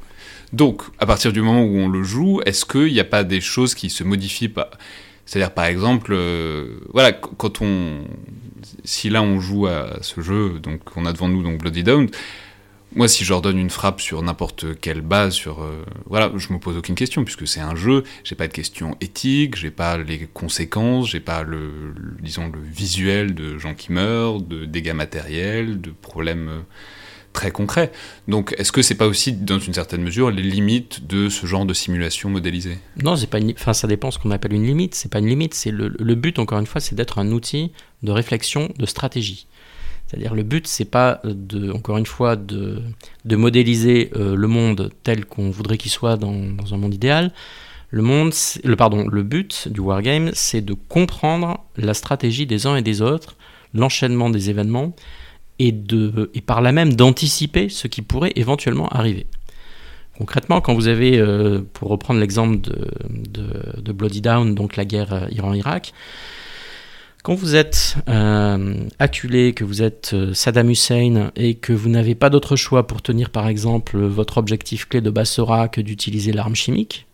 Donc, 0.53 0.83
à 0.99 1.07
partir 1.07 1.33
du 1.33 1.43
moment 1.43 1.63
où 1.63 1.77
on 1.77 1.89
le 1.89 2.03
joue, 2.03 2.41
est-ce 2.45 2.65
qu'il 2.65 2.93
n'y 2.93 3.01
a 3.01 3.05
pas 3.05 3.25
des 3.25 3.41
choses 3.41 3.75
qui 3.75 3.91
se 3.91 4.05
modifient 4.05 4.49
pas? 4.49 4.71
C'est-à-dire, 5.27 5.53
par 5.53 5.67
exemple, 5.67 6.13
euh, 6.13 6.81
voilà, 6.93 7.13
quand 7.13 7.63
on, 7.63 8.05
si 8.85 9.11
là 9.11 9.23
on 9.23 9.39
joue 9.39 9.67
à 9.67 9.99
ce 10.03 10.21
jeu, 10.21 10.59
donc 10.61 10.81
on 10.97 11.07
a 11.07 11.13
devant 11.13 11.29
nous 11.29 11.43
donc 11.43 11.59
Bloody 11.59 11.85
Down, 11.85 12.09
moi, 12.97 13.07
si 13.07 13.25
je 13.25 13.33
donne 13.41 13.59
une 13.59 13.71
frappe 13.71 14.01
sur 14.01 14.21
n'importe 14.21 14.81
quelle 14.81 15.01
base, 15.01 15.35
sur 15.35 15.63
euh, 15.63 15.85
voilà, 16.07 16.33
je 16.37 16.53
me 16.53 16.59
pose 16.59 16.77
aucune 16.77 16.97
question 16.97 17.23
puisque 17.23 17.47
c'est 17.47 17.61
un 17.61 17.77
jeu. 17.77 18.03
J'ai 18.25 18.35
pas 18.35 18.49
de 18.49 18.53
questions 18.53 18.97
éthiques, 19.01 19.55
j'ai 19.55 19.71
pas 19.71 19.97
les 19.97 20.29
conséquences, 20.35 21.09
j'ai 21.11 21.21
pas 21.21 21.45
le, 21.45 21.95
disons 22.21 22.49
le 22.49 22.59
visuel 22.61 23.35
de 23.35 23.59
gens 23.59 23.75
qui 23.75 23.93
meurent, 23.93 24.41
de 24.41 24.65
dégâts 24.65 24.93
matériels, 24.93 25.81
de 25.81 25.91
problèmes 25.91 26.49
euh, 26.49 26.61
très 27.33 27.51
concret. 27.51 27.93
Donc, 28.29 28.55
est-ce 28.59 28.73
que 28.73 28.83
c'est 28.83 28.95
pas 28.95 29.07
aussi, 29.07 29.33
dans 29.33 29.59
une 29.59 29.75
certaine 29.75 30.03
mesure, 30.03 30.31
les 30.31 30.43
limites 30.43 31.07
de 31.07 31.29
ce 31.29 31.47
genre 31.47 31.65
de 31.65 31.75
simulation 31.75 32.29
modélisée? 32.31 32.79
Non, 33.03 33.17
c'est 33.17 33.29
pas 33.29 33.39
une... 33.39 33.53
enfin, 33.53 33.73
ça 33.73 33.87
dépend 33.87 34.11
ce 34.11 34.19
qu'on 34.19 34.31
appelle 34.31 34.53
une 34.53 34.67
limite. 34.67 34.95
C'est 34.95 35.11
pas 35.11 35.21
une 35.21 35.29
limite. 35.29 35.55
C'est 35.55 35.71
le, 35.71 36.15
but, 36.15 36.39
encore 36.39 36.59
une 36.59 36.67
fois, 36.67 36.81
c'est 36.81 36.95
d'être 36.95 37.19
un 37.19 37.31
outil 37.31 37.73
de 38.03 38.13
réflexion, 38.13 38.73
de 38.79 38.87
stratégie. 38.87 39.47
C'est-à-dire 40.07 40.35
le 40.35 40.43
but, 40.43 40.67
c'est 40.67 40.85
pas 40.85 41.21
de, 41.25 41.71
encore 41.71 41.97
une 41.97 42.07
fois, 42.07 42.35
de, 42.35 42.83
de 43.25 43.37
modéliser 43.37 44.11
euh, 44.17 44.35
le 44.35 44.49
monde 44.49 44.91
tel 45.05 45.25
qu'on 45.25 45.51
voudrait 45.51 45.79
qu'il 45.79 45.93
soit 45.93 46.17
dans, 46.17 46.35
un 46.73 46.77
monde 46.77 46.95
idéal. 46.95 47.33
Le 47.91 48.03
monde, 48.03 48.33
le 48.65 48.77
pardon, 48.77 49.07
le 49.07 49.23
but 49.23 49.69
du 49.69 49.81
wargame, 49.81 50.31
c'est 50.33 50.63
de 50.63 50.75
comprendre 50.75 51.65
la 51.77 51.95
stratégie 51.95 52.47
des 52.47 52.67
uns 52.67 52.77
et 52.77 52.83
des 52.83 53.03
autres, 53.03 53.37
l'enchaînement 53.73 54.31
des 54.31 54.51
événements, 54.51 54.95
et, 55.61 55.73
de, 55.73 56.31
et 56.35 56.41
par 56.41 56.63
là 56.63 56.73
même 56.73 56.95
d'anticiper 56.95 57.69
ce 57.69 57.87
qui 57.87 58.03
pourrait 58.03 58.33
éventuellement 58.35 58.89
arriver. 58.89 59.27
Concrètement, 60.19 60.61
quand 60.61 60.75
vous 60.75 60.89
avez, 60.89 61.19
euh, 61.19 61.61
pour 61.73 61.89
reprendre 61.89 62.19
l'exemple 62.19 62.59
de, 62.59 63.81
de, 63.81 63.93
Bloody 63.93 64.23
Down, 64.23 64.55
donc 64.55 64.77
la 64.77 64.85
guerre 64.85 65.13
euh, 65.13 65.27
Iran-Irak, 65.31 65.93
quand 67.23 67.35
vous 67.35 67.55
êtes 67.55 67.97
euh, 68.09 68.75
acculé, 68.99 69.53
que 69.53 69.65
vous 69.65 69.83
êtes 69.83 70.17
Saddam 70.33 70.71
Hussein 70.71 71.31
et 71.37 71.55
que 71.55 71.75
vous 71.75 71.91
n'avez 71.91 72.15
pas 72.15 72.31
d'autre 72.31 72.57
choix 72.57 72.87
pour 72.87 73.03
tenir 73.03 73.29
par 73.29 73.47
exemple 73.47 73.99
votre 73.99 74.39
objectif 74.39 74.89
clé 74.89 75.03
de 75.03 75.11
Bassora 75.11 75.69
que 75.69 75.83
d'utiliser 75.83 76.33
l'arme 76.33 76.55
chimique, 76.55 77.07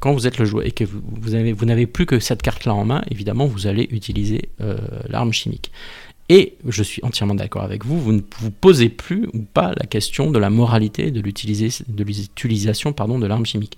quand 0.00 0.14
vous 0.14 0.26
êtes 0.26 0.38
le 0.38 0.46
joueur 0.46 0.66
et 0.66 0.70
que 0.70 0.84
vous, 0.84 1.02
vous 1.02 1.66
n'avez 1.66 1.86
plus 1.86 2.06
que 2.06 2.18
cette 2.20 2.40
carte-là 2.40 2.74
en 2.74 2.86
main, 2.86 3.02
évidemment 3.10 3.46
vous 3.46 3.66
allez 3.66 3.86
utiliser 3.90 4.48
l'arme 5.08 5.32
chimique. 5.32 5.70
Et 6.28 6.56
je 6.66 6.82
suis 6.82 7.04
entièrement 7.04 7.34
d'accord 7.34 7.62
avec 7.62 7.84
vous, 7.84 8.00
vous 8.00 8.12
ne 8.12 8.22
vous 8.38 8.50
posez 8.50 8.88
plus 8.88 9.28
ou 9.34 9.42
pas 9.42 9.72
la 9.76 9.86
question 9.86 10.30
de 10.30 10.38
la 10.38 10.48
moralité 10.48 11.10
de 11.10 11.20
l'utilisation 11.20 11.84
de 11.88 13.26
l'arme 13.26 13.44
chimique. 13.44 13.76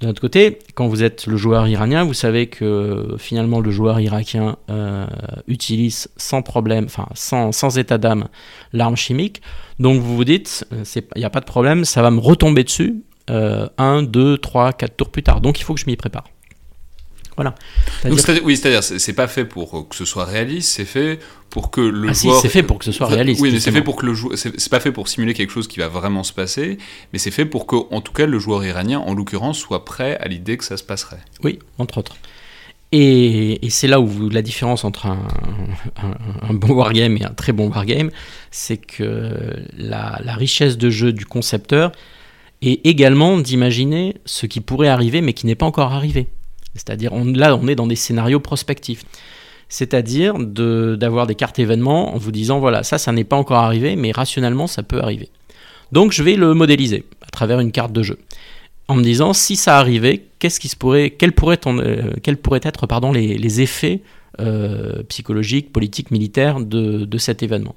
De 0.00 0.06
notre 0.06 0.20
côté, 0.20 0.58
quand 0.74 0.88
vous 0.88 1.02
êtes 1.02 1.26
le 1.26 1.38
joueur 1.38 1.66
iranien, 1.68 2.04
vous 2.04 2.12
savez 2.12 2.48
que 2.48 3.16
finalement 3.18 3.60
le 3.60 3.70
joueur 3.70 3.98
irakien 3.98 4.56
euh, 4.68 5.06
utilise 5.48 6.08
sans 6.18 6.42
problème, 6.42 6.84
enfin 6.84 7.08
sans, 7.14 7.50
sans 7.50 7.78
état 7.78 7.96
d'âme, 7.96 8.28
l'arme 8.74 8.96
chimique. 8.96 9.40
Donc 9.78 10.02
vous 10.02 10.16
vous 10.16 10.24
dites, 10.24 10.66
il 10.70 11.02
n'y 11.16 11.24
a 11.24 11.30
pas 11.30 11.40
de 11.40 11.46
problème, 11.46 11.86
ça 11.86 12.02
va 12.02 12.10
me 12.10 12.20
retomber 12.20 12.64
dessus 12.64 13.02
euh, 13.30 13.68
un, 13.78 14.02
deux, 14.02 14.36
trois, 14.36 14.74
quatre 14.74 14.96
tours 14.96 15.10
plus 15.10 15.22
tard. 15.22 15.40
Donc 15.40 15.60
il 15.60 15.62
faut 15.62 15.72
que 15.72 15.80
je 15.80 15.86
m'y 15.86 15.96
prépare. 15.96 16.24
Voilà. 17.36 17.54
oui, 18.44 18.56
c'est-à-dire, 18.56 18.82
c'est 18.82 19.12
pas 19.12 19.28
fait 19.28 19.44
pour 19.44 19.88
que 19.88 19.96
ce 19.96 20.06
soit 20.06 20.24
réaliste, 20.24 20.70
c'est 20.72 20.86
fait 20.86 21.18
pour 21.56 21.70
que 21.70 21.80
le 21.80 22.10
ah 22.10 22.12
joueur. 22.12 22.36
Si, 22.36 22.42
c'est 22.42 22.50
fait 22.50 22.62
pour 22.62 22.78
que 22.78 22.84
ce 22.84 22.92
soit 22.92 23.06
réaliste. 23.06 23.40
Oui, 23.40 23.50
mais 23.50 23.60
c'est 23.60 23.70
fait 23.70 23.80
pour 23.80 23.96
que 23.96 24.04
le 24.04 24.12
joueur. 24.12 24.36
C'est 24.36 24.68
pas 24.68 24.78
fait 24.78 24.92
pour 24.92 25.08
simuler 25.08 25.32
quelque 25.32 25.50
chose 25.50 25.68
qui 25.68 25.78
va 25.78 25.88
vraiment 25.88 26.22
se 26.22 26.34
passer, 26.34 26.76
mais 27.14 27.18
c'est 27.18 27.30
fait 27.30 27.46
pour 27.46 27.66
que, 27.66 27.76
en 27.90 28.02
tout 28.02 28.12
cas, 28.12 28.26
le 28.26 28.38
joueur 28.38 28.62
iranien, 28.62 28.98
en 28.98 29.14
l'occurrence, 29.14 29.56
soit 29.56 29.86
prêt 29.86 30.18
à 30.18 30.28
l'idée 30.28 30.58
que 30.58 30.64
ça 30.64 30.76
se 30.76 30.84
passerait. 30.84 31.22
Oui, 31.42 31.58
entre 31.78 31.96
autres. 31.96 32.18
Et, 32.92 33.58
c'est 33.70 33.88
là 33.88 34.00
où 34.00 34.28
la 34.28 34.42
différence 34.42 34.84
entre 34.84 35.06
un, 35.06 35.26
un, 36.42 36.52
bon 36.52 36.74
wargame 36.74 37.16
et 37.16 37.24
un 37.24 37.32
très 37.32 37.52
bon 37.52 37.70
wargame, 37.70 38.10
c'est 38.50 38.76
que 38.76 39.56
la, 39.78 40.20
la 40.22 40.34
richesse 40.34 40.76
de 40.76 40.90
jeu 40.90 41.14
du 41.14 41.24
concepteur 41.24 41.90
est 42.60 42.84
également 42.84 43.38
d'imaginer 43.38 44.18
ce 44.26 44.44
qui 44.44 44.60
pourrait 44.60 44.88
arriver 44.88 45.22
mais 45.22 45.32
qui 45.32 45.46
n'est 45.46 45.54
pas 45.54 45.66
encore 45.66 45.94
arrivé. 45.94 46.28
C'est-à-dire, 46.74 47.12
là, 47.14 47.56
on 47.56 47.66
est 47.66 47.76
dans 47.76 47.86
des 47.86 47.96
scénarios 47.96 48.40
prospectifs. 48.40 49.04
C'est-à-dire 49.68 50.34
d'avoir 50.38 51.26
des 51.26 51.34
cartes 51.34 51.58
événements 51.58 52.14
en 52.14 52.18
vous 52.18 52.30
disant, 52.30 52.60
voilà, 52.60 52.82
ça, 52.82 52.98
ça 52.98 53.12
n'est 53.12 53.24
pas 53.24 53.36
encore 53.36 53.58
arrivé, 53.58 53.96
mais 53.96 54.12
rationnellement, 54.12 54.66
ça 54.66 54.82
peut 54.82 55.00
arriver. 55.00 55.28
Donc, 55.92 56.12
je 56.12 56.22
vais 56.22 56.36
le 56.36 56.54
modéliser 56.54 57.04
à 57.26 57.30
travers 57.30 57.60
une 57.60 57.72
carte 57.72 57.92
de 57.92 58.02
jeu. 58.02 58.18
En 58.88 58.94
me 58.94 59.02
disant, 59.02 59.32
si 59.32 59.56
ça 59.56 59.78
arrivait, 59.78 60.26
qu'est-ce 60.38 60.60
qui 60.60 60.68
se 60.68 60.76
pourrait, 60.76 61.10
quels 61.10 61.32
pourraient, 61.32 61.58
euh, 61.66 62.12
être 62.62 62.86
les, 63.12 63.60
effets 63.60 64.02
euh, 64.40 65.02
psychologiques, 65.08 65.72
politiques, 65.72 66.12
militaires 66.12 66.60
de 66.60 67.18
cet 67.18 67.42
événement 67.42 67.74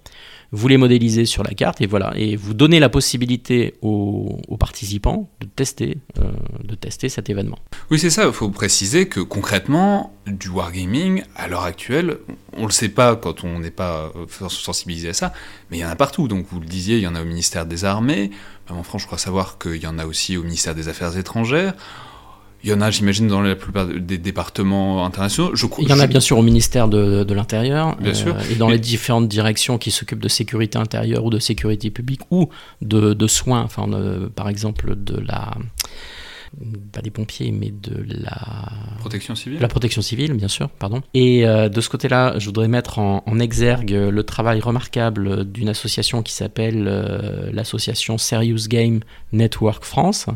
vous 0.52 0.68
les 0.68 0.78
modélisez 0.78 1.26
sur 1.26 1.44
la 1.44 1.54
carte 1.54 1.82
et 1.82 1.86
voilà, 1.86 2.14
et 2.16 2.36
vous 2.36 2.54
donnez 2.54 2.80
la 2.80 2.90
possibilité 2.90 3.76
aux, 3.82 4.40
participants 4.60 5.30
de 5.40 5.46
tester, 5.46 5.98
euh, 6.20 6.32
de 6.64 6.76
tester 6.76 7.08
cet 7.08 7.30
événement. 7.30 7.60
Oui, 7.92 8.00
c'est 8.00 8.10
ça. 8.10 8.26
Il 8.26 8.34
faut 8.34 8.50
préciser 8.50 9.08
que 9.08 9.22
concrètement, 9.22 10.14
du 10.28 10.50
wargaming 10.50 11.24
à 11.36 11.48
l'heure 11.48 11.64
actuelle, 11.64 12.18
on 12.58 12.66
le 12.66 12.72
sait 12.72 12.90
pas 12.90 13.16
quand 13.16 13.44
on 13.44 13.60
n'est 13.60 13.72
pas 13.72 14.12
euh, 14.16 14.50
sensibilisé 14.50 15.10
à 15.10 15.14
ça, 15.14 15.34
mais 15.70 15.78
il 15.78 15.82
y 15.82 15.86
en 15.86 15.90
a 15.90 15.96
partout. 15.96 16.28
Donc 16.28 16.46
vous 16.52 16.60
le 16.60 16.66
disiez, 16.66 16.98
il 16.98 17.04
y 17.04 17.08
en 17.08 17.16
a 17.16 17.22
au 17.22 17.26
ministère 17.26 17.66
des 17.66 17.86
Armées. 17.86 18.32
En 18.70 18.84
France, 18.84 19.02
je 19.02 19.08
crois 19.08 19.18
savoir 19.18 19.58
qu'il 19.58 19.82
y 19.82 19.88
en 19.88 19.98
a 19.98 20.06
aussi 20.06 20.38
au 20.38 20.44
ministère 20.44 20.76
des 20.76 20.90
Affaires 20.90 21.18
étrangères. 21.18 21.74
Il 22.64 22.70
y 22.70 22.74
en 22.74 22.82
a, 22.82 22.92
j'imagine, 22.92 23.28
dans 23.28 23.42
la 23.42 23.56
plupart 23.56 23.88
des 23.88 24.18
départements 24.18 25.06
internationaux. 25.06 25.56
Je, 25.56 25.66
il 25.80 25.88
y 25.88 25.94
en 25.94 26.00
a 26.00 26.08
bien 26.08 26.20
sûr 26.20 26.38
au 26.38 26.42
ministère 26.42 26.88
de, 26.88 27.24
de 27.24 27.34
l'Intérieur 27.34 27.96
euh, 28.04 28.34
et 28.52 28.56
dans 28.56 28.70
les 28.70 28.80
différentes 28.80 29.30
directions 29.30 29.78
qui 29.78 29.92
s'occupent 29.92 30.20
de 30.20 30.28
sécurité 30.28 30.78
intérieure 30.78 31.24
ou 31.24 31.30
de 31.30 31.40
sécurité 31.40 31.90
publique 31.90 32.22
ou 32.32 32.50
de, 32.82 33.14
de 33.14 33.28
soins, 33.28 33.62
enfin, 33.62 33.88
par 34.36 34.50
exemple 34.50 34.96
de 34.96 35.20
la 35.20 35.54
pas 36.92 37.02
des 37.02 37.12
pompiers, 37.12 37.52
mais 37.52 37.72
de 37.72 38.04
la 38.08 38.72
protection 39.00 39.36
civile. 39.36 39.60
La 39.60 39.68
protection 39.68 40.02
civile, 40.02 40.34
bien 40.34 40.48
sûr, 40.48 40.70
pardon. 40.70 41.02
Et 41.14 41.48
euh, 41.48 41.70
de 41.70 41.82
ce 41.82 41.90
côté-là, 41.90 42.36
je 42.38 42.46
voudrais 42.46 42.68
mettre 42.68 43.00
en, 43.00 43.24
en, 43.26 43.40
exergue 43.40 43.92
le 43.92 44.24
travail 44.24 44.60
remarquable 44.60 45.46
d'une 45.46 45.70
association 45.70 46.24
qui 46.24 46.34
s'appelle 46.34 46.86
euh, 46.88 47.52
l'association 47.54 48.18
Serious 48.18 48.68
Game 48.68 49.00
Network 49.32 49.84
France, 49.84 50.28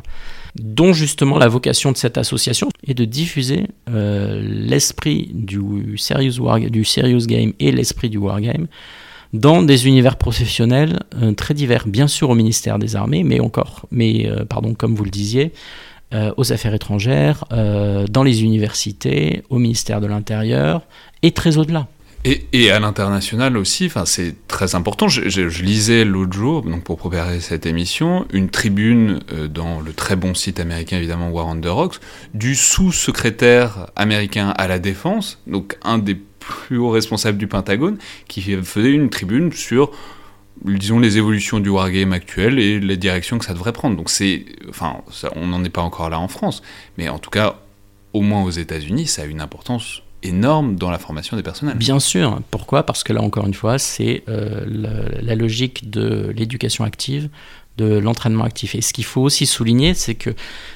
dont 0.55 0.93
justement 0.93 1.37
la 1.37 1.47
vocation 1.47 1.91
de 1.91 1.97
cette 1.97 2.17
association 2.17 2.69
est 2.85 2.93
de 2.93 3.05
diffuser 3.05 3.67
euh, 3.89 4.41
l'esprit 4.43 5.31
du 5.33 5.97
serious, 5.97 6.39
war, 6.39 6.59
du 6.59 6.83
serious 6.83 7.25
game 7.25 7.53
et 7.59 7.71
l'esprit 7.71 8.09
du 8.09 8.17
wargame 8.17 8.67
dans 9.33 9.63
des 9.63 9.87
univers 9.87 10.15
professionnels 10.15 10.99
euh, 11.21 11.33
très 11.33 11.55
divers, 11.55 11.87
bien 11.87 12.07
sûr 12.07 12.29
au 12.29 12.35
ministère 12.35 12.77
des 12.77 12.95
Armées, 12.95 13.23
mais 13.23 13.39
encore, 13.39 13.87
mais 13.91 14.27
euh, 14.27 14.45
pardon, 14.45 14.75
comme 14.75 14.93
vous 14.93 15.03
le 15.03 15.09
disiez, 15.09 15.51
aux 16.37 16.53
affaires 16.53 16.73
étrangères, 16.73 17.45
dans 17.49 18.23
les 18.23 18.43
universités, 18.43 19.43
au 19.49 19.57
ministère 19.57 20.01
de 20.01 20.07
l'Intérieur 20.07 20.81
et 21.21 21.31
très 21.31 21.57
au-delà. 21.57 21.87
Et, 22.25 22.71
à 22.71 22.79
l'international 22.79 23.57
aussi, 23.57 23.87
enfin 23.87 24.05
c'est 24.05 24.47
très 24.47 24.75
important. 24.75 25.09
Je, 25.09 25.61
lisais 25.61 26.05
l'autre 26.05 26.31
jour, 26.31 26.61
donc 26.61 26.83
pour 26.83 26.97
préparer 26.97 27.41
cette 27.41 27.65
émission, 27.65 28.25
une 28.31 28.49
tribune 28.49 29.19
euh, 29.33 29.49
dans 29.49 29.81
le 29.81 29.91
très 29.91 30.15
bon 30.15 30.33
site 30.33 30.61
américain 30.61 30.97
évidemment 30.97 31.29
War 31.29 31.47
on 31.47 31.59
the 31.59 31.65
Rocks 31.65 31.99
du 32.33 32.55
sous-secrétaire 32.55 33.87
américain 33.97 34.53
à 34.57 34.69
la 34.69 34.79
défense, 34.79 35.41
donc 35.47 35.77
un 35.83 35.97
des 35.97 36.15
plus 36.15 36.77
hauts 36.77 36.91
responsables 36.91 37.37
du 37.37 37.47
Pentagone, 37.47 37.97
qui 38.29 38.41
faisait 38.41 38.91
une 38.91 39.09
tribune 39.09 39.51
sur 39.51 39.91
disons 40.63 40.99
les 40.99 41.17
évolutions 41.17 41.59
du 41.59 41.69
wargame 41.69 42.13
actuel 42.13 42.59
et 42.59 42.79
les 42.79 42.97
directions 42.97 43.37
que 43.37 43.45
ça 43.45 43.53
devrait 43.53 43.73
prendre. 43.73 43.97
Donc 43.97 44.09
c'est, 44.09 44.45
enfin, 44.69 44.97
on 45.35 45.47
n'en 45.47 45.63
est 45.63 45.69
pas 45.69 45.81
encore 45.81 46.09
là 46.09 46.19
en 46.19 46.27
France, 46.27 46.61
mais 46.97 47.09
en 47.09 47.19
tout 47.19 47.29
cas, 47.29 47.59
au 48.13 48.21
moins 48.21 48.43
aux 48.43 48.51
États-Unis, 48.51 49.07
ça 49.07 49.23
a 49.23 49.25
une 49.25 49.41
importance 49.41 50.01
énorme 50.23 50.75
dans 50.75 50.89
la 50.89 50.99
formation 50.99 51.37
des 51.37 51.43
personnels. 51.43 51.77
Bien 51.77 51.99
sûr. 51.99 52.39
Pourquoi? 52.49 52.83
Parce 52.83 53.03
que 53.03 53.13
là, 53.13 53.21
encore 53.21 53.45
une 53.45 53.53
fois, 53.53 53.77
c'est 53.77 54.23
euh, 54.29 54.65
la, 55.21 55.35
logique 55.35 55.89
de 55.89 56.33
l'éducation 56.35 56.85
active, 56.85 57.29
de 57.77 57.97
l'entraînement 57.97 58.43
actif. 58.43 58.75
Et 58.75 58.81
ce 58.81 58.93
qu'il 58.93 59.03
faut 59.03 59.21
aussi 59.21 59.45
souligner, 59.45 59.93
c'est 59.93 60.15
que 60.15 60.29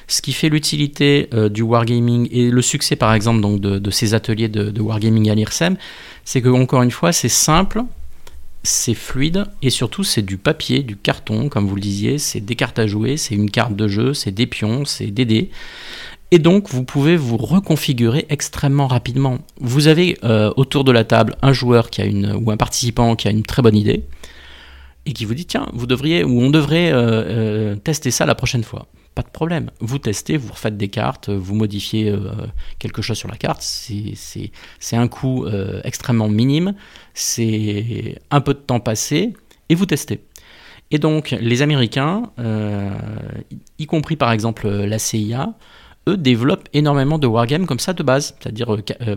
ce 0.06 0.20
qui 0.20 0.32
fait 0.32 0.48
l'utilité 0.48 1.28
euh, 1.32 1.48
du 1.48 1.62
wargaming 1.62 2.28
et 2.30 2.50
le 2.50 2.62
succès, 2.62 2.96
par 2.96 3.14
exemple, 3.14 3.40
donc, 3.40 3.60
de, 3.60 3.90
ces 3.90 4.14
ateliers 4.14 4.48
de, 4.48 4.80
wargaming 4.80 5.30
à 5.30 5.34
l'IRSEM, 5.34 5.76
c'est 6.24 6.42
que, 6.42 6.48
encore 6.48 6.82
une 6.82 6.90
fois, 6.90 7.12
c'est 7.12 7.28
simple, 7.28 7.82
c'est 8.68 8.94
fluide 8.94 9.46
et 9.62 9.70
surtout 9.70 10.04
c'est 10.04 10.22
du 10.22 10.36
papier, 10.36 10.82
du 10.82 10.96
carton, 10.96 11.48
comme 11.48 11.66
vous 11.66 11.74
le 11.74 11.80
disiez, 11.80 12.18
c'est 12.18 12.40
des 12.40 12.54
cartes 12.54 12.78
à 12.78 12.86
jouer, 12.86 13.16
c'est 13.16 13.34
une 13.34 13.50
carte 13.50 13.74
de 13.74 13.88
jeu, 13.88 14.12
c'est 14.12 14.30
des 14.30 14.46
pions, 14.46 14.84
c'est 14.84 15.06
des 15.06 15.24
dés. 15.24 15.50
Et 16.30 16.38
donc, 16.38 16.68
vous 16.68 16.84
pouvez 16.84 17.16
vous 17.16 17.38
reconfigurer 17.38 18.26
extrêmement 18.28 18.86
rapidement. 18.86 19.38
Vous 19.58 19.88
avez 19.88 20.18
euh, 20.22 20.52
autour 20.56 20.84
de 20.84 20.92
la 20.92 21.04
table 21.04 21.36
un 21.40 21.54
joueur 21.54 21.88
qui 21.88 22.02
a 22.02 22.04
une, 22.04 22.32
ou 22.32 22.50
un 22.50 22.58
participant 22.58 23.16
qui 23.16 23.26
a 23.28 23.30
une 23.30 23.42
très 23.42 23.62
bonne 23.62 23.76
idée 23.76 24.04
et 25.06 25.14
qui 25.14 25.24
vous 25.24 25.34
dit 25.34 25.46
tiens, 25.46 25.66
vous 25.72 25.86
devriez 25.86 26.22
ou 26.22 26.38
on 26.38 26.50
devrait 26.50 26.92
euh, 26.92 26.98
euh, 27.00 27.76
tester 27.76 28.10
ça 28.10 28.26
la 28.26 28.34
prochaine 28.34 28.64
fois. 28.64 28.86
Pas 29.18 29.24
de 29.24 29.30
problème. 29.30 29.72
Vous 29.80 29.98
testez, 29.98 30.36
vous 30.36 30.52
refaites 30.52 30.76
des 30.76 30.86
cartes, 30.86 31.28
vous 31.28 31.56
modifiez 31.56 32.14
quelque 32.78 33.02
chose 33.02 33.18
sur 33.18 33.28
la 33.28 33.36
carte. 33.36 33.62
C'est 33.62 34.96
un 34.96 35.08
coût 35.08 35.44
extrêmement 35.82 36.28
minime. 36.28 36.76
C'est 37.14 38.20
un 38.30 38.40
peu 38.40 38.54
de 38.54 38.60
temps 38.60 38.78
passé 38.78 39.32
et 39.68 39.74
vous 39.74 39.86
testez. 39.86 40.20
Et 40.92 41.00
donc, 41.00 41.32
les 41.32 41.62
Américains, 41.62 42.30
y 43.80 43.86
compris 43.86 44.14
par 44.14 44.30
exemple 44.30 44.68
la 44.68 45.00
CIA, 45.00 45.54
développent 46.16 46.68
énormément 46.72 47.18
de 47.18 47.26
wargames 47.26 47.66
comme 47.66 47.78
ça 47.78 47.92
de 47.92 48.02
base, 48.02 48.34
c'est-à-dire 48.40 48.74
euh, 48.74 48.82
euh, 49.02 49.16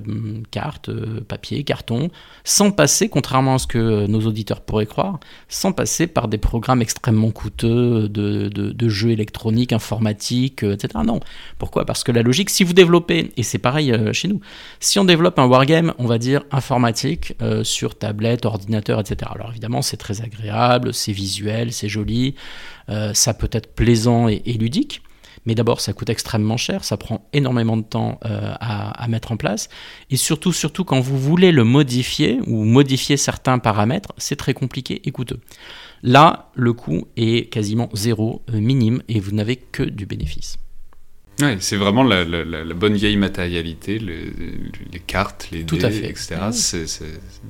cartes, 0.51 0.89
euh, 0.89 1.21
papier, 1.27 1.63
carton, 1.63 2.09
sans 2.43 2.71
passer, 2.71 3.09
contrairement 3.09 3.55
à 3.55 3.59
ce 3.59 3.67
que 3.67 4.07
nos 4.07 4.21
auditeurs 4.21 4.61
pourraient 4.61 4.85
croire, 4.85 5.19
sans 5.49 5.71
passer 5.71 6.07
par 6.07 6.27
des 6.27 6.37
programmes 6.37 6.81
extrêmement 6.81 7.31
coûteux 7.31 8.09
de, 8.09 8.89
jeux 8.89 9.11
électroniques, 9.11 9.73
informatiques, 9.73 10.63
etc. 10.63 10.89
Non. 11.05 11.19
Pourquoi? 11.59 11.85
Parce 11.85 12.03
que 12.03 12.11
la 12.11 12.23
logique, 12.23 12.49
si 12.49 12.63
vous 12.63 12.73
développez, 12.73 13.31
et 13.37 13.43
c'est 13.43 13.57
pareil 13.57 13.93
chez 14.11 14.27
nous, 14.27 14.41
si 14.79 14.99
on 14.99 15.05
développe 15.05 15.39
un 15.39 15.45
wargame, 15.45 15.93
on 15.97 16.05
va 16.05 16.17
dire 16.17 16.43
informatique, 16.51 17.35
sur 17.63 17.95
tablette, 17.97 18.45
ordinateur, 18.45 18.99
etc. 18.99 19.31
Alors 19.33 19.51
évidemment, 19.51 19.81
c'est 19.81 19.97
très 19.97 20.21
agréable, 20.21 20.93
c'est 20.93 21.13
visuel, 21.13 21.71
c'est 21.71 21.89
joli, 21.89 22.35
ça 23.13 23.33
peut 23.33 23.49
être 23.51 23.73
plaisant 23.73 24.27
et 24.27 24.41
ludique. 24.59 25.01
Mais 25.45 25.55
d'abord, 25.55 25.81
ça 25.81 25.93
coûte 25.93 26.09
extrêmement 26.09 26.57
cher, 26.57 26.83
ça 26.83 26.97
prend 26.97 27.27
énormément 27.33 27.77
de 27.77 27.81
temps 27.81 28.19
euh, 28.25 28.53
à, 28.59 29.07
mettre 29.07 29.31
en 29.31 29.37
place. 29.37 29.69
Et 30.09 30.17
surtout, 30.17 30.53
surtout 30.53 30.83
quand 30.83 30.99
vous 30.99 31.17
voulez 31.17 31.51
le 31.51 31.63
modifier 31.63 32.39
ou 32.45 32.63
modifier 32.63 33.17
certains 33.17 33.57
paramètres, 33.57 34.13
c'est 34.17 34.35
très 34.35 34.53
compliqué 34.53 35.01
et 35.03 35.11
coûteux. 35.11 35.39
Là, 36.03 36.51
le 36.55 36.73
coût 36.73 37.07
est 37.17 37.51
quasiment 37.51 37.89
zéro, 37.93 38.43
euh, 38.53 38.59
minime, 38.59 39.01
et 39.07 39.19
vous 39.19 39.31
n'avez 39.31 39.55
que 39.55 39.83
du 39.83 40.05
bénéfice. 40.05 40.57
Ouais, 41.39 41.57
c'est 41.59 41.77
vraiment 41.77 42.03
la, 42.03 42.23
bonne 42.75 42.93
vieille 42.93 43.17
matérialité, 43.17 43.97
les 43.97 44.99
cartes, 44.99 45.49
les 45.51 45.63
dés, 45.63 46.05
etc. 46.05 46.37
C'est 46.51 46.85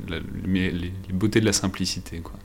les, 0.08 0.72
les, 0.72 0.92
beautés 1.12 1.42
de 1.42 1.46
la 1.46 1.54
simplicité. 1.54 2.20
Quoi. 2.20 2.40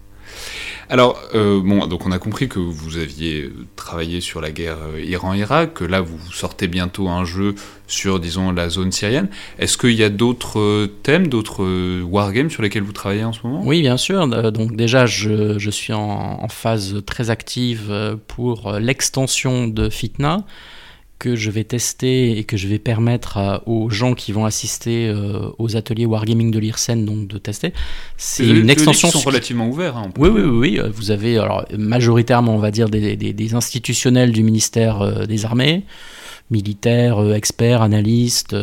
Alors, 0.88 1.20
euh, 1.34 1.60
bon, 1.64 1.86
donc 1.86 2.06
on 2.06 2.12
a 2.12 2.18
compris 2.18 2.48
que 2.48 2.60
vous 2.60 2.96
aviez 2.96 3.50
travaillé 3.74 4.20
sur 4.20 4.40
la 4.40 4.52
guerre 4.52 4.78
euh, 4.94 5.00
Iran-Irak, 5.00 5.74
que 5.74 5.84
là 5.84 6.00
vous 6.00 6.18
sortez 6.32 6.68
bientôt 6.68 7.08
un 7.08 7.24
jeu 7.24 7.56
sur, 7.88 8.20
disons, 8.20 8.52
la 8.52 8.68
zone 8.68 8.92
syrienne. 8.92 9.28
Est-ce 9.58 9.76
qu'il 9.78 9.94
y 9.94 10.04
a 10.04 10.10
d'autres 10.10 10.60
euh, 10.60 10.86
thèmes, 11.02 11.26
d'autres 11.26 12.02
wargames 12.02 12.50
sur 12.50 12.62
lesquels 12.62 12.84
vous 12.84 12.92
travaillez 12.92 13.24
en 13.24 13.32
ce 13.32 13.40
moment? 13.44 13.62
Oui, 13.64 13.80
bien 13.80 13.96
sûr. 13.96 14.28
Donc 14.52 14.76
déjà, 14.76 15.06
je, 15.06 15.70
suis 15.70 15.92
en, 15.92 16.46
phase 16.48 17.02
très 17.04 17.30
active 17.30 18.16
pour 18.28 18.72
l'extension 18.74 19.66
de 19.66 19.90
Fitna 19.90 20.44
que 21.18 21.34
je 21.34 21.50
vais 21.50 21.64
tester 21.64 22.38
et 22.38 22.44
que 22.44 22.56
je 22.56 22.68
vais 22.68 22.78
permettre 22.78 23.62
aux 23.66 23.88
gens 23.88 24.14
qui 24.14 24.32
vont 24.32 24.44
assister 24.44 25.08
euh, 25.08 25.50
aux 25.58 25.76
ateliers 25.76 26.04
Wargaming 26.04 26.50
de 26.50 26.58
l'IRSEN 26.58 27.04
donc 27.04 27.28
de 27.28 27.38
tester. 27.38 27.72
C'est 28.16 28.46
une 28.46 28.68
extension. 28.68 29.08
Ils 29.08 29.12
sont 29.12 29.20
relativement 29.20 29.68
ouverts. 29.68 29.96
Hein, 29.96 30.10
oui, 30.18 30.28
oui, 30.28 30.42
oui, 30.42 30.78
euh, 30.78 30.90
Vous 30.92 31.10
avez 31.10 31.38
alors 31.38 31.64
majoritairement, 31.76 32.54
on 32.54 32.58
va 32.58 32.70
dire, 32.70 32.88
des, 32.88 33.16
des, 33.16 33.54
institutionnels 33.54 34.32
du 34.32 34.42
ministère 34.42 35.00
euh, 35.00 35.24
des 35.24 35.46
Armées, 35.46 35.84
militaires, 36.50 37.34
experts, 37.34 37.82
analystes, 37.82 38.54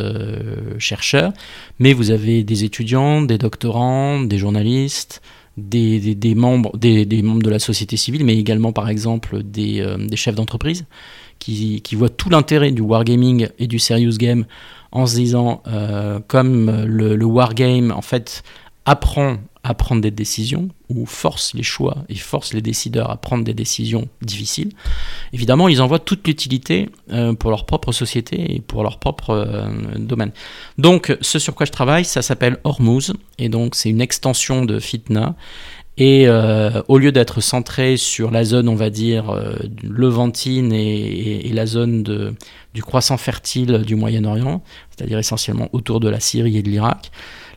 chercheurs, 0.77 1.33
mais 1.79 1.93
vous 1.93 2.11
avez 2.11 2.43
des 2.43 2.63
étudiants, 2.63 3.21
des 3.21 3.37
doctorants, 3.37 4.21
des 4.21 4.37
journalistes. 4.37 5.21
Des, 5.55 6.33
membres, 6.35 6.75
des, 6.75 7.21
membres 7.21 7.43
de 7.43 7.49
la 7.51 7.59
société 7.59 7.95
civile, 7.95 8.25
mais 8.25 8.35
également 8.35 8.73
par 8.73 8.89
exemple 8.89 9.43
des, 9.43 9.85
des 9.99 10.15
chefs 10.15 10.33
d'entreprise 10.33 10.85
qui, 11.43 11.95
voit 11.95 12.09
tout 12.09 12.29
l'intérêt 12.29 12.71
du 12.71 12.81
wargaming 12.81 13.47
et 13.59 13.67
du 13.67 13.79
serious 13.79 14.17
game 14.17 14.45
en 14.91 15.05
se 15.05 15.15
disant, 15.15 15.61
euh, 15.67 16.19
comme 16.27 16.85
le, 16.85 17.15
le, 17.15 17.25
wargame, 17.25 17.91
en 17.91 18.01
fait, 18.01 18.43
apprend 18.85 19.37
à 19.63 19.73
prendre 19.73 20.01
des 20.01 20.11
décisions, 20.11 20.67
ou 20.89 21.05
force 21.05 21.53
les 21.53 21.63
choix 21.63 22.03
et 22.09 22.15
force 22.15 22.53
les 22.53 22.61
décideurs 22.61 23.09
à 23.09 23.15
prendre 23.15 23.45
des 23.45 23.53
décisions 23.53 24.09
difficiles, 24.21 24.71
évidemment, 25.31 25.69
ils 25.69 25.81
en 25.81 25.87
voient 25.87 25.99
toute 25.99 26.27
l'utilité 26.27 26.89
euh, 27.11 27.33
pour 27.33 27.49
leur 27.49 27.65
propre 27.65 27.93
société 27.93 28.55
et 28.55 28.59
pour 28.59 28.83
leur 28.83 28.99
propre 28.99 29.29
euh, 29.29 29.69
domaine. 29.97 30.31
Donc, 30.77 31.15
ce 31.21 31.39
sur 31.39 31.55
quoi 31.55 31.65
je 31.65 31.71
travaille, 31.71 32.03
ça 32.03 32.21
s'appelle 32.21 32.57
Hormuz, 32.65 33.13
et 33.39 33.47
donc 33.47 33.75
c'est 33.75 33.89
une 33.89 34.01
extension 34.01 34.65
de 34.65 34.79
Fitna, 34.79 35.35
et 35.95 36.27
euh, 36.27 36.81
au 36.89 36.97
lieu 36.97 37.13
d'être 37.13 37.39
centré 37.39 37.95
sur 37.95 38.31
la 38.31 38.43
zone, 38.43 38.67
on 38.67 38.75
va 38.75 38.89
dire, 38.89 39.39
levantine 39.83 40.73
et, 40.73 41.49
la 41.53 41.67
zone 41.67 42.03
de, 42.03 42.33
du 42.73 42.81
croissant 42.81 43.15
fertile 43.15 43.83
du 43.85 43.95
Moyen-Orient, 43.95 44.61
c'est-à-dire 44.89 45.19
essentiellement 45.19 45.69
autour 45.71 45.99
de 45.99 46.09
la 46.09 46.19
Syrie 46.19 46.57
et 46.57 46.63
de 46.63 46.69
l'Irak, 46.69 47.11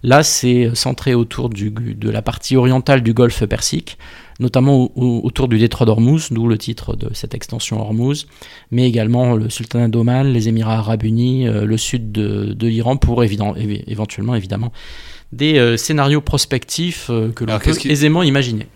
là 0.07 0.23
c'est 0.23 0.71
centré 0.75 1.15
autour 1.15 1.51
du, 1.51 1.71
de 1.71 2.11
la 2.11 2.23
partie 2.23 2.57
orientale 2.57 3.03
du 3.03 3.13
golfe 3.13 3.45
Persique, 3.45 3.99
notamment 4.39 4.91
autour 4.97 5.49
du 5.49 5.59
détroit 5.59 5.85
d'Ormuz, 5.85 6.29
d'où 6.31 6.47
le 6.47 6.57
titre 6.57 6.95
de 6.95 7.11
cette 7.13 7.35
extension 7.35 7.81
Hormuz, 7.81 8.27
mais 8.71 8.87
également 8.87 9.35
le 9.35 9.51
sultanat 9.51 9.89
d'Oman, 9.89 10.29
les 10.29 10.49
Émirats 10.49 10.79
arabes 10.79 11.03
unis, 11.03 11.49
euh, 11.49 11.65
le 11.65 11.77
sud 11.77 12.13
de, 12.13 12.55
de 12.55 12.67
l'Iran, 12.69 12.97
pour 12.97 13.25
éventuellement 13.25 14.35
évidemment 14.35 14.73
des 15.33 15.59
euh, 15.59 15.77
scénarios 15.77 16.21
prospectifs 16.21 17.09
euh, 17.11 17.33
que 17.33 17.45
l'on 17.45 17.59
peut 17.59 17.75
aisément 17.85 18.23
imaginer. 18.23 18.69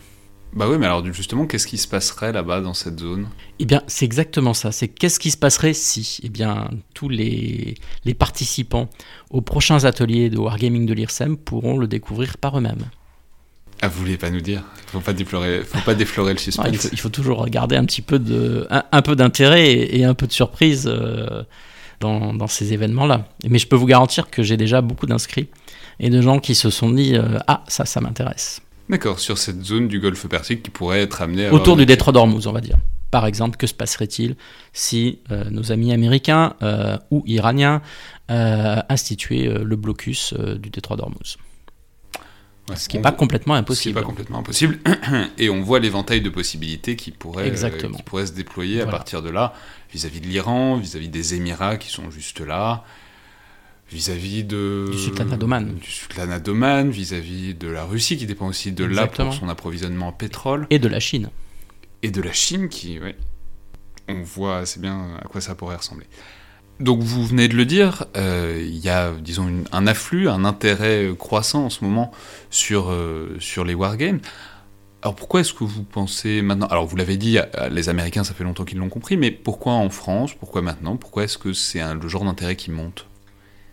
Bah 0.53 0.66
oui, 0.68 0.78
mais 0.78 0.86
alors 0.86 1.05
justement, 1.12 1.46
qu'est-ce 1.46 1.66
qui 1.66 1.78
se 1.78 1.86
passerait 1.86 2.32
là-bas 2.32 2.61
dans 2.61 2.74
cette 2.74 2.98
zone? 2.98 3.28
Eh 3.61 3.66
bien, 3.66 3.82
c'est 3.86 4.05
exactement 4.05 4.53
ça. 4.53 4.72
C'est 4.72 4.88
qu'est-ce 4.88 5.20
qui 5.20 5.30
se 5.30 5.36
passerait 5.36 5.74
si, 5.74 6.18
eh 6.24 6.28
bien, 6.28 6.70
tous 6.92 7.09
les, 7.09 7.76
les 8.05 8.14
participants 8.14 8.88
aux 9.30 9.42
prochains 9.42 9.84
ateliers 9.84 10.28
de 10.28 10.38
Wargaming 10.38 10.86
de 10.86 10.94
l'IRSEM 10.94 11.36
pourront 11.36 11.78
le 11.78 11.86
découvrir 11.86 12.36
par 12.36 12.59
eux-mêmes. 12.59 12.84
Ah, 13.82 13.88
vous 13.88 14.01
voulez 14.01 14.18
pas 14.18 14.30
nous 14.30 14.40
dire? 14.40 14.62
Il 14.88 14.90
faut 14.90 15.01
pas 15.01 15.12
déplorer, 15.12 15.62
faut 15.62 15.80
pas 15.80 15.94
déflorer 15.94 16.32
le 16.32 16.38
suspense. 16.40 16.88
il, 16.92 16.98
faut, 16.98 17.09
toujours 17.09 17.46
garder 17.46 17.76
un 17.76 17.84
petit 17.84 18.03
peu 18.03 18.18
de, 18.18 18.66
un, 18.70 19.03
peu 19.03 19.14
d'intérêt 19.16 19.70
et, 19.70 20.05
un 20.05 20.14
peu 20.14 20.26
de 20.26 20.32
surprise 20.32 20.86
euh, 20.86 21.44
dans, 22.01 22.34
dans, 22.34 22.48
ces 22.48 22.72
événements-là. 22.72 23.28
Mais 23.48 23.59
je 23.59 23.68
peux 23.68 23.76
vous 23.76 23.86
garantir 23.86 24.30
que 24.30 24.42
j'ai 24.42 24.57
déjà 24.57 24.82
beaucoup 24.82 25.07
d'inscrits 25.07 25.48
et 25.98 26.11
de 26.11 26.20
gens 26.20 26.40
qui 26.40 26.55
se 26.55 26.70
sont 26.70 26.90
dit 26.90 27.14
euh, 27.14 27.38
Ah, 27.46 27.64
ça, 27.68 27.86
ça 27.86 28.01
m'intéresse. 28.01 28.61
D'accord, 28.91 29.20
sur 29.20 29.38
cette 29.38 29.64
zone 29.64 29.86
du 29.86 30.01
golfe 30.01 30.26
Persique 30.26 30.64
qui 30.64 30.70
pourrait 30.70 31.01
être 31.01 31.22
amenée 31.22 31.47
à. 31.47 31.55
Autour 31.55 31.76
du 31.76 31.86
détroit 31.86 32.12
d'Ormuz, 32.12 32.47
on 32.47 32.53
va 32.53 32.61
dire. 32.61 32.76
Par 33.12 33.24
exemple, 33.24 33.57
que 33.57 33.66
se 33.66 33.74
passerait-il 33.74 34.36
si 34.72 35.20
euh, 35.30 35.49
nos 35.51 35.72
amis 35.72 35.93
américains 35.93 36.55
euh, 36.62 36.97
ou 37.11 37.22
iraniens 37.26 37.82
instituaient 38.28 39.53
le 39.64 39.74
blocus 39.76 40.34
du 40.34 40.70
détroit 40.70 40.97
d'Ormuz? 40.97 41.36
Ce 42.76 42.88
qui 42.88 42.97
n'est 42.97 43.03
pas 43.03 43.12
complètement 43.12 43.55
impossible. 43.55 43.99
Ce 43.99 44.01
pas 44.01 44.07
complètement 44.07 44.38
impossible. 44.41 44.78
Et 45.38 45.51
on 45.51 45.62
voit 45.62 45.80
l'éventail 45.80 46.20
de 46.20 46.30
possibilités 46.30 46.97
qui 46.97 47.11
pourraient, 47.11 47.53
qui 47.53 48.03
pourraient 48.03 48.26
se 48.26 48.32
déployer 48.32 48.80
à 48.80 48.86
partir 48.86 49.22
de 49.22 49.30
là, 49.30 49.55
vis-à-vis 49.93 50.20
de 50.20 50.26
l'Iran, 50.26 50.76
vis-à-vis 50.76 51.09
des 51.09 51.34
Émirats 51.34 51.76
qui 51.76 51.91
sont 51.91 52.11
juste 52.11 52.41
là, 52.41 52.84
vis-à-vis 53.91 54.45
de 54.45 54.88
du 54.91 54.99
sultanat 54.99 55.36
d'Oman, 55.36 55.74
du 55.74 55.91
sultanat 55.91 56.38
d'Oman, 56.38 56.91
vis-à-vis 56.91 57.55
de 57.55 57.68
la 57.68 57.84
Russie 57.84 58.16
qui 58.16 58.26
dépend 58.26 58.47
aussi 58.47 58.72
de 58.72 58.84
là 58.84 59.07
pour 59.07 59.34
son 59.34 59.49
approvisionnement 59.49 60.09
en 60.09 60.12
pétrole. 60.12 60.66
Et 60.70 60.78
de 60.78 60.88
la 60.88 61.01
Chine. 61.01 61.30
Et 62.03 62.11
de 62.11 62.22
la 62.22 62.32
Chine 62.32 62.68
qui, 62.68 62.99
ouais, 62.99 63.16
on 64.09 64.22
voit 64.22 64.59
assez 64.59 64.80
bien 64.80 65.16
à 65.22 65.28
quoi 65.28 65.41
ça 65.41 65.55
pourrait 65.55 65.76
ressembler. 65.76 66.07
Donc 66.78 67.03
vous 67.03 67.26
venez 67.26 67.47
de 67.49 67.57
le 67.57 67.66
dire, 67.66 68.07
euh, 68.16 68.64
il 68.66 68.78
y 68.78 68.88
a 68.88 69.12
disons 69.12 69.64
un 69.70 69.86
afflux, 69.86 70.28
un 70.28 70.45
intérêt 70.47 71.11
croissant 71.18 71.66
en 71.66 71.70
ce 71.70 71.84
moment 71.84 72.11
sur 72.49 72.91
euh, 72.91 73.36
sur 73.38 73.64
les 73.64 73.74
wargames. 73.74 74.20
Alors 75.03 75.14
pourquoi 75.14 75.41
est-ce 75.41 75.53
que 75.53 75.64
vous 75.64 75.82
pensez 75.82 76.43
maintenant 76.43 76.66
Alors 76.66 76.86
vous 76.86 76.97
l'avez 76.97 77.16
dit, 77.16 77.38
les 77.70 77.88
Américains 77.88 78.22
ça 78.22 78.34
fait 78.34 78.45
longtemps 78.45 78.64
qu'ils 78.64 78.78
l'ont 78.78 78.91
compris, 78.91 79.16
mais 79.16 79.30
pourquoi 79.30 79.72
en 79.72 79.88
France? 79.91 80.34
Pourquoi 80.34 80.62
maintenant? 80.62 80.97
Pourquoi 80.97 81.24
est-ce 81.24 81.38
que 81.38 81.53
c'est 81.55 81.82
le 81.95 82.09
genre 82.09 82.24
d'intérêt 82.24 82.55
qui 82.55 82.70
monte? 82.70 83.09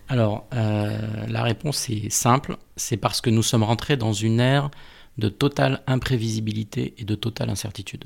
Alors, 0.09 0.45
euh, 0.53 0.97
la 1.27 1.43
réponse 1.43 1.89
est 1.89 2.09
simple, 2.09 2.57
c'est 2.75 2.97
parce 2.97 3.19
que 3.19 3.29
nous 3.29 3.43
sommes 3.43 3.63
rentrés 3.63 3.97
dans 3.97 4.13
une 4.13 4.39
ère 4.39 4.71
de 5.17 5.29
totale 5.29 5.81
imprévisibilité 5.87 6.93
et 6.97 7.03
de 7.03 7.15
totale 7.15 7.49
incertitude. 7.49 8.05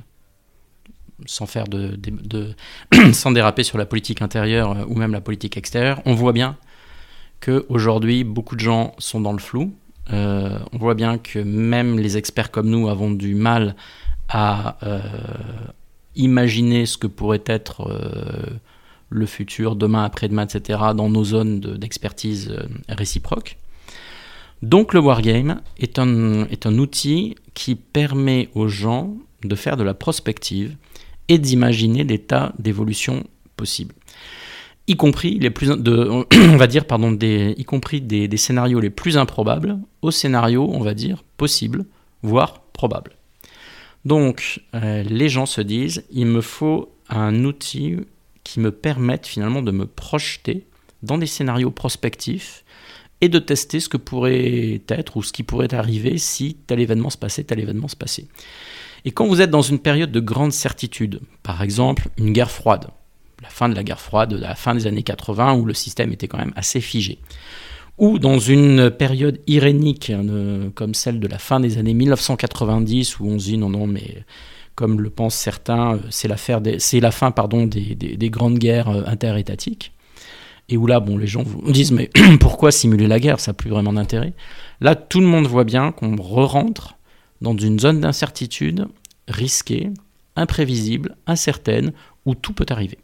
Sans 1.28 1.46
faire 1.46 1.66
de, 1.68 2.00
sans 3.14 3.32
déraper 3.32 3.64
sur 3.64 3.78
la 3.78 3.86
politique 3.86 4.24
intérieure 4.24 4.72
euh, 4.72 4.86
ou 4.88 4.96
même 4.96 5.14
la 5.14 5.22
politique 5.22 5.58
extérieure, 5.58 6.02
on 6.06 6.16
voit 6.16 6.34
bien 6.34 6.58
qu'aujourd'hui, 7.40 8.24
beaucoup 8.24 8.56
de 8.56 8.62
gens 8.62 8.96
sont 8.98 9.22
dans 9.22 9.34
le 9.34 9.40
flou. 9.40 9.74
Euh, 10.12 10.58
on 10.74 10.78
voit 10.80 10.96
bien 10.96 11.20
que 11.20 11.38
même 11.40 12.00
les 12.00 12.18
experts 12.18 12.50
comme 12.50 12.70
nous 12.70 12.90
avons 12.90 13.12
du 13.12 13.36
mal 13.36 13.76
à 14.30 14.78
imaginer 16.16 16.86
ce 16.86 16.98
que 16.98 17.08
pourrait 17.08 17.44
être 17.46 17.92
le 19.12 19.28
futur, 19.28 19.76
demain, 19.76 20.04
après-demain, 20.04 20.46
etc., 20.46 20.80
dans 20.96 21.10
nos 21.10 21.24
zones 21.24 21.60
d'expertise 21.60 22.50
euh, 22.50 22.64
réciproque. 22.90 23.58
Donc 24.64 24.94
le 24.94 25.00
wargame 25.00 25.62
est 25.78 26.00
un, 26.00 26.46
est 26.46 26.66
un 26.66 26.78
outil 26.78 27.36
qui 27.54 27.76
permet 27.76 28.50
aux 28.56 28.68
gens 28.68 29.16
de 29.44 29.56
faire 29.56 29.76
de 29.76 29.84
la 29.84 29.94
prospective 29.94 30.76
et 31.28 31.38
d'imaginer 31.38 32.04
des 32.04 32.20
tas 32.20 32.54
d'évolutions 32.58 33.24
possibles. 33.58 33.96
Y 34.88 34.96
compris 34.96 35.40
les 35.40 35.50
plus 35.50 35.70
des 35.78 38.38
scénarios 38.38 38.80
les 38.80 38.90
plus 38.90 39.18
improbables 39.18 39.78
aux 40.02 40.12
scénarios 40.12 40.70
on 40.72 40.82
va 40.82 40.94
dire 40.94 41.24
possibles 41.38 41.86
voire 42.24 42.62
probables. 42.74 43.14
Donc 44.06 44.62
euh, 44.74 45.04
les 45.04 45.30
gens 45.30 45.46
se 45.46 45.62
disent 45.62 46.04
il 46.12 46.26
me 46.26 46.42
faut 46.42 46.92
un 47.10 47.46
outil 47.46 47.98
qui 48.52 48.60
me 48.60 48.72
permettent 48.74 49.28
finalement 49.28 49.62
de 49.62 49.72
me 49.72 49.86
projeter 49.86 50.66
dans 51.04 51.18
des 51.18 51.26
scénarios 51.26 51.72
prospectifs 51.72 52.66
et 53.22 53.30
de 53.30 53.40
tester 53.40 53.80
ce 53.80 53.88
que 53.88 53.96
pourrait 53.96 54.82
être 54.90 55.16
ou 55.16 55.24
ce 55.24 55.32
qui 55.32 55.44
pourrait 55.44 55.74
arriver 55.74 56.18
si 56.18 56.58
tel 56.68 56.82
événement 56.82 57.10
se 57.10 57.18
passait, 57.18 57.46
tel 57.46 57.62
événement 57.62 57.88
se 57.88 57.96
passait. 57.96 58.26
Et 59.06 59.12
quand 59.12 59.26
vous 59.26 59.40
êtes 59.40 59.52
dans 59.52 59.62
une 59.62 59.80
période 59.80 60.12
de 60.12 60.20
grande 60.20 60.52
certitude, 60.52 61.22
par 61.44 61.64
exemple 61.64 62.10
une 62.18 62.34
guerre 62.34 62.52
froide, 62.52 62.90
la 63.42 63.48
fin 63.48 63.70
de 63.70 63.76
la 63.76 63.86
guerre 63.86 64.02
froide, 64.02 64.34
la 64.34 64.54
fin 64.54 64.76
des 64.76 64.86
années 64.86 65.02
80 65.02 65.54
où 65.54 65.66
le 65.66 65.74
système 65.74 66.12
était 66.12 66.28
quand 66.28 66.38
même 66.38 66.54
assez 66.58 66.82
figé, 66.82 67.20
ou 67.98 68.20
dans 68.20 68.38
une 68.38 68.92
période 68.92 69.40
irénique 69.48 70.10
hein, 70.10 70.72
comme 70.76 70.94
celle 70.94 71.22
de 71.22 71.28
la 71.28 71.38
fin 71.38 71.62
des 71.62 71.78
années 71.78 71.94
1990 71.94 73.22
où 73.22 73.28
on 73.28 73.40
se 73.40 73.46
dit 73.46 73.58
non 73.58 73.70
non 73.70 73.88
mais 73.88 74.26
comme 74.76 75.02
le 75.02 75.10
pensent 75.10 75.36
certains, 75.36 75.96
euh, 75.96 76.00
c'est 76.10 77.00
la 77.00 77.12
fin 77.12 77.32
pardon, 77.32 77.66
des, 77.66 78.30
grandes 78.30 78.58
guerres 78.58 78.90
euh, 78.90 79.04
interétatiques. 79.06 79.94
Et 80.70 80.78
où 80.78 80.88
là, 80.88 81.00
bon, 81.00 81.18
les 81.18 81.28
gens 81.28 81.44
vous 81.44 81.72
disent, 81.72 81.92
mais 81.92 82.10
pourquoi 82.40 82.72
simuler 82.72 83.08
la 83.08 83.20
guerre? 83.20 83.40
Ça 83.40 83.52
n'a 83.52 83.56
plus 83.56 83.70
vraiment 83.70 83.94
d'intérêt. 83.94 84.34
Là, 84.80 84.96
tout 84.96 85.20
le 85.20 85.28
monde 85.28 85.48
voit 85.48 85.66
bien 85.66 85.92
qu'on 85.92 86.16
re-rentre 86.16 86.96
dans 87.42 87.58
une 87.58 87.80
zone 87.80 88.00
d'incertitude 88.00 88.88
risquée, 89.28 89.90
imprévisible, 90.36 91.16
incertaine, 91.28 91.92
où 92.26 92.36
tout 92.36 92.54
peut 92.54 92.66
arriver. 92.70 93.00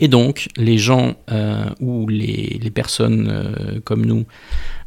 Et 0.00 0.08
donc, 0.08 0.48
les 0.56 0.78
gens 0.78 1.14
euh, 1.30 1.70
ou 1.80 2.08
les, 2.08 2.58
personnes 2.74 3.80
comme 3.84 4.04
nous 4.04 4.26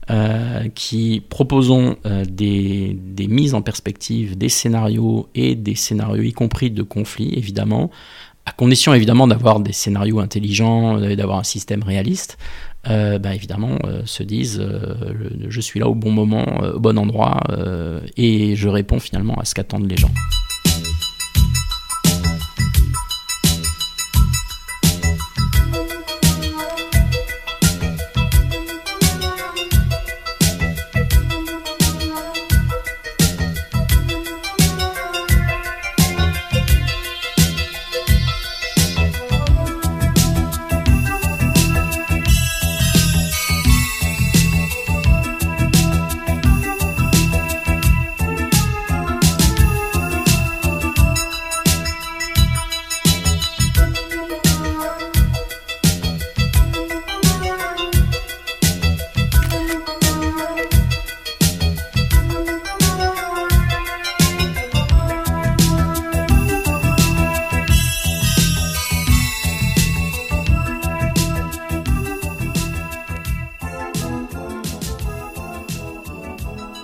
euh, 0.10 0.68
qui 0.76 1.24
proposons 1.30 1.98
des, 2.28 2.98
des, 3.00 3.28
mises 3.28 3.54
en 3.54 3.62
perspective, 3.62 4.38
des 4.38 4.50
scénarios 4.50 5.30
et 5.36 5.56
des 5.56 5.76
scénarios 5.76 6.24
y 6.24 6.34
compris 6.34 6.72
de 6.72 6.84
conflits, 6.84 7.34
évidemment, 7.36 7.92
à 8.46 8.52
condition 8.52 8.94
évidemment 8.94 9.28
d'avoir 9.28 9.60
des 9.60 9.74
scénarios 9.74 10.20
intelligents, 10.20 11.00
d'avoir 11.00 11.40
un 11.40 11.44
système 11.44 11.84
réaliste, 11.84 12.38
bah, 12.86 13.36
évidemment 13.36 13.78
se 14.06 14.24
disent 14.24 14.66
je 15.48 15.62
suis 15.62 15.80
là 15.80 15.88
au 15.88 15.96
bon 15.96 16.12
moment, 16.12 16.46
au 16.74 16.80
bon 16.80 16.98
endroit, 16.98 17.42
et 18.18 18.56
je 18.56 18.68
réponds 18.68 19.00
finalement 19.00 19.36
à 19.36 19.46
ce 19.46 19.54
qu'attendent 19.54 19.90
les 19.90 19.98
gens. 19.98 20.12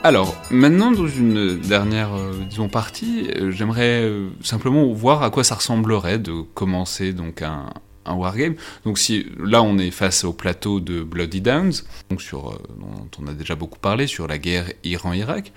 Alors, 0.05 0.39
maintenant, 0.51 0.91
dans 0.91 1.07
une 1.07 1.57
dernière, 1.57 2.13
euh, 2.13 2.31
disons, 2.47 2.69
partie, 2.69 3.27
euh, 3.37 3.49
j'aimerais 3.49 4.03
euh, 4.03 4.29
simplement 4.43 4.85
voir 4.93 5.23
à 5.23 5.31
quoi 5.31 5.43
ça 5.43 5.55
ressemblerait 5.55 6.19
de 6.19 6.43
commencer 6.53 7.11
donc 7.11 7.41
un, 7.41 7.73
un 8.05 8.13
wargame. 8.13 8.53
Donc 8.85 8.99
si 8.99 9.25
là 9.43 9.63
on 9.63 9.79
est 9.79 9.89
face 9.89 10.23
au 10.23 10.31
plateau 10.31 10.79
de 10.79 11.01
Bloody 11.01 11.41
Downs, 11.41 11.73
donc 12.11 12.21
sur, 12.21 12.51
dont 12.79 13.09
on 13.19 13.25
a 13.25 13.33
déjà 13.33 13.55
beaucoup 13.55 13.79
parlé, 13.79 14.05
sur 14.05 14.27
la 14.27 14.37
guerre 14.37 14.71
Iran-Irak. 14.83 15.51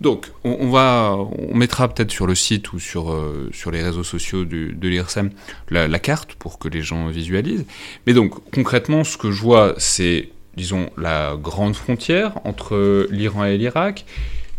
Donc 0.00 0.32
on, 0.44 0.70
va, 0.70 1.14
on 1.14 1.54
mettra 1.54 1.86
peut-être 1.86 2.10
sur 2.10 2.26
le 2.26 2.34
site 2.34 2.72
ou 2.72 2.78
sur, 2.78 3.14
sur 3.52 3.70
les 3.70 3.82
réseaux 3.82 4.02
sociaux 4.02 4.46
de 4.46 4.88
l'IRSEM 4.88 5.28
la, 5.68 5.88
la, 5.88 5.98
carte 5.98 6.36
pour 6.36 6.58
que 6.58 6.68
les 6.68 6.80
gens 6.80 7.08
visualisent. 7.08 7.66
Mais 8.06 8.14
donc 8.14 8.32
concrètement, 8.50 9.04
ce 9.04 9.18
que 9.18 9.30
je 9.30 9.42
vois, 9.42 9.74
c'est 9.76 10.30
disons, 10.56 10.90
la 10.96 11.36
grande 11.36 11.74
frontière 11.74 12.38
entre 12.44 13.06
l'Iran 13.10 13.44
et 13.44 13.58
l'Irak, 13.58 14.04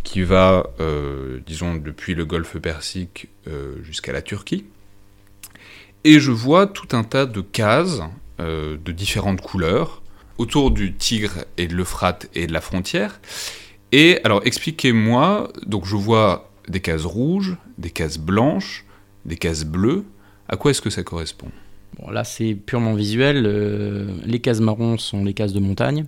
qui 0.04 0.24
va, 0.24 0.68
euh, 0.80 1.40
disons, 1.46 1.76
depuis 1.76 2.16
le 2.16 2.26
golfe 2.26 2.58
Persique 2.58 3.28
euh, 3.48 3.76
jusqu'à 3.84 4.12
la 4.12 4.22
Turquie. 4.22 4.66
Et 6.04 6.20
je 6.20 6.32
vois 6.32 6.68
tout 6.68 6.96
un 6.96 7.04
tas 7.04 7.26
de 7.26 7.42
cases 7.42 8.02
euh, 8.40 8.78
de 8.84 8.92
différentes 8.92 9.42
couleurs 9.42 10.02
autour 10.38 10.72
du 10.72 10.96
Tigre 10.96 11.46
et 11.58 11.68
de 11.68 11.76
l'Euphrate 11.76 12.28
et 12.34 12.48
de 12.48 12.54
la 12.54 12.62
frontière. 12.62 13.20
Et 13.92 14.20
alors, 14.24 14.42
expliquez-moi, 14.46 15.52
donc 15.66 15.86
je 15.86 15.96
vois 15.96 16.50
des 16.68 16.80
cases 16.80 17.06
rouges, 17.06 17.56
des 17.78 17.92
cases 17.92 18.18
blanches, 18.18 18.86
des 19.26 19.38
cases 19.38 19.66
bleues. 19.66 20.04
À 20.48 20.58
quoi 20.58 20.72
est-ce 20.72 20.82
que 20.82 20.90
ça 20.90 21.04
correspond? 21.04 21.52
Là, 22.12 22.24
c'est 22.24 22.54
purement 22.54 22.94
visuel. 22.94 23.44
Euh, 23.46 24.08
les 24.26 24.40
cases 24.40 24.60
marrons 24.60 24.98
sont 24.98 25.24
les 25.24 25.34
cases 25.34 25.54
de 25.54 25.60
montagne. 25.60 26.06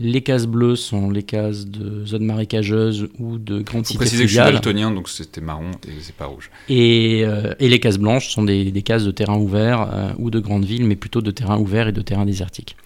Les 0.00 0.20
cases 0.22 0.46
bleues 0.46 0.76
sont 0.76 1.10
les 1.10 1.24
cases 1.24 1.66
de 1.66 2.04
zones 2.06 2.24
marécageuses 2.24 3.08
ou 3.18 3.36
de 3.36 3.60
grandes 3.62 3.84
cités 3.84 3.98
préciser 3.98 4.24
que 4.24 4.28
je 4.28 4.40
suis 4.40 4.52
daltonien, 4.52 4.92
donc 4.92 5.08
c'était 5.08 5.40
marron 5.40 5.72
et 5.88 6.00
c'est 6.00 6.14
pas 6.14 6.26
rouge. 6.26 6.50
Et, 6.68 7.22
euh, 7.24 7.52
les 7.58 7.80
cases 7.80 7.98
blanches 7.98 8.28
sont 8.28 8.44
des, 8.44 8.70
cases 8.82 9.04
de 9.04 9.10
terrain 9.10 9.36
ouvert 9.36 9.90
euh, 9.92 10.12
ou 10.18 10.30
de 10.30 10.38
grandes 10.38 10.64
villes, 10.64 10.84
mais 10.84 10.94
plutôt 10.94 11.20
de 11.20 11.32
terrain 11.32 11.58
ouvert 11.58 11.88
et 11.88 11.92
de 11.92 12.00
terrain 12.00 12.26
désertique. 12.26 12.76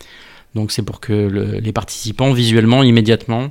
Donc 0.54 0.72
c'est 0.72 0.82
pour 0.82 1.00
que 1.00 1.58
les 1.62 1.72
participants, 1.72 2.32
visuellement, 2.32 2.82
immédiatement, 2.82 3.50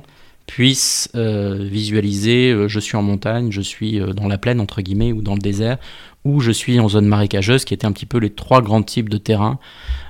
puissent 0.54 1.08
visualiser 1.14 2.68
je 2.68 2.78
suis 2.78 2.96
en 2.96 3.02
montagne, 3.02 3.50
je 3.50 3.62
suis 3.62 4.00
dans 4.14 4.28
la 4.28 4.36
plaine, 4.36 4.60
entre 4.60 4.82
guillemets, 4.82 5.12
ou 5.12 5.22
dans 5.22 5.34
le 5.34 5.40
désert, 5.40 5.78
ou 6.24 6.40
je 6.40 6.52
suis 6.52 6.78
en 6.78 6.88
zone 6.88 7.06
marécageuse, 7.06 7.64
qui 7.64 7.74
étaient 7.74 7.86
un 7.86 7.92
petit 7.92 8.06
peu 8.06 8.18
les 8.18 8.30
trois 8.30 8.62
grands 8.62 8.82
types 8.82 9.08
de 9.08 9.18
terrains 9.18 9.58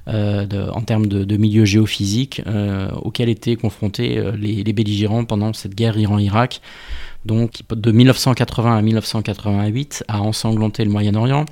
euh, 0.08 0.68
en 0.72 0.80
termes 0.82 1.06
de, 1.06 1.24
de 1.24 1.36
milieu 1.36 1.64
géophysique 1.64 2.42
euh, 2.46 2.90
auxquels 3.02 3.28
étaient 3.28 3.56
confrontés 3.56 4.18
euh, 4.18 4.32
les, 4.36 4.72
belligérants 4.72 5.24
pendant 5.24 5.52
cette 5.52 5.74
guerre 5.74 5.96
Iran-Irak. 5.96 6.60
Donc 7.24 7.60
de 7.70 7.92
1980 7.92 8.76
à 8.76 8.82
1988 8.82 10.04
a 10.08 10.20
ensanglanté 10.20 10.84
le 10.84 10.90
Moyen-Orient 10.90 11.46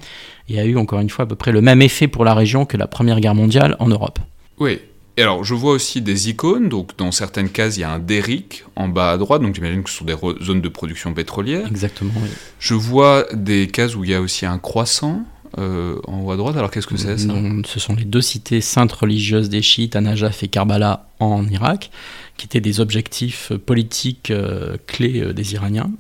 et 0.49 0.59
a 0.59 0.64
eu 0.64 0.76
encore 0.76 0.99
une 0.99 1.11
fois 1.11 1.26
à 1.26 1.28
peu 1.28 1.36
près 1.36 1.53
le 1.53 1.61
même 1.61 1.80
effet 1.80 2.09
pour 2.09 2.24
la 2.24 2.34
région 2.34 2.66
que 2.66 2.76
la 2.76 2.88
Première 2.88 3.20
Guerre 3.20 3.36
mondiale 3.36 3.76
en 3.78 3.86
Europe. 3.88 4.18
Oui, 4.59 4.80
et 5.21 5.23
alors, 5.23 5.45
je 5.45 5.53
vois 5.53 5.73
aussi 5.73 6.01
des 6.01 6.31
icônes. 6.31 6.71
Donc, 6.71 6.97
dans 6.97 7.12
certaines 7.12 7.51
cases, 7.51 7.77
il 7.77 7.81
y 7.81 7.85
a 7.85 7.91
un 7.91 7.99
derrick 7.99 8.64
en 8.75 8.89
bas 8.89 9.12
à 9.12 9.18
droite. 9.18 9.43
Donc, 9.43 9.55
j'imagine 9.55 9.83
que 9.83 9.91
ce 9.91 9.97
sont 9.97 10.07
des 10.07 10.16
zones 10.43 10.62
de 10.62 10.68
production 10.71 11.12
pétrolière. 11.12 11.66
Exactement. 11.66 12.12
Oui. 12.23 12.31
Je 12.59 12.73
vois 12.73 13.27
des 13.35 13.66
cases 13.66 13.97
où 13.97 14.05
il 14.05 14.09
y 14.09 14.14
a 14.14 14.23
aussi 14.23 14.47
un 14.47 14.57
croissant. 14.57 15.27
Euh, 15.59 15.99
en 16.07 16.23
haut 16.23 16.31
à 16.31 16.37
droite, 16.37 16.57
alors 16.57 16.71
qu'est-ce 16.71 16.87
que 16.87 16.97
c'est 16.97 17.18
ça? 17.18 17.35
Ce 17.66 17.81
sont 17.81 17.95
les 17.97 18.05
deux 18.05 18.23
cités 18.23 18.62
saintes 18.62 18.93
religieuses 18.93 19.51
des 19.51 19.61
chiites, 19.61 19.95
à 19.95 20.01
Najaf 20.01 20.43
et 20.45 20.49
Karbala 20.49 21.09
en 21.18 21.47
Irak, 21.49 21.91
qui 22.39 22.47
étaient 22.47 22.61
des 22.61 22.81
objectifs 22.81 23.53
politiques 23.66 24.31
euh, 24.31 24.79
clés 24.87 25.21
euh, 25.21 25.35
des 25.35 25.53
Iraniens. 25.53 25.91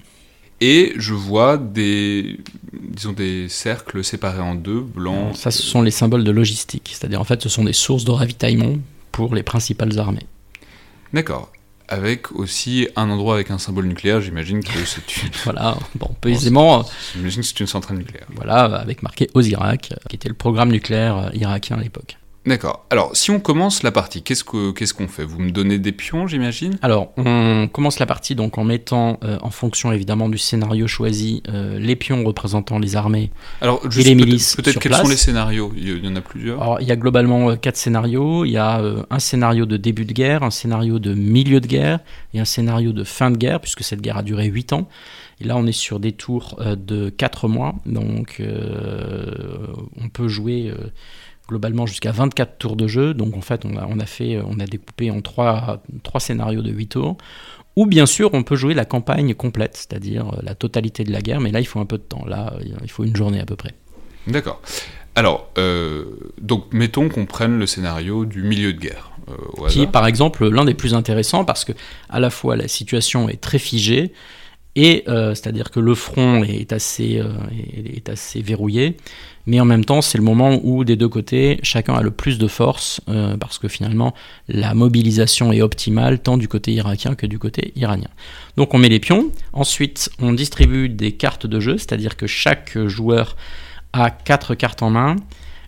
Et 0.62 0.92
je 0.96 1.12
vois 1.12 1.58
des, 1.58 2.38
disons 2.72 3.12
des 3.12 3.48
cercles 3.48 4.02
séparés 4.04 4.40
en 4.40 4.54
deux, 4.54 4.80
blancs. 4.80 5.34
Ça, 5.34 5.50
ce 5.50 5.62
sont 5.62 5.82
les 5.82 5.90
symboles 5.90 6.24
de 6.24 6.30
logistique, 6.30 6.92
c'est-à-dire 6.94 7.20
en 7.20 7.24
fait, 7.24 7.42
ce 7.42 7.50
sont 7.50 7.64
des 7.64 7.74
sources 7.74 8.04
de 8.04 8.12
ravitaillement 8.12 8.76
pour 9.12 9.34
les 9.34 9.42
principales 9.42 9.98
armées. 9.98 10.26
D'accord. 11.12 11.50
Avec 11.88 12.30
aussi 12.32 12.88
un 12.94 13.10
endroit 13.10 13.34
avec 13.34 13.50
un 13.50 13.58
symbole 13.58 13.86
nucléaire, 13.86 14.20
j'imagine 14.20 14.62
que 14.62 14.84
c'est 14.84 15.22
une. 15.22 15.30
voilà, 15.44 15.76
bon, 15.96 16.06
on 16.10 16.14
peut 16.14 16.30
aisément. 16.30 16.84
J'imagine 17.14 17.42
que 17.42 17.48
c'est 17.48 17.60
une 17.60 17.66
centrale 17.66 17.98
nucléaire. 17.98 18.28
Voilà, 18.36 18.64
avec 18.76 19.02
marqué 19.02 19.28
Osirak, 19.34 19.94
qui 20.08 20.16
était 20.16 20.28
le 20.28 20.36
programme 20.36 20.70
nucléaire 20.70 21.30
irakien 21.34 21.78
à 21.78 21.80
l'époque. 21.80 22.19
D'accord. 22.46 22.86
Alors, 22.88 23.14
si 23.14 23.30
on 23.30 23.38
commence 23.38 23.82
la 23.82 23.92
partie, 23.92 24.22
qu'est-ce 24.22 24.44
qu'on 24.44 25.08
fait? 25.08 25.24
Vous 25.24 25.38
me 25.40 25.50
donnez 25.50 25.78
des 25.78 25.92
pions, 25.92 26.26
j'imagine? 26.26 26.78
Alors, 26.80 27.12
on 27.18 27.68
commence 27.70 27.98
la 27.98 28.06
partie 28.06 28.34
donc 28.34 28.56
en 28.56 28.64
mettant, 28.64 29.18
euh, 29.24 29.36
en 29.42 29.50
fonction 29.50 29.92
évidemment 29.92 30.30
du 30.30 30.38
scénario 30.38 30.86
choisi, 30.86 31.42
euh, 31.50 31.78
les 31.78 31.96
pions 31.96 32.24
représentant 32.24 32.78
les 32.78 32.96
armées 32.96 33.30
Alors, 33.60 33.82
et 33.94 34.02
les 34.02 34.14
milices. 34.14 34.56
Peut-être 34.56 34.78
quels 34.78 34.94
sont 34.94 35.08
les 35.08 35.18
scénarios? 35.18 35.70
Il 35.76 36.02
y 36.02 36.08
en 36.08 36.16
a 36.16 36.22
plusieurs. 36.22 36.62
Alors, 36.62 36.80
il 36.80 36.88
y 36.88 36.92
a 36.92 36.96
globalement 36.96 37.50
euh, 37.50 37.56
quatre 37.56 37.76
scénarios. 37.76 38.46
Il 38.46 38.52
y 38.52 38.56
a 38.56 38.80
un 39.10 39.18
scénario 39.18 39.66
de 39.66 39.76
début 39.76 40.06
de 40.06 40.12
guerre, 40.12 40.42
un 40.42 40.50
scénario 40.50 40.98
de 40.98 41.12
milieu 41.12 41.60
de 41.60 41.66
guerre 41.66 42.00
et 42.32 42.40
un 42.40 42.46
scénario 42.46 42.92
de 42.92 43.04
fin 43.04 43.30
de 43.30 43.36
guerre, 43.36 43.60
puisque 43.60 43.82
cette 43.82 44.00
guerre 44.00 44.16
a 44.16 44.22
duré 44.22 44.46
8 44.46 44.72
ans. 44.72 44.88
Et 45.42 45.44
là, 45.44 45.56
on 45.58 45.66
est 45.66 45.72
sur 45.72 46.00
des 46.00 46.12
tours 46.12 46.58
de 46.76 47.10
4 47.10 47.48
mois. 47.48 47.74
Donc, 47.86 48.42
on 50.00 50.08
peut 50.08 50.28
jouer 50.28 50.72
globalement 51.50 51.84
jusqu'à 51.84 52.12
24 52.12 52.56
tours 52.56 52.76
de 52.76 52.86
jeu. 52.86 53.12
Donc 53.12 53.36
en 53.36 53.42
fait, 53.42 53.64
on 53.66 53.76
a, 53.76 53.86
on 53.86 53.98
a, 53.98 54.06
fait, 54.06 54.40
on 54.46 54.58
a 54.60 54.64
découpé 54.64 55.10
en 55.10 55.20
trois, 55.20 55.82
trois 56.02 56.20
scénarios 56.20 56.62
de 56.62 56.70
8 56.70 56.86
tours. 56.86 57.18
Ou 57.76 57.86
bien 57.86 58.06
sûr, 58.06 58.30
on 58.32 58.42
peut 58.42 58.56
jouer 58.56 58.74
la 58.74 58.84
campagne 58.84 59.34
complète, 59.34 59.76
c'est-à-dire 59.76 60.28
euh, 60.28 60.40
la 60.42 60.54
totalité 60.54 61.04
de 61.04 61.12
la 61.12 61.20
guerre, 61.20 61.40
mais 61.40 61.50
là, 61.50 61.60
il 61.60 61.66
faut 61.66 61.80
un 61.80 61.86
peu 61.86 61.98
de 61.98 62.02
temps. 62.02 62.24
Là, 62.26 62.54
il 62.82 62.90
faut 62.90 63.04
une 63.04 63.14
journée 63.14 63.40
à 63.40 63.46
peu 63.46 63.56
près. 63.56 63.74
D'accord. 64.26 64.60
Alors, 65.14 65.50
euh, 65.58 66.04
donc 66.40 66.72
mettons 66.72 67.08
qu'on 67.08 67.26
prenne 67.26 67.58
le 67.58 67.66
scénario 67.66 68.24
du 68.24 68.42
milieu 68.42 68.72
de 68.72 68.78
guerre. 68.78 69.10
Euh, 69.28 69.68
qui 69.68 69.82
est 69.82 69.86
par 69.86 70.06
exemple 70.06 70.48
l'un 70.48 70.64
des 70.64 70.74
plus 70.74 70.94
intéressants 70.94 71.44
parce 71.44 71.64
que 71.64 71.72
à 72.08 72.18
la 72.18 72.30
fois 72.30 72.56
la 72.56 72.66
situation 72.66 73.28
est 73.28 73.40
très 73.40 73.58
figée, 73.58 74.12
et 74.76 75.04
c'est-à-dire 75.06 75.70
que 75.70 75.80
le 75.80 75.94
front 75.94 76.44
est 76.44 76.72
assez, 76.72 77.22
est 77.74 78.08
assez 78.08 78.40
verrouillé, 78.40 78.96
mais 79.46 79.58
en 79.60 79.64
même 79.64 79.84
temps, 79.84 80.02
c'est 80.02 80.18
le 80.18 80.24
moment 80.24 80.60
où 80.62 80.84
des 80.84 80.96
deux 80.96 81.08
côtés, 81.08 81.58
chacun 81.62 81.94
a 81.94 82.02
le 82.02 82.10
plus 82.10 82.38
de 82.38 82.46
force, 82.46 83.00
euh, 83.08 83.36
parce 83.36 83.58
que 83.58 83.68
finalement, 83.68 84.14
la 84.48 84.74
mobilisation 84.74 85.52
est 85.52 85.62
optimale 85.62 86.20
tant 86.20 86.36
du 86.36 86.46
côté 86.46 86.72
irakien 86.72 87.14
que 87.14 87.26
du 87.26 87.38
côté 87.38 87.72
iranien. 87.74 88.08
Donc 88.56 88.74
on 88.74 88.78
met 88.78 88.88
les 88.88 89.00
pions, 89.00 89.32
ensuite 89.52 90.10
on 90.20 90.32
distribue 90.32 90.88
des 90.88 91.12
cartes 91.12 91.46
de 91.46 91.58
jeu, 91.58 91.78
c'est-à-dire 91.78 92.16
que 92.16 92.26
chaque 92.26 92.78
joueur 92.86 93.36
a 93.92 94.10
quatre 94.10 94.54
cartes 94.54 94.82
en 94.82 94.90
main, 94.90 95.16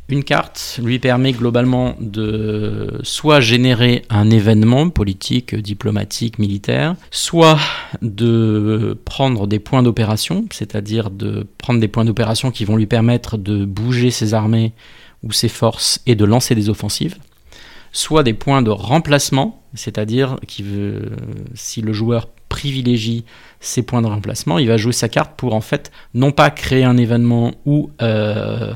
une 0.08 0.24
carte 0.24 0.78
lui 0.82 0.98
permet 0.98 1.32
globalement 1.32 1.94
de 2.00 3.00
soit 3.02 3.40
générer 3.40 4.04
un 4.10 4.30
événement 4.30 4.90
politique, 4.90 5.54
diplomatique, 5.54 6.38
militaire, 6.38 6.96
soit 7.10 7.58
de 8.02 8.98
prendre 9.04 9.46
des 9.46 9.58
points 9.58 9.82
d'opération, 9.82 10.44
c'est-à-dire 10.50 11.10
de 11.10 11.46
prendre 11.56 11.80
des 11.80 11.88
points 11.88 12.04
d'opération 12.04 12.50
qui 12.50 12.64
vont 12.64 12.76
lui 12.76 12.86
permettre 12.86 13.38
de 13.38 13.64
bouger 13.64 14.10
ses 14.10 14.34
armées 14.34 14.72
ou 15.22 15.32
ses 15.32 15.48
forces 15.48 16.00
et 16.06 16.14
de 16.14 16.24
lancer 16.24 16.54
des 16.54 16.68
offensives, 16.68 17.16
soit 17.92 18.22
des 18.22 18.34
points 18.34 18.62
de 18.62 18.70
remplacement, 18.70 19.62
c'est-à-dire 19.74 20.38
que 20.48 21.10
si 21.54 21.82
le 21.82 21.92
joueur 21.92 22.28
privilégie 22.48 23.24
ces 23.60 23.82
points 23.82 24.02
de 24.02 24.06
remplacement, 24.06 24.58
il 24.58 24.68
va 24.68 24.76
jouer 24.76 24.92
sa 24.92 25.08
carte 25.08 25.32
pour 25.36 25.54
en 25.54 25.60
fait 25.60 25.90
non 26.14 26.32
pas 26.32 26.50
créer 26.50 26.84
un 26.84 26.96
événement 26.96 27.52
ou, 27.64 27.90
euh, 28.02 28.74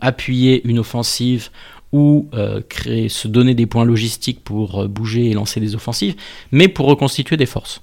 appuyer 0.00 0.66
une 0.68 0.78
offensive 0.78 1.50
ou 1.92 2.28
euh, 2.34 2.60
créer, 2.68 3.08
se 3.08 3.26
donner 3.26 3.54
des 3.54 3.66
points 3.66 3.84
logistiques 3.84 4.44
pour 4.44 4.82
euh, 4.82 4.88
bouger 4.88 5.30
et 5.30 5.34
lancer 5.34 5.58
des 5.58 5.74
offensives, 5.74 6.14
mais 6.52 6.68
pour 6.68 6.86
reconstituer 6.86 7.36
des 7.36 7.46
forces. 7.46 7.80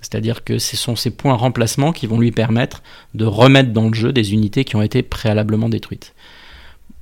C'est-à-dire 0.00 0.44
que 0.44 0.58
ce 0.58 0.76
sont 0.76 0.96
ces 0.96 1.10
points 1.10 1.34
remplacement 1.34 1.92
qui 1.92 2.06
vont 2.06 2.18
lui 2.18 2.32
permettre 2.32 2.82
de 3.14 3.24
remettre 3.24 3.72
dans 3.72 3.88
le 3.88 3.94
jeu 3.94 4.12
des 4.12 4.32
unités 4.32 4.64
qui 4.64 4.76
ont 4.76 4.82
été 4.82 5.02
préalablement 5.02 5.68
détruites. 5.68 6.14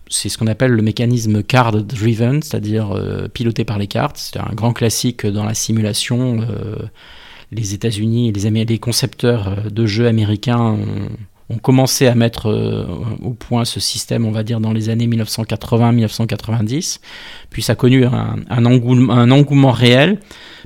C'est 0.08 0.28
ce 0.28 0.38
qu'on 0.38 0.46
appelle 0.46 0.72
le 0.72 0.82
mécanisme 0.82 1.42
card 1.42 1.72
driven, 1.72 2.42
c'est-à-dire 2.42 2.94
piloté 3.32 3.64
par 3.64 3.78
les 3.78 3.86
cartes. 3.86 4.16
C'est 4.18 4.38
un 4.38 4.54
grand 4.54 4.72
classique 4.72 5.26
dans 5.26 5.44
la 5.44 5.54
simulation 5.54 6.46
les 7.54 7.74
États-Unis 7.74 8.28
et 8.28 8.64
les, 8.64 8.78
concepteurs 8.78 9.48
euh, 9.48 9.70
de 9.70 9.86
jeux 9.86 10.06
américains 10.06 10.76
ont, 11.50 11.58
commencé 11.62 12.06
à 12.08 12.14
mettre 12.14 12.50
euh, 12.50 12.84
au 13.22 13.30
point 13.30 13.64
ce 13.64 13.78
système, 13.78 14.26
on 14.26 14.32
va 14.32 14.42
dire, 14.42 14.60
dans 14.60 14.72
les 14.72 14.88
années 14.88 15.06
1980-1990. 15.06 17.00
Puis 17.50 17.62
ça 17.62 17.74
a 17.74 17.76
connu 17.76 18.04
un, 18.04 18.64
engouement, 18.66 19.70
réel 19.70 20.18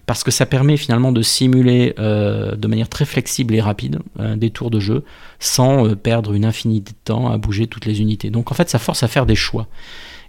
parce 0.09 0.25
que 0.25 0.33
ça 0.33 0.45
permet 0.45 0.77
finalement 0.77 1.13
de 1.13 1.23
simuler 1.23 1.95
euh, 2.01 2.57
de 2.57 2.67
manière 2.67 2.89
très 2.89 3.05
flexible 3.05 3.55
et 3.55 3.61
rapide 3.61 4.01
des 4.37 4.51
tours 4.51 4.71
de 4.71 4.81
jeu 4.81 5.05
sans 5.39 5.95
perdre 5.95 6.35
une 6.35 6.45
infinité 6.45 6.91
de 6.91 6.99
temps 7.05 7.31
à 7.31 7.39
bouger 7.39 7.69
toutes 7.69 7.87
les 7.87 8.01
unités. 8.01 8.31
Donc 8.31 8.51
en 8.51 8.55
fait, 8.57 8.69
ça 8.69 8.81
force 8.81 9.05
à 9.05 9.09
faire 9.09 9.27
des 9.27 9.37
choix. 9.37 9.69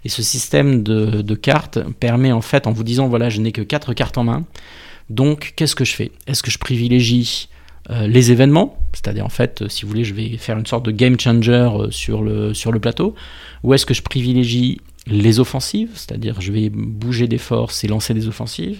Et 0.04 0.08
ce 0.08 0.22
système 0.22 0.84
de, 0.84 1.34
cartes 1.34 1.80
permet 1.98 2.30
en 2.30 2.40
fait, 2.40 2.68
en 2.68 2.72
vous 2.72 2.84
disant 2.84 3.08
voilà, 3.08 3.28
je 3.28 3.40
n'ai 3.40 3.50
que 3.50 3.62
4 3.62 3.92
cartes 3.92 4.18
en 4.18 4.24
main, 4.24 4.44
donc, 5.10 5.54
qu'est-ce 5.56 5.74
que 5.74 5.84
je 5.84 5.92
fais? 5.92 6.12
Est-ce 6.28 6.42
que 6.42 6.52
je 6.52 6.58
privilégie 6.58 7.48
euh, 7.90 8.06
les 8.06 8.30
événements, 8.30 8.78
c'est-à-dire 8.92 9.26
en 9.26 9.30
fait, 9.30 9.62
euh, 9.62 9.68
si 9.68 9.82
vous 9.82 9.88
voulez, 9.88 10.04
je 10.04 10.14
vais 10.14 10.36
faire 10.36 10.56
une 10.56 10.66
sorte 10.66 10.84
de 10.84 10.92
game 10.92 11.18
changer 11.18 11.52
euh, 11.52 11.90
sur 11.90 12.22
le, 12.22 12.54
sur 12.54 12.70
le 12.70 12.78
plateau, 12.78 13.14
ou 13.64 13.74
est-ce 13.74 13.84
que 13.84 13.94
je 13.94 14.02
privilégie 14.02 14.80
les 15.06 15.40
offensives, 15.40 15.90
c'est-à-dire 15.94 16.40
je 16.40 16.52
vais 16.52 16.68
bouger 16.70 17.26
des 17.26 17.38
forces 17.38 17.82
et 17.82 17.88
lancer 17.88 18.14
des 18.14 18.28
offensives, 18.28 18.78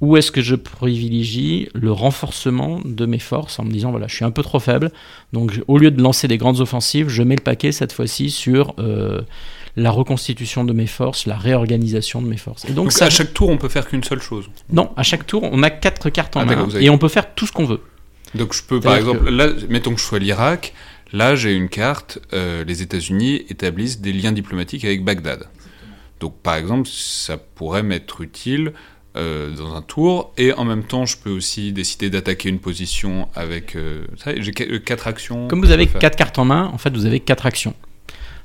ou 0.00 0.16
est-ce 0.16 0.30
que 0.30 0.42
je 0.42 0.54
privilégie 0.54 1.68
le 1.74 1.90
renforcement 1.90 2.80
de 2.84 3.06
mes 3.06 3.18
forces 3.18 3.58
en 3.58 3.64
me 3.64 3.70
disant 3.70 3.90
voilà, 3.90 4.06
je 4.08 4.14
suis 4.14 4.24
un 4.24 4.30
peu 4.30 4.42
trop 4.42 4.60
faible, 4.60 4.92
donc 5.32 5.60
au 5.68 5.78
lieu 5.78 5.90
de 5.90 6.02
lancer 6.02 6.28
des 6.28 6.36
grandes 6.36 6.60
offensives, 6.60 7.08
je 7.08 7.22
mets 7.22 7.36
le 7.36 7.42
paquet 7.42 7.72
cette 7.72 7.92
fois-ci 7.92 8.30
sur 8.30 8.74
la 9.76 9.90
reconstitution 9.90 10.64
de 10.64 10.72
mes 10.72 10.86
forces, 10.86 11.26
la 11.26 11.36
réorganisation 11.36 12.22
de 12.22 12.26
mes 12.26 12.38
forces. 12.38 12.64
Et 12.64 12.72
donc, 12.72 12.90
à 13.00 13.10
chaque 13.10 13.34
tour, 13.34 13.50
on 13.50 13.58
peut 13.58 13.68
faire 13.68 13.86
qu'une 13.86 14.02
seule 14.02 14.22
chose. 14.22 14.48
Non, 14.70 14.90
à 14.96 15.02
chaque 15.02 15.26
tour, 15.26 15.42
on 15.44 15.62
a 15.62 15.70
quatre 15.70 16.10
cartes 16.10 16.36
en 16.36 16.40
ah, 16.40 16.44
main 16.46 16.68
et 16.80 16.88
on 16.90 16.98
peut 16.98 17.08
faire 17.08 17.34
tout 17.34 17.46
ce 17.46 17.52
qu'on 17.52 17.66
veut. 17.66 17.80
Donc 18.34 18.54
je 18.54 18.62
peux, 18.62 18.80
par 18.80 18.96
exemple, 18.96 19.28
là, 19.30 19.48
mettons 19.68 19.94
que 19.94 20.00
je 20.00 20.04
sois 20.04 20.18
l'Irak, 20.18 20.72
là 21.12 21.36
j'ai 21.36 21.54
une 21.54 21.68
carte, 21.68 22.18
euh, 22.32 22.64
les 22.64 22.82
États-Unis 22.82 23.44
établissent 23.48 24.00
des 24.00 24.12
liens 24.12 24.32
diplomatiques 24.32 24.84
avec 24.84 25.04
Bagdad. 25.04 25.44
Donc 26.20 26.36
par 26.42 26.56
exemple, 26.56 26.88
ça 26.90 27.36
pourrait 27.36 27.82
m'être 27.82 28.22
utile 28.22 28.72
euh, 29.16 29.54
dans 29.54 29.74
un 29.74 29.82
tour, 29.82 30.32
et 30.36 30.52
en 30.52 30.64
même 30.64 30.84
temps, 30.84 31.06
je 31.06 31.16
peux 31.16 31.30
aussi 31.30 31.72
décider 31.72 32.10
d'attaquer 32.10 32.48
une 32.48 32.58
position 32.58 33.28
avec. 33.34 33.76
Euh, 33.76 34.04
j'ai 34.38 34.52
quatre 34.52 35.06
actions. 35.06 35.48
Comme 35.48 35.60
vous 35.60 35.72
avez 35.72 35.86
quatre 35.86 36.16
cartes 36.16 36.38
en 36.38 36.44
main, 36.44 36.70
en 36.72 36.78
fait, 36.78 36.90
vous 36.90 37.06
avez 37.06 37.20
quatre 37.20 37.46
actions. 37.46 37.74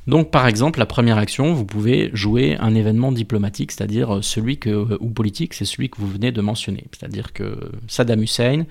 Donc 0.08 0.32
par 0.32 0.48
exemple, 0.48 0.80
la 0.80 0.86
première 0.86 1.18
action, 1.18 1.54
vous 1.54 1.66
pouvez 1.66 2.10
jouer 2.14 2.58
un 2.60 2.74
événement 2.74 3.12
diplomatique, 3.12 3.72
c'est-à-dire 3.72 4.16
euh, 4.16 4.22
celui 4.22 4.58
que, 4.58 4.70
euh, 4.70 4.98
ou 5.00 5.10
politique, 5.10 5.54
c'est 5.54 5.66
celui 5.66 5.90
que 5.90 5.98
vous 6.00 6.08
venez 6.08 6.32
de 6.32 6.42
mentionner. 6.42 6.86
C'est-à-dire 6.92 7.34
que 7.34 7.72
Saddam 7.88 8.22
Hussein 8.24 8.66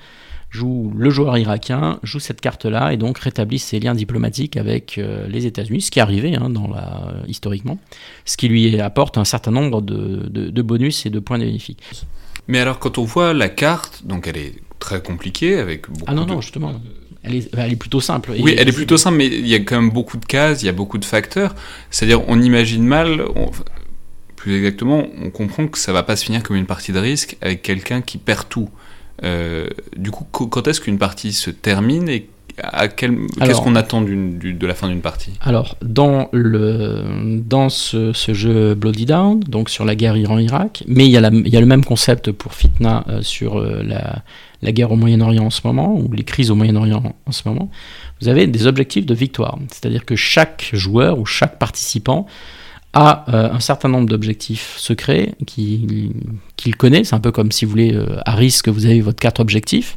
joue 0.51 0.93
le 0.97 1.11
joueur 1.11 1.39
irakien, 1.39 2.01
joue 2.03 2.19
cette 2.19 2.41
carte-là 2.41 2.93
et 2.93 2.97
donc 2.97 3.19
rétablit 3.19 3.59
ses 3.59 3.79
liens 3.79 3.95
diplomatiques 3.95 4.57
avec 4.57 4.99
euh, 4.99 5.27
les 5.29 5.47
États-Unis, 5.47 5.83
ce 5.83 5.91
qui 5.91 6.01
est 6.01 6.03
arrivé 6.03 6.35
hein, 6.35 6.51
dans 6.51 6.69
la, 6.69 7.15
historiquement, 7.29 7.79
ce 8.25 8.37
qui 8.37 8.49
lui 8.49 8.81
apporte 8.81 9.17
un 9.17 9.25
certain 9.25 9.53
nombre 9.53 9.81
de, 9.81 10.63
bonus 10.63 11.07
et 11.07 11.11
de 11.11 11.21
points 11.21 11.39
bénéfiques. 11.39 11.83
Mais 12.49 12.59
alors 12.59 12.79
quand 12.81 12.99
on 12.99 13.05
voit 13.05 13.33
la 13.33 13.49
carte, 13.49 14.03
donc 14.05 14.27
elle 14.27 14.37
est 14.37 14.55
très 14.81 15.03
compliquée 15.03 15.59
avec 15.59 15.89
beaucoup 15.89 16.05
Ah 16.07 16.15
non, 16.15 16.27
non, 16.27 16.41
justement 16.41 16.75
elle 17.23 17.35
est, 17.35 17.77
plutôt 17.77 18.01
simple. 18.01 18.33
Oui, 18.39 18.55
elle 18.57 18.69
est 18.69 18.73
plutôt 18.73 18.97
simple, 18.97 19.19
mais 19.19 19.27
il 19.27 19.47
y 19.47 19.55
a 19.55 19.59
quand 19.59 19.77
même 19.77 19.91
beaucoup 19.91 20.17
de 20.17 20.25
cases, 20.25 20.63
il 20.63 20.67
y 20.67 20.69
a 20.71 20.73
beaucoup 20.73 20.97
de 20.97 21.05
facteurs. 21.05 21.55
C'est-à-dire, 21.91 22.27
on 22.29 22.41
imagine 22.41 22.83
mal, 22.83 23.23
plus 24.37 24.57
exactement, 24.57 25.07
on 25.23 25.29
comprend 25.29 25.67
que 25.67 25.77
ça 25.77 25.93
va 25.93 26.03
pas 26.03 26.17
se 26.17 26.25
finir 26.25 26.43
comme 26.43 26.57
une 26.57 26.65
partie 26.65 26.93
de 26.93 26.99
risque 26.99 27.37
avec 27.43 27.61
quelqu'un 27.61 28.01
qui 28.01 28.17
perd 28.17 28.49
tout. 28.49 28.71
Euh, 29.23 29.69
du 29.97 30.11
coup, 30.11 30.25
quand 30.25 30.67
est-ce 30.69 30.81
qu'une 30.81 30.99
partie 30.99 31.33
se 31.33 31.51
termine 31.51 32.09
et 32.09 32.29
qu'est-ce 32.97 33.61
qu'on 33.61 33.77
attend 33.77 34.03
de 34.03 34.67
la 34.67 34.75
fin 34.75 34.89
d'une 34.89 35.01
partie? 35.01 35.33
Alors, 35.41 35.77
dans, 35.83 36.29
le, 36.33 37.41
dans 37.45 37.69
ce, 37.69 38.13
jeu 38.15 38.75
Bloody 38.75 39.07
Down, 39.07 39.41
donc 39.41 39.71
sur 39.71 39.85
la 39.85 39.95
guerre 39.95 40.17
Iran-Irak, 40.17 40.85
mais 40.87 41.07
il 41.07 41.11
y, 41.11 41.17
a 41.17 41.31
il 41.31 41.49
y, 41.49 41.57
a 41.57 41.61
le 41.61 41.67
même 41.67 41.85
concept 41.85 42.33
pour 42.33 42.55
Fitna 42.55 43.05
euh, 43.09 43.23
sur 43.23 43.59
euh, 43.59 43.83
la, 43.83 44.23
la, 44.63 44.73
guerre 44.73 44.93
au 44.93 44.97
Moyen-Orient 44.97 45.47
en 45.47 45.51
ce 45.51 45.61
moment, 45.65 45.97
ou 45.97 46.11
les 46.13 46.25
crises 46.25 46.51
au 46.51 46.55
Moyen-Orient 46.55 47.15
en 47.27 47.33
ce 47.33 47.49
moment, 47.49 47.71
vous 48.21 48.29
avez 48.29 48.47
des 48.47 48.67
objectifs 48.67 49.07
de 49.07 49.15
victoire. 49.15 49.59
C'est-à-dire 49.69 50.05
que 50.05 50.17
chaque 50.17 50.71
joueur 50.73 51.19
ou 51.19 51.27
chaque 51.27 51.59
participant 51.59 52.27
a 52.93 53.25
euh, 53.29 53.53
un 53.53 53.61
certain 53.61 53.89
nombre 53.89 54.09
d'objectifs 54.09 54.77
secrets 54.79 55.35
qu'il 55.47 56.77
connaît. 56.77 57.05
C'est 57.05 57.15
un 57.15 57.21
peu 57.21 57.33
comme 57.33 57.53
si 57.53 57.65
vous 57.65 57.71
voulez, 57.71 57.99
à 58.25 58.35
risque, 58.35 58.69
vous 58.69 58.87
avez 58.87 59.01
votre 59.01 59.19
carte 59.19 59.41
objectif 59.41 59.97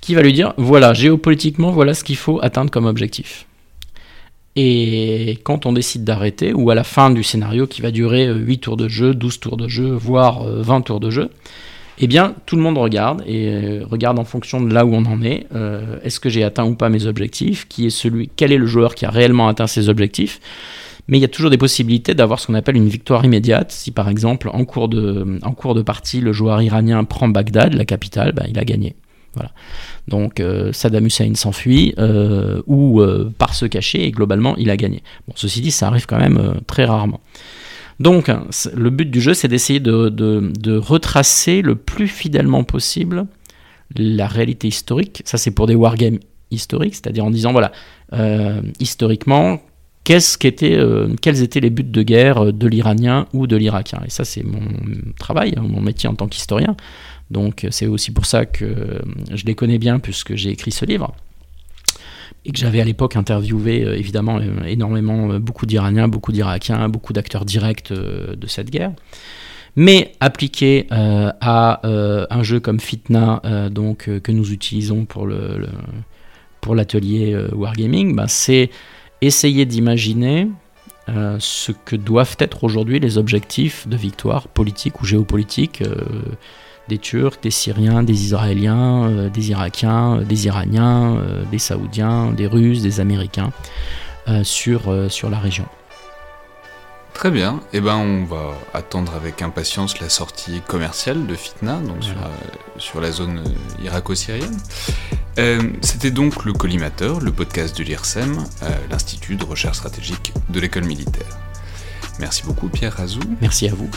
qui 0.00 0.14
va 0.14 0.22
lui 0.22 0.32
dire 0.32 0.54
voilà, 0.56 0.94
géopolitiquement, 0.94 1.70
voilà 1.70 1.94
ce 1.94 2.04
qu'il 2.04 2.16
faut 2.16 2.38
atteindre 2.42 2.70
comme 2.70 2.86
objectif. 2.86 3.46
Et 4.56 5.40
quand 5.42 5.66
on 5.66 5.72
décide 5.72 6.04
d'arrêter, 6.04 6.52
ou 6.52 6.70
à 6.70 6.74
la 6.74 6.84
fin 6.84 7.10
du 7.10 7.24
scénario 7.24 7.66
qui 7.66 7.82
va 7.82 7.90
durer 7.90 8.32
8 8.32 8.58
tours 8.58 8.76
de 8.76 8.88
jeu, 8.88 9.12
12 9.12 9.40
tours 9.40 9.56
de 9.56 9.66
jeu, 9.66 9.90
voire 9.90 10.44
20 10.44 10.82
tours 10.82 11.00
de 11.00 11.10
jeu, 11.10 11.30
eh 11.98 12.06
bien 12.06 12.34
tout 12.46 12.56
le 12.56 12.62
monde 12.62 12.78
regarde 12.78 13.22
et 13.26 13.48
euh, 13.48 13.84
regarde 13.88 14.18
en 14.18 14.24
fonction 14.24 14.60
de 14.60 14.72
là 14.72 14.84
où 14.84 14.94
on 14.94 15.04
en 15.04 15.22
est. 15.22 15.46
Euh, 15.54 15.98
est-ce 16.02 16.20
que 16.20 16.28
j'ai 16.28 16.42
atteint 16.42 16.64
ou 16.64 16.74
pas 16.74 16.88
mes 16.88 17.06
objectifs 17.06 17.68
Qui 17.68 17.86
est 17.86 17.90
celui 17.90 18.30
Quel 18.34 18.52
est 18.52 18.58
le 18.58 18.66
joueur 18.66 18.94
qui 18.94 19.06
a 19.06 19.10
réellement 19.10 19.48
atteint 19.48 19.66
ses 19.66 19.88
objectifs 19.88 20.40
mais 21.08 21.18
il 21.18 21.20
y 21.20 21.24
a 21.24 21.28
toujours 21.28 21.50
des 21.50 21.58
possibilités 21.58 22.14
d'avoir 22.14 22.40
ce 22.40 22.46
qu'on 22.46 22.54
appelle 22.54 22.76
une 22.76 22.88
victoire 22.88 23.24
immédiate. 23.24 23.72
Si 23.72 23.90
par 23.90 24.08
exemple 24.08 24.48
en 24.52 24.64
cours 24.64 24.88
de, 24.88 25.24
de 25.24 25.82
partie 25.82 26.20
le 26.20 26.32
joueur 26.32 26.62
iranien 26.62 27.04
prend 27.04 27.28
Bagdad, 27.28 27.74
la 27.74 27.84
capitale, 27.84 28.32
ben, 28.32 28.46
il 28.48 28.58
a 28.58 28.64
gagné. 28.64 28.96
Voilà. 29.34 29.50
Donc 30.08 30.40
euh, 30.40 30.72
Saddam 30.72 31.06
Hussein 31.06 31.34
s'enfuit 31.34 31.94
euh, 31.98 32.62
ou 32.66 33.00
euh, 33.00 33.32
part 33.36 33.54
se 33.54 33.66
cacher 33.66 34.04
et 34.04 34.10
globalement 34.10 34.56
il 34.56 34.70
a 34.70 34.76
gagné. 34.76 35.02
Bon, 35.26 35.34
ceci 35.36 35.60
dit, 35.60 35.70
ça 35.70 35.88
arrive 35.88 36.06
quand 36.06 36.18
même 36.18 36.60
très 36.66 36.84
rarement. 36.84 37.20
Donc 38.00 38.30
le 38.74 38.90
but 38.90 39.10
du 39.10 39.20
jeu, 39.20 39.34
c'est 39.34 39.48
d'essayer 39.48 39.80
de, 39.80 40.78
retracer 40.78 41.62
le 41.62 41.76
plus 41.76 42.08
fidèlement 42.08 42.64
possible 42.64 43.26
la 43.96 44.26
réalité 44.26 44.66
historique. 44.66 45.22
Ça, 45.24 45.38
c'est 45.38 45.52
pour 45.52 45.66
des 45.68 45.76
wargames 45.76 46.18
historiques, 46.50 46.94
c'est-à-dire 46.94 47.24
en 47.24 47.30
disant 47.30 47.52
voilà, 47.52 47.70
historiquement, 48.80 49.60
qu'est-ce 50.04 50.38
qu'était, 50.38 50.78
quels 51.20 51.42
étaient 51.42 51.60
les 51.60 51.70
buts 51.70 51.82
de 51.82 52.02
guerre 52.02 52.52
de 52.52 52.66
l'Iranien 52.66 53.26
ou 53.32 53.46
de 53.46 53.56
l'Irakien. 53.56 54.00
Et 54.06 54.10
ça, 54.10 54.24
c'est 54.24 54.42
mon 54.42 54.60
travail, 55.18 55.54
hein, 55.56 55.64
mon 55.66 55.80
métier 55.80 56.08
en 56.08 56.14
tant 56.14 56.28
qu'historien. 56.28 56.76
Donc 57.30 57.66
c'est 57.70 57.86
aussi 57.86 58.10
pour 58.12 58.26
ça 58.26 58.46
que 58.46 59.02
je 59.32 59.44
les 59.46 59.54
connais 59.54 59.78
bien 59.78 59.98
puisque 59.98 60.34
j'ai 60.34 60.50
écrit 60.50 60.70
ce 60.72 60.84
livre 60.84 61.14
et 62.44 62.52
que 62.52 62.58
j'avais 62.58 62.80
à 62.80 62.84
l'époque 62.84 63.16
interviewé 63.16 63.84
euh, 63.84 63.96
évidemment 63.96 64.38
euh, 64.38 64.64
énormément 64.66 65.32
euh, 65.32 65.38
beaucoup 65.38 65.66
d'Iraniens, 65.66 66.08
beaucoup 66.08 66.32
d'Irakiens, 66.32 66.88
beaucoup 66.88 67.12
d'acteurs 67.12 67.44
directs 67.44 67.92
de 67.92 68.46
cette 68.46 68.70
guerre. 68.70 68.92
Mais 69.76 70.12
appliqué 70.20 70.86
à 70.90 71.80
un 71.82 72.42
jeu 72.44 72.60
comme 72.60 72.78
Fitna, 72.78 73.42
donc 73.72 74.08
que 74.20 74.30
nous 74.30 74.52
utilisons 74.52 75.04
pour 75.04 75.26
le, 75.26 75.66
pour 76.60 76.76
l'atelier 76.76 77.36
Wargaming, 77.52 78.14
ben, 78.14 78.28
c'est 78.28 78.70
essayer 79.26 79.66
d'imaginer 79.66 80.48
euh, 81.08 81.36
ce 81.38 81.72
que 81.72 81.96
doivent 81.96 82.36
être 82.38 82.64
aujourd'hui 82.64 82.98
les 82.98 83.18
objectifs 83.18 83.86
de 83.86 83.96
victoire 83.96 84.48
politique 84.48 85.02
ou 85.02 85.04
géopolitique 85.04 85.82
euh, 85.82 85.96
des 86.88 86.98
Turcs, 86.98 87.40
des 87.42 87.50
Syriens, 87.50 88.02
des 88.02 88.24
Israéliens, 88.24 89.10
euh, 89.10 89.28
des 89.28 89.50
Irakiens, 89.50 90.22
des 90.22 90.46
Iraniens, 90.46 91.18
des 91.50 91.58
Saoudiens, 91.58 92.30
des 92.32 92.46
Russes, 92.46 92.82
des 92.82 93.00
Américains 93.00 93.52
sur, 94.42 94.80
sur 95.10 95.28
la 95.28 95.38
région. 95.38 95.66
Très 97.14 97.30
bien, 97.30 97.60
et 97.72 97.78
eh 97.78 97.80
ben 97.80 97.96
on 97.96 98.24
va 98.24 98.58
attendre 98.74 99.14
avec 99.14 99.40
impatience 99.40 99.98
la 100.00 100.08
sortie 100.10 100.60
commerciale 100.66 101.26
de 101.26 101.34
Fitna, 101.34 101.76
donc 101.76 102.02
sur, 102.02 102.16
sur, 102.76 103.00
la 103.00 103.12
zone 103.12 103.42
irako-syrienne. 103.82 104.58
Euh, 105.38 105.62
c'était 105.80 106.10
donc 106.10 106.44
le 106.44 106.52
Collimateur, 106.52 107.20
le 107.20 107.32
podcast 107.32 107.76
de 107.76 107.82
l'IRSEM, 107.82 108.44
euh, 108.62 108.68
l'Institut 108.90 109.36
de 109.36 109.44
recherche 109.44 109.78
stratégique 109.78 110.32
de 110.48 110.60
l'école 110.60 110.84
militaire. 110.84 111.38
Merci 112.20 112.44
beaucoup 112.44 112.68
Pierre 112.68 112.94
Razou. 112.94 113.20
Merci 113.40 113.68
à 113.68 113.74
vous. 113.74 113.90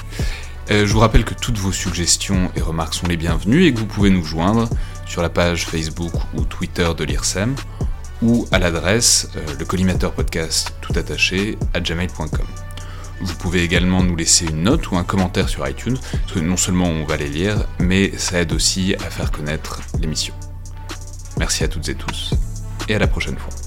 Euh, 0.72 0.86
je 0.86 0.93
vous 0.93 0.99
rappelle 0.99 1.24
que 1.24 1.36
toutes 1.36 1.57
vos 1.57 1.72
suggestions 1.72 2.51
et 2.55 2.61
remarques 2.61 2.95
sont 2.95 3.07
les 3.07 3.18
bienvenues 3.18 3.65
et 3.65 3.74
que 3.74 3.80
vous 3.80 3.86
pouvez 3.86 4.09
nous 4.09 4.24
joindre 4.24 4.68
sur 5.05 5.22
la 5.22 5.30
page 5.30 5.65
Facebook 5.65 6.13
ou 6.34 6.43
Twitter 6.43 6.89
de 6.97 7.03
l'IRSEM 7.03 7.55
ou 8.22 8.47
à 8.51 8.57
l'adresse 8.57 9.30
le 9.59 9.65
collimateur 9.65 10.11
podcast 10.13 10.74
tout 10.82 10.93
attaché 10.97 11.57
à 11.74 11.80
gmail.com. 11.80 12.66
Vous 13.22 13.36
pouvez 13.36 13.63
également 13.63 14.03
nous 14.03 14.15
laisser 14.15 14.45
une 14.45 14.63
note 14.63 14.91
ou 14.91 14.97
un 14.97 15.03
commentaire 15.03 15.49
sur 15.49 15.68
iTunes, 15.68 15.97
parce 16.11 16.34
que 16.34 16.39
non 16.39 16.57
seulement 16.57 16.88
on 16.88 17.05
va 17.05 17.18
les 17.18 17.30
lire, 17.30 17.65
mais 17.80 18.11
ça 18.18 18.39
aide 18.41 18.53
aussi 18.53 18.95
à 18.95 19.09
faire 19.09 19.32
connaître 19.32 19.82
l'émission. 19.99 20.34
Merci 21.38 21.63
à 21.63 21.68
toutes 21.68 21.89
et 21.89 21.95
tous, 21.95 22.34
et 22.88 22.95
à 22.95 22.99
la 22.99 23.07
prochaine 23.07 23.38
fois. 23.38 23.66